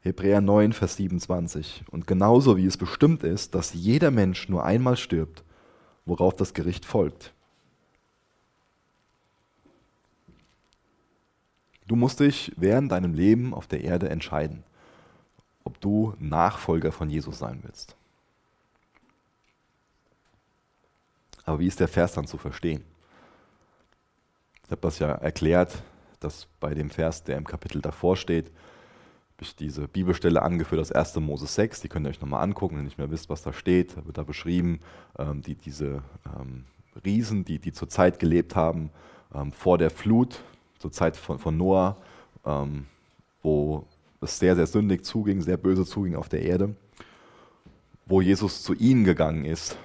Hebräer 0.02 0.42
9, 0.42 0.74
Vers 0.74 0.96
27. 0.96 1.84
Und 1.90 2.06
genauso 2.06 2.58
wie 2.58 2.66
es 2.66 2.76
bestimmt 2.76 3.22
ist, 3.22 3.54
dass 3.54 3.72
jeder 3.72 4.10
Mensch 4.10 4.50
nur 4.50 4.62
einmal 4.62 4.98
stirbt, 4.98 5.42
worauf 6.04 6.36
das 6.36 6.52
Gericht 6.52 6.84
folgt. 6.84 7.32
Du 11.88 11.96
musst 11.96 12.20
dich 12.20 12.52
während 12.58 12.92
deinem 12.92 13.14
Leben 13.14 13.54
auf 13.54 13.68
der 13.68 13.80
Erde 13.80 14.10
entscheiden, 14.10 14.64
ob 15.64 15.80
du 15.80 16.12
Nachfolger 16.18 16.92
von 16.92 17.08
Jesus 17.08 17.38
sein 17.38 17.60
willst. 17.62 17.96
Aber 21.46 21.60
wie 21.60 21.68
ist 21.68 21.80
der 21.80 21.88
Vers 21.88 22.12
dann 22.12 22.26
zu 22.26 22.36
verstehen? 22.36 22.84
Ich 24.64 24.70
habe 24.72 24.80
das 24.82 24.98
ja 24.98 25.12
erklärt, 25.12 25.82
dass 26.18 26.48
bei 26.58 26.74
dem 26.74 26.90
Vers, 26.90 27.22
der 27.22 27.38
im 27.38 27.44
Kapitel 27.44 27.80
davor 27.80 28.16
steht, 28.16 28.46
habe 28.46 29.42
ich 29.42 29.54
diese 29.54 29.86
Bibelstelle 29.86 30.42
angeführt 30.42 30.80
aus 30.80 30.90
1. 30.90 31.16
Mose 31.16 31.46
6, 31.46 31.82
die 31.82 31.88
könnt 31.88 32.06
ihr 32.06 32.10
euch 32.10 32.20
nochmal 32.20 32.42
angucken, 32.42 32.74
wenn 32.74 32.82
ihr 32.82 32.86
nicht 32.86 32.98
mehr 32.98 33.10
wisst, 33.10 33.30
was 33.30 33.42
da 33.42 33.52
steht. 33.52 33.96
Da 33.96 34.04
wird 34.04 34.18
da 34.18 34.24
beschrieben, 34.24 34.80
ähm, 35.18 35.40
die, 35.42 35.54
diese 35.54 36.02
ähm, 36.36 36.64
Riesen, 37.04 37.44
die, 37.44 37.60
die 37.60 37.72
zur 37.72 37.88
Zeit 37.88 38.18
gelebt 38.18 38.56
haben, 38.56 38.90
ähm, 39.32 39.52
vor 39.52 39.78
der 39.78 39.90
Flut, 39.90 40.42
zur 40.78 40.90
Zeit 40.90 41.16
von, 41.16 41.38
von 41.38 41.56
Noah, 41.56 41.96
ähm, 42.44 42.86
wo 43.42 43.86
es 44.20 44.38
sehr, 44.38 44.56
sehr 44.56 44.66
sündig 44.66 45.04
zuging, 45.04 45.42
sehr 45.42 45.58
böse 45.58 45.84
zuging 45.84 46.16
auf 46.16 46.28
der 46.28 46.42
Erde, 46.42 46.74
wo 48.06 48.20
Jesus 48.20 48.62
zu 48.64 48.74
ihnen 48.74 49.04
gegangen 49.04 49.44
ist 49.44 49.76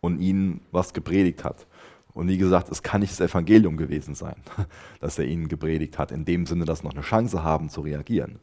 und 0.00 0.20
ihnen 0.20 0.60
was 0.70 0.92
gepredigt 0.92 1.44
hat. 1.44 1.66
Und 2.14 2.28
wie 2.28 2.38
gesagt, 2.38 2.68
es 2.70 2.82
kann 2.82 3.00
nicht 3.00 3.12
das 3.12 3.30
Evangelium 3.30 3.76
gewesen 3.76 4.14
sein, 4.14 4.36
das 5.00 5.18
er 5.18 5.26
ihnen 5.26 5.48
gepredigt 5.48 5.98
hat, 5.98 6.10
in 6.10 6.24
dem 6.24 6.46
Sinne, 6.46 6.64
dass 6.64 6.80
sie 6.80 6.86
noch 6.86 6.94
eine 6.94 7.02
Chance 7.02 7.42
haben 7.42 7.68
zu 7.68 7.82
reagieren. 7.82 8.40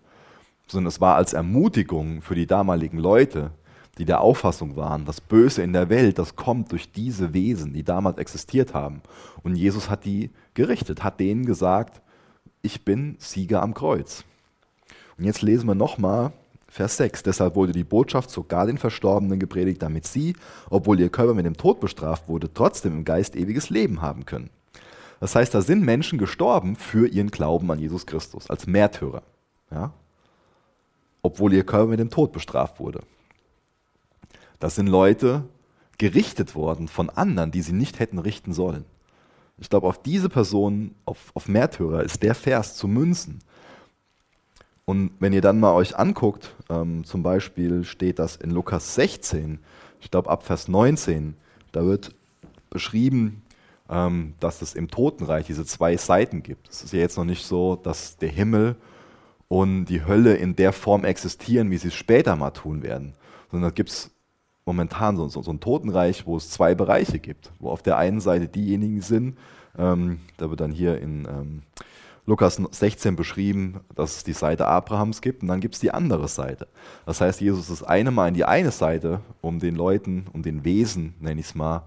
Sondern 0.68 0.88
es 0.88 1.02
war 1.02 1.16
als 1.16 1.34
Ermutigung 1.34 2.22
für 2.22 2.36
die 2.36 2.48
damaligen 2.48 2.98
Leute, 2.98 3.52
die 3.98 4.06
der 4.06 4.22
Auffassung 4.22 4.76
waren, 4.76 5.06
das 5.06 5.22
Böse 5.22 5.62
in 5.62 5.74
der 5.74 5.90
Welt, 5.90 6.20
das 6.20 6.36
kommt 6.36 6.72
durch 6.72 6.92
diese 6.92 7.34
Wesen, 7.34 7.74
die 7.74 7.84
damals 7.84 8.18
existiert 8.18 8.74
haben. 8.74 9.02
Und 9.44 9.56
Jesus 9.56 9.90
hat 9.90 10.06
die 10.06 10.32
gerichtet, 10.54 11.04
hat 11.04 11.20
denen 11.20 11.46
gesagt, 11.46 12.02
ich 12.62 12.84
bin 12.84 13.16
Sieger 13.20 13.62
am 13.62 13.74
Kreuz. 13.74 14.26
Und 15.18 15.26
jetzt 15.26 15.42
lesen 15.42 15.68
wir 15.68 15.76
nochmal 15.76 16.34
Vers 16.68 16.98
6. 16.98 17.24
Deshalb 17.24 17.56
wurde 17.56 17.72
die 17.72 17.84
Botschaft 17.84 18.30
sogar 18.30 18.66
den 18.66 18.78
Verstorbenen 18.78 19.40
gepredigt, 19.40 19.82
damit 19.82 20.06
sie, 20.06 20.36
obwohl 20.70 21.00
ihr 21.00 21.10
Körper 21.10 21.34
mit 21.34 21.46
dem 21.46 21.58
Tod 21.58 21.80
bestraft 21.80 22.28
wurde, 22.28 22.54
trotzdem 22.54 22.94
im 22.94 23.06
Geist 23.06 23.36
ewiges 23.36 23.70
Leben 23.70 24.02
haben 24.02 24.26
können. 24.26 24.50
Das 25.20 25.36
heißt, 25.36 25.54
da 25.54 25.62
sind 25.62 25.84
Menschen 25.84 26.20
gestorben 26.20 26.76
für 26.76 27.08
ihren 27.08 27.32
Glauben 27.32 27.72
an 27.72 27.80
Jesus 27.80 28.06
Christus, 28.06 28.50
als 28.50 28.68
Märtyrer. 28.68 29.24
Ja? 29.72 29.94
Obwohl 31.22 31.54
ihr 31.54 31.66
Körper 31.66 31.88
mit 31.88 32.00
dem 32.00 32.10
Tod 32.10 32.32
bestraft 32.32 32.80
wurde. 32.80 33.02
Das 34.60 34.76
sind 34.76 34.88
Leute 34.88 35.44
gerichtet 35.98 36.56
worden 36.56 36.88
von 36.88 37.10
anderen, 37.10 37.52
die 37.52 37.62
sie 37.62 37.74
nicht 37.74 38.00
hätten 38.00 38.20
richten 38.20 38.54
sollen. 38.54 38.86
Ich 39.58 39.70
glaube, 39.70 39.88
auf 39.88 40.02
diese 40.02 40.28
Personen, 40.28 40.96
auf, 41.06 41.32
auf 41.34 41.48
Märtyrer, 41.48 42.04
ist 42.04 42.22
der 42.22 42.36
Vers 42.36 42.76
zu 42.76 42.88
münzen. 42.88 43.40
Und 44.86 45.12
wenn 45.20 45.34
ihr 45.34 45.42
dann 45.42 45.60
mal 45.60 45.74
euch 45.74 45.98
anguckt, 45.98 46.56
ähm, 46.70 47.04
zum 47.04 47.24
Beispiel 47.24 47.84
steht 47.84 48.20
das 48.20 48.36
in 48.36 48.52
Lukas 48.52 48.96
16, 48.96 49.60
ich 50.00 50.12
glaube 50.12 50.30
ab 50.30 50.44
Vers 50.44 50.68
19, 50.68 51.36
da 51.72 51.84
wird 51.84 52.14
beschrieben, 52.70 53.42
ähm, 53.90 54.36
dass 54.40 54.62
es 54.62 54.76
im 54.76 54.90
Totenreich 54.90 55.48
diese 55.48 55.66
zwei 55.66 55.98
Seiten 55.98 56.44
gibt. 56.44 56.70
Es 56.70 56.84
ist 56.84 56.94
ja 56.94 57.00
jetzt 57.00 57.18
noch 57.18 57.26
nicht 57.26 57.46
so, 57.46 57.76
dass 57.76 58.18
der 58.18 58.30
Himmel 58.30 58.76
und 59.48 59.86
die 59.86 60.06
Hölle 60.06 60.36
in 60.36 60.56
der 60.56 60.74
Form 60.74 61.04
existieren, 61.04 61.72
wie 61.72 61.78
sie 61.78 61.90
es 61.90 61.96
später 61.96 62.36
mal 62.36 62.52
tun 62.52 62.84
werden. 62.84 63.14
Sondern 63.50 63.72
da 63.72 63.74
gibt 63.74 63.90
es 63.90 64.12
momentan 64.66 65.18
so, 65.18 65.28
so, 65.28 65.42
so, 65.42 65.52
ein 65.52 65.60
Totenreich, 65.60 66.26
wo 66.26 66.38
es 66.38 66.50
zwei 66.50 66.76
Bereiche 66.76 67.20
gibt, 67.20 67.52
wo 67.60 67.70
auf 67.70 67.84
der 67.84 67.98
einen 67.98 68.20
Seite 68.20 68.48
diejenigen 68.48 69.02
sind, 69.02 69.38
ähm, 69.78 70.20
da 70.38 70.50
wird 70.50 70.62
dann 70.62 70.72
hier 70.72 71.00
in 71.00 71.26
ähm, 71.26 71.62
Lukas 72.28 72.56
16 72.56 73.16
beschrieben, 73.16 73.82
dass 73.94 74.18
es 74.18 74.24
die 74.24 74.34
Seite 74.34 74.66
Abrahams 74.66 75.22
gibt 75.22 75.44
und 75.44 75.48
dann 75.48 75.60
gibt 75.60 75.76
es 75.76 75.82
die 75.82 75.92
andere 75.92 76.28
Seite. 76.28 76.68
Das 77.06 77.22
heißt, 77.22 77.40
Jesus 77.40 77.70
ist 77.70 77.84
eine 77.84 78.10
Mal 78.10 78.30
in 78.30 78.34
die 78.34 78.46
eine 78.46 78.72
Seite, 78.72 79.22
um 79.42 79.60
den 79.60 79.76
Leuten, 79.76 80.26
um 80.34 80.42
den 80.42 80.66
Wesen, 80.66 81.14
nenne 81.20 81.40
ich 81.40 81.48
es 81.48 81.56
mal, 81.56 81.84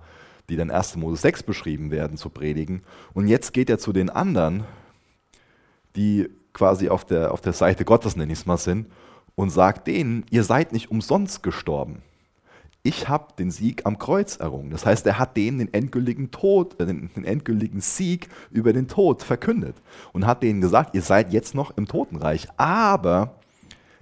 die 0.49 0.57
dann 0.57 0.71
1. 0.71 0.97
Mose 0.97 1.21
6 1.21 1.43
beschrieben 1.43 1.91
werden, 1.91 2.17
zu 2.17 2.31
predigen. 2.31 2.83
Und 3.15 3.27
jetzt 3.27 3.53
geht 3.53 3.69
er 3.69 3.79
zu 3.79 3.93
den 3.93 4.11
anderen, 4.11 4.65
die 5.97 6.29
quasi 6.53 6.89
auf 6.89 7.05
der, 7.05 7.33
auf 7.33 7.41
der 7.41 7.53
Seite 7.53 7.85
Gottes, 7.85 8.17
nenne 8.17 8.33
ich 8.33 8.41
es 8.41 8.47
mal, 8.47 8.57
sind, 8.57 8.87
und 9.35 9.51
sagt 9.51 9.87
denen, 9.89 10.25
ihr 10.31 10.45
seid 10.45 10.73
nicht 10.73 10.91
umsonst 10.91 11.43
gestorben. 11.43 12.03
Ich 12.89 13.07
habe 13.07 13.35
den 13.39 13.51
Sieg 13.51 13.85
am 13.85 13.99
Kreuz 13.99 14.37
errungen. 14.37 14.71
Das 14.71 14.87
heißt, 14.87 15.07
er 15.07 15.19
hat 15.19 15.37
denen 15.37 15.59
den 15.59 15.75
endgültigen 15.75 16.31
Tod, 16.31 16.81
äh, 16.81 16.87
den, 16.87 17.11
den 17.15 17.27
endgültigen 17.27 17.83
Sieg 17.83 18.31
über 18.51 18.73
den 18.73 18.89
Tod 18.89 19.23
verkündet 19.23 19.77
und 20.15 20.25
hat 20.25 20.43
denen 20.43 20.63
gesagt, 20.63 20.95
ihr 20.95 21.03
seid 21.03 21.31
jetzt 21.31 21.55
noch 21.55 21.77
im 21.77 21.87
Totenreich, 21.87 22.49
aber 22.57 23.35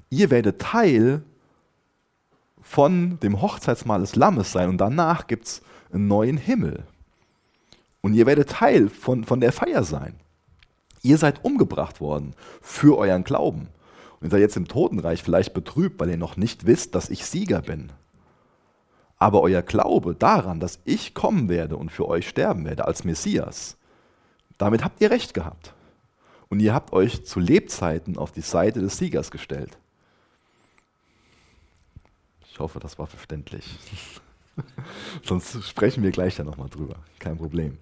ihr 0.09 0.31
werdet 0.31 0.61
Teil 0.61 1.23
von 2.63 3.19
dem 3.19 3.43
Hochzeitsmahl 3.43 4.03
des 4.03 4.15
Lammes 4.15 4.53
sein 4.53 4.69
und 4.69 4.79
danach 4.79 5.27
gibt 5.27 5.47
es 5.47 5.63
einen 5.93 6.07
neuen 6.07 6.37
Himmel. 6.37 6.85
Und 8.03 8.15
ihr 8.15 8.27
werdet 8.27 8.51
Teil 8.51 8.89
von, 8.89 9.25
von 9.25 9.41
der 9.41 9.51
Feier 9.51 9.83
sein. 9.83 10.15
Ihr 11.03 11.19
seid 11.19 11.45
umgebracht 11.45 12.01
worden 12.01 12.35
für 12.63 12.97
euren 12.99 13.25
Glauben. 13.25 13.67
Und 14.21 14.29
ihr 14.29 14.31
seid 14.31 14.43
jetzt 14.43 14.57
im 14.57 14.69
Totenreich 14.69 15.25
vielleicht 15.25 15.55
betrübt, 15.55 15.99
weil 15.99 16.11
ihr 16.11 16.17
noch 16.17 16.37
nicht 16.37 16.67
wisst, 16.67 16.95
dass 16.95 17.11
ich 17.11 17.27
Sieger 17.27 17.63
bin. 17.63 17.91
Aber 19.19 19.41
euer 19.43 19.63
Glaube 19.63 20.15
daran, 20.15 20.61
dass 20.61 20.79
ich 20.85 21.15
kommen 21.15 21.49
werde 21.49 21.77
und 21.77 21.91
für 21.91 22.07
euch 22.07 22.29
sterben 22.29 22.65
werde 22.65 22.87
als 22.87 23.05
Messias, 23.05 23.77
damit 24.59 24.85
habt 24.85 25.01
ihr 25.01 25.11
recht 25.11 25.35
gehabt. 25.35 25.73
Und 26.49 26.61
ihr 26.61 26.75
habt 26.75 26.93
euch 26.93 27.25
zu 27.25 27.41
Lebzeiten 27.41 28.19
auf 28.19 28.33
die 28.33 28.43
Seite 28.43 28.81
des 28.81 28.99
Siegers 28.99 29.31
gestellt. 29.31 29.79
Ich 32.51 32.61
hoffe, 32.61 32.79
das 32.79 32.99
war 32.99 33.07
verständlich. 33.07 33.79
Sonst 35.25 35.69
sprechen 35.69 36.03
wir 36.03 36.11
gleich 36.11 36.37
da 36.37 36.45
nochmal 36.45 36.69
drüber. 36.69 36.97
Kein 37.19 37.37
Problem. 37.37 37.79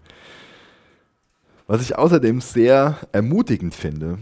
Was 1.66 1.82
ich 1.82 1.96
außerdem 1.96 2.40
sehr 2.40 2.98
ermutigend 3.12 3.74
finde, 3.74 4.18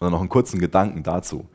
oder 0.00 0.10
noch 0.10 0.20
einen 0.20 0.28
kurzen 0.28 0.58
Gedanken 0.58 1.02
dazu. 1.02 1.48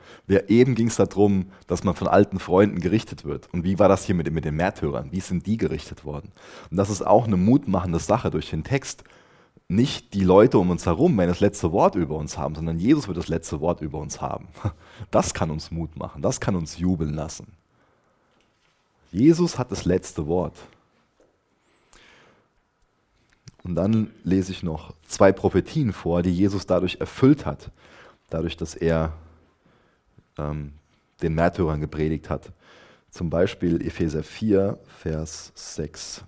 Eben 0.48 0.76
ging 0.76 0.88
es 0.88 0.96
darum, 0.96 1.48
dass 1.68 1.84
man 1.84 1.96
von 1.96 2.08
alten 2.08 2.40
Freunden 2.40 2.80
gerichtet 2.80 3.26
wird. 3.26 3.50
Und 3.54 3.64
wie 3.64 3.80
war 3.80 3.90
das 3.90 4.06
hier 4.06 4.16
mit, 4.16 4.32
mit 4.32 4.46
den 4.46 4.56
Märtyrern? 4.56 5.12
Wie 5.12 5.20
sind 5.20 5.46
die 5.46 5.58
gerichtet 5.58 6.06
worden? 6.06 6.32
Und 6.72 6.78
das 6.78 6.90
ist 6.90 7.06
auch 7.06 7.28
eine 7.28 7.38
mutmachende 7.38 8.00
Sache 8.00 8.32
durch 8.32 8.50
den 8.50 8.64
Text. 8.64 9.04
Nicht 9.68 10.14
die 10.14 10.24
Leute 10.24 10.58
um 10.58 10.72
uns 10.72 10.86
herum 10.86 11.18
werden 11.18 11.30
das 11.30 11.42
letzte 11.42 11.72
Wort 11.72 11.96
über 11.96 12.16
uns 12.16 12.38
haben, 12.38 12.56
sondern 12.56 12.80
Jesus 12.80 13.08
wird 13.08 13.18
das 13.18 13.28
letzte 13.28 13.60
Wort 13.60 13.82
über 13.82 14.00
uns 14.00 14.22
haben. 14.22 14.48
Das 15.12 15.34
kann 15.34 15.50
uns 15.50 15.72
Mut 15.72 15.96
machen, 15.96 16.22
das 16.22 16.42
kann 16.42 16.58
uns 16.58 16.78
jubeln 16.78 17.14
lassen. 17.14 17.48
Jesus 19.12 19.58
hat 19.58 19.72
das 19.72 19.86
letzte 19.86 20.28
Wort. 20.28 20.56
Und 23.64 23.76
dann 23.76 24.12
lese 24.24 24.52
ich 24.52 24.64
noch 24.64 24.94
zwei 25.08 25.32
Prophetien 25.32 25.94
vor, 25.94 26.22
die 26.22 26.34
Jesus 26.34 26.66
dadurch 26.66 26.98
erfüllt 27.00 27.46
hat, 27.46 27.72
dadurch, 28.30 28.58
dass 28.58 28.76
er 28.76 29.14
ähm, 30.38 30.74
den 31.22 31.36
Märtyrern 31.36 31.82
gepredigt 31.82 32.30
hat. 32.30 32.52
Zum 33.10 33.30
Beispiel 33.30 33.86
Epheser 33.86 34.24
4, 34.24 34.78
Vers 35.00 35.52
6. 35.56 36.24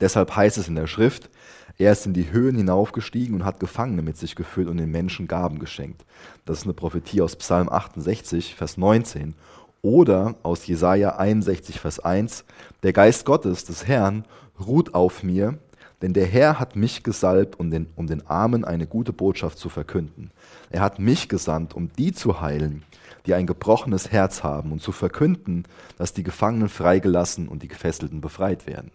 Deshalb 0.00 0.34
heißt 0.34 0.58
es 0.58 0.68
in 0.68 0.74
der 0.74 0.86
Schrift, 0.86 1.30
er 1.76 1.92
ist 1.92 2.06
in 2.06 2.12
die 2.12 2.32
Höhen 2.32 2.56
hinaufgestiegen 2.56 3.36
und 3.36 3.44
hat 3.44 3.60
Gefangene 3.60 4.02
mit 4.02 4.16
sich 4.16 4.34
geführt 4.34 4.68
und 4.68 4.78
den 4.78 4.90
Menschen 4.90 5.28
Gaben 5.28 5.60
geschenkt. 5.60 6.04
Das 6.44 6.58
ist 6.58 6.64
eine 6.64 6.74
Prophetie 6.74 7.22
aus 7.22 7.36
Psalm 7.36 7.68
68, 7.68 8.56
Vers 8.56 8.76
19. 8.76 9.34
Oder 9.80 10.34
aus 10.42 10.66
Jesaja 10.66 11.16
61, 11.16 11.78
Vers 11.78 12.00
1. 12.00 12.44
Der 12.82 12.92
Geist 12.92 13.24
Gottes, 13.24 13.64
des 13.64 13.86
Herrn, 13.86 14.24
ruht 14.58 14.94
auf 14.94 15.22
mir, 15.22 15.58
denn 16.00 16.12
der 16.12 16.26
Herr 16.26 16.60
hat 16.60 16.76
mich 16.76 17.02
gesalbt, 17.02 17.58
um 17.58 17.70
den, 17.70 17.88
um 17.96 18.06
den 18.06 18.26
Armen 18.26 18.64
eine 18.64 18.86
gute 18.86 19.12
Botschaft 19.12 19.58
zu 19.58 19.68
verkünden. 19.68 20.30
Er 20.70 20.80
hat 20.80 20.98
mich 20.98 21.28
gesandt, 21.28 21.74
um 21.74 21.90
die 21.92 22.12
zu 22.12 22.40
heilen, 22.40 22.84
die 23.26 23.34
ein 23.34 23.46
gebrochenes 23.46 24.12
Herz 24.12 24.44
haben 24.44 24.70
und 24.70 24.80
zu 24.80 24.92
verkünden, 24.92 25.64
dass 25.96 26.14
die 26.14 26.22
Gefangenen 26.22 26.68
freigelassen 26.68 27.48
und 27.48 27.62
die 27.62 27.68
Gefesselten 27.68 28.20
befreit 28.20 28.66
werden. 28.66 28.92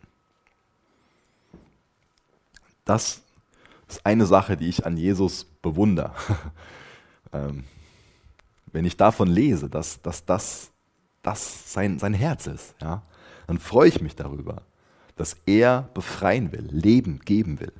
Das 2.85 3.21
ist 3.87 4.05
eine 4.05 4.25
Sache, 4.25 4.55
die 4.55 4.69
ich 4.69 4.85
an 4.85 4.97
Jesus 4.97 5.45
bewundere. 5.61 6.13
ähm, 7.33 7.65
wenn 8.71 8.85
ich 8.85 8.97
davon 8.97 9.27
lese, 9.27 9.69
dass, 9.69 10.01
das, 10.01 10.25
das 10.25 11.73
sein, 11.73 11.99
sein 11.99 12.13
Herz 12.13 12.47
ist, 12.47 12.75
ja, 12.81 13.03
dann 13.47 13.59
freue 13.59 13.89
ich 13.89 14.01
mich 14.01 14.15
darüber 14.15 14.63
dass 15.15 15.37
er 15.45 15.89
befreien 15.93 16.51
will, 16.51 16.67
Leben 16.71 17.19
geben 17.19 17.59
will. 17.59 17.73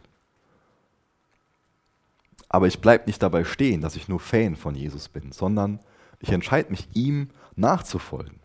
Aber 2.50 2.68
ich 2.68 2.80
bleibe 2.80 3.06
nicht 3.08 3.24
dabei 3.24 3.44
stehen, 3.44 3.82
dass 3.82 3.96
ich 3.96 4.08
nur 4.08 4.20
Fan 4.20 4.56
von 4.56 4.76
Jesus 4.76 5.10
bin, 5.10 5.32
sondern 5.32 5.80
ich 6.20 6.30
entscheide 6.30 6.70
mich, 6.70 6.88
ihm 6.94 7.30
nachzufolgen. 7.56 8.40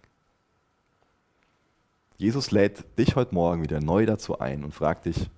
Jesus 2.17 2.51
lädt 2.51 2.85
dich 2.99 3.15
heute 3.17 3.35
Morgen 3.35 3.63
wieder 3.63 3.81
neu 3.81 4.07
dazu 4.07 4.39
ein 4.41 4.65
und 4.65 4.75
fragt 4.75 5.05
dich, 5.05 5.31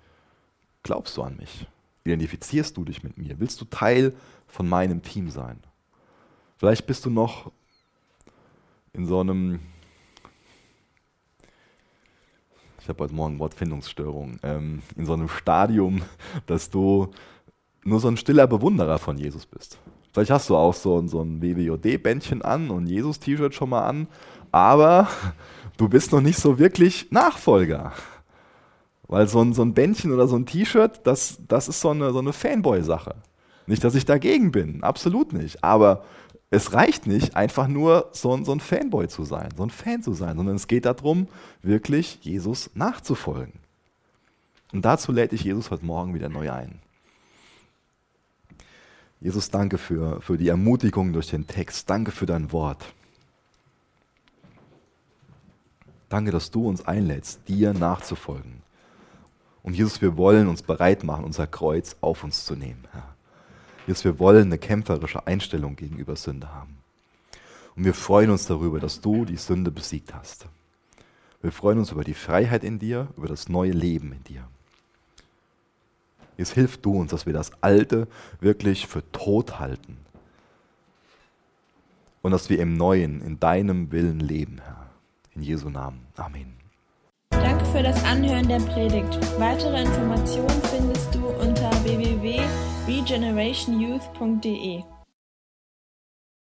glaubst 0.83 1.17
du 1.17 1.23
an 1.23 1.37
mich? 1.37 1.67
Identifizierst 2.05 2.77
du 2.77 2.85
dich 2.85 3.03
mit 3.03 3.19
mir? 3.19 3.39
Willst 3.39 3.61
du 3.61 3.67
Teil 3.67 4.15
von 4.47 4.69
meinem 4.69 5.03
Team 5.03 5.29
sein? 5.31 5.59
Vielleicht 6.57 6.87
bist 6.87 7.05
du 7.05 7.11
noch 7.11 7.51
in 8.93 9.07
so 9.07 9.21
einem 9.21 9.61
ich 12.83 12.89
habe 12.89 13.05
heute 13.05 13.15
Morgen 13.15 13.39
Wortfindungsstörung, 13.39 14.39
ähm, 14.43 14.83
in 14.97 15.07
so 15.07 15.13
einem 15.13 15.29
Stadium, 15.29 16.03
dass 16.47 16.71
du 16.71 17.09
nur 17.85 18.01
so 18.01 18.09
ein 18.09 18.17
stiller 18.17 18.47
Bewunderer 18.47 18.99
von 18.99 19.19
Jesus 19.19 19.47
bist. 19.47 19.79
Vielleicht 20.13 20.31
hast 20.31 20.51
du 20.51 20.57
auch 20.57 20.75
so, 20.75 21.07
so 21.07 21.21
ein 21.23 21.41
WWJD-Bändchen 21.41 22.43
an 22.43 22.71
und 22.71 22.87
Jesus-T-Shirt 22.87 23.55
schon 23.55 23.71
mal 23.71 23.87
an, 23.87 24.09
aber 24.51 25.09
du 25.77 25.89
bist 25.89 26.13
noch 26.13 26.21
nicht 26.21 26.39
so 26.39 26.59
wirklich 26.59 27.11
Nachfolger. 27.11 27.93
Weil 29.07 29.29
so 29.29 29.41
ein, 29.41 29.53
so 29.55 29.63
ein 29.63 29.75
Bändchen 29.75 30.13
oder 30.13 30.27
so 30.27 30.37
ein 30.37 30.47
T-Shirt, 30.47 31.01
das, 31.05 31.39
das 31.49 31.69
ist 31.69 31.81
so 31.81 31.91
eine, 31.91 32.13
so 32.13 32.19
eine 32.19 32.33
Fanboy-Sache. 32.33 33.17
Nicht, 33.67 33.85
dass 33.85 33.95
ich 33.95 34.05
dagegen 34.05 34.53
bin, 34.53 34.83
absolut 34.83 35.33
nicht. 35.33 35.63
Aber 35.63 36.05
es 36.51 36.73
reicht 36.73 37.07
nicht, 37.07 37.37
einfach 37.37 37.69
nur 37.69 38.11
so 38.13 38.35
ein, 38.35 38.45
so 38.45 38.53
ein 38.53 38.61
Fanboy 38.61 39.09
zu 39.09 39.25
sein, 39.25 39.51
so 39.57 39.63
ein 39.63 39.71
Fan 39.71 40.03
zu 40.03 40.13
sein, 40.13 40.37
sondern 40.37 40.57
es 40.57 40.67
geht 40.67 40.85
darum, 40.85 41.29
wirklich 41.63 42.19
Jesus 42.23 42.71
nachzufolgen. 42.75 43.55
Und 44.73 44.85
dazu 44.85 45.13
lädt 45.13 45.33
ich 45.33 45.45
Jesus 45.45 45.71
heute 45.71 45.85
Morgen 45.85 46.15
wieder 46.15 46.29
neu 46.29 46.51
ein. 46.51 46.81
Jesus, 49.21 49.51
danke 49.51 49.79
für, 49.79 50.21
für 50.23 50.39
die 50.39 50.49
Ermutigung 50.49 51.13
durch 51.13 51.29
den 51.29 51.47
Text. 51.47 51.89
Danke 51.91 52.11
für 52.11 52.27
dein 52.27 52.53
Wort. 52.53 52.85
Danke, 56.09 56.33
dass 56.33 56.51
du 56.51 56.67
uns 56.67 56.87
einlädst, 56.87 57.47
dir 57.47 57.73
nachzufolgen. 57.75 58.63
Und 59.63 59.75
Jesus, 59.75 60.01
wir 60.01 60.17
wollen 60.17 60.49
uns 60.49 60.63
bereit 60.63 61.05
machen, 61.05 61.25
unser 61.25 61.47
Kreuz 61.47 61.97
auf 62.01 62.25
uns 62.25 62.45
zu 62.45 62.57
nehmen. 62.57 62.89
Ja. 62.95 63.10
Jesus, 63.91 64.05
wir 64.05 64.21
wollen 64.21 64.45
eine 64.45 64.59
kämpferische 64.59 65.27
Einstellung 65.27 65.75
gegenüber 65.75 66.15
Sünde 66.15 66.55
haben. 66.55 66.79
Und 67.75 67.85
wir 67.85 67.93
freuen 67.93 68.31
uns 68.31 68.47
darüber, 68.47 68.79
dass 68.79 69.01
du 69.01 69.25
die 69.25 69.37
Sünde 69.37 69.73
besiegt 69.73 70.15
hast. 70.15 70.47
Wir 71.43 71.51
freuen 71.51 71.81
uns 71.81 71.91
über 71.91 72.05
die 72.05 72.15
Freiheit 72.15 72.63
in 72.63 72.79
dir, 72.79 73.09
über 73.17 73.27
das 73.27 73.49
neue 73.49 73.73
Leben 73.73 74.13
in 74.13 74.23
dir. 74.23 74.47
Jetzt 76.37 76.53
hilf 76.53 76.79
du 76.79 77.01
uns, 77.01 77.11
dass 77.11 77.27
wir 77.27 77.33
das 77.33 77.51
Alte 77.65 78.07
wirklich 78.39 78.87
für 78.87 79.03
tot 79.11 79.59
halten. 79.59 79.97
Und 82.23 82.31
dass 82.31 82.49
wir 82.49 82.61
im 82.61 82.75
Neuen, 82.75 83.21
in 83.23 83.41
deinem 83.41 83.91
Willen 83.91 84.21
leben, 84.21 84.61
Herr. 84.63 84.89
In 85.35 85.43
Jesu 85.43 85.69
Namen. 85.69 86.07
Amen. 86.15 86.55
Danke 87.31 87.65
für 87.67 87.83
das 87.83 88.05
Anhören 88.05 88.47
der 88.47 88.61
Predigt. 88.61 89.19
Weitere 89.41 89.83
Informationen 89.83 90.63
findest 90.71 91.13
du 91.13 91.30
regenerationyouth.de 92.91 95.00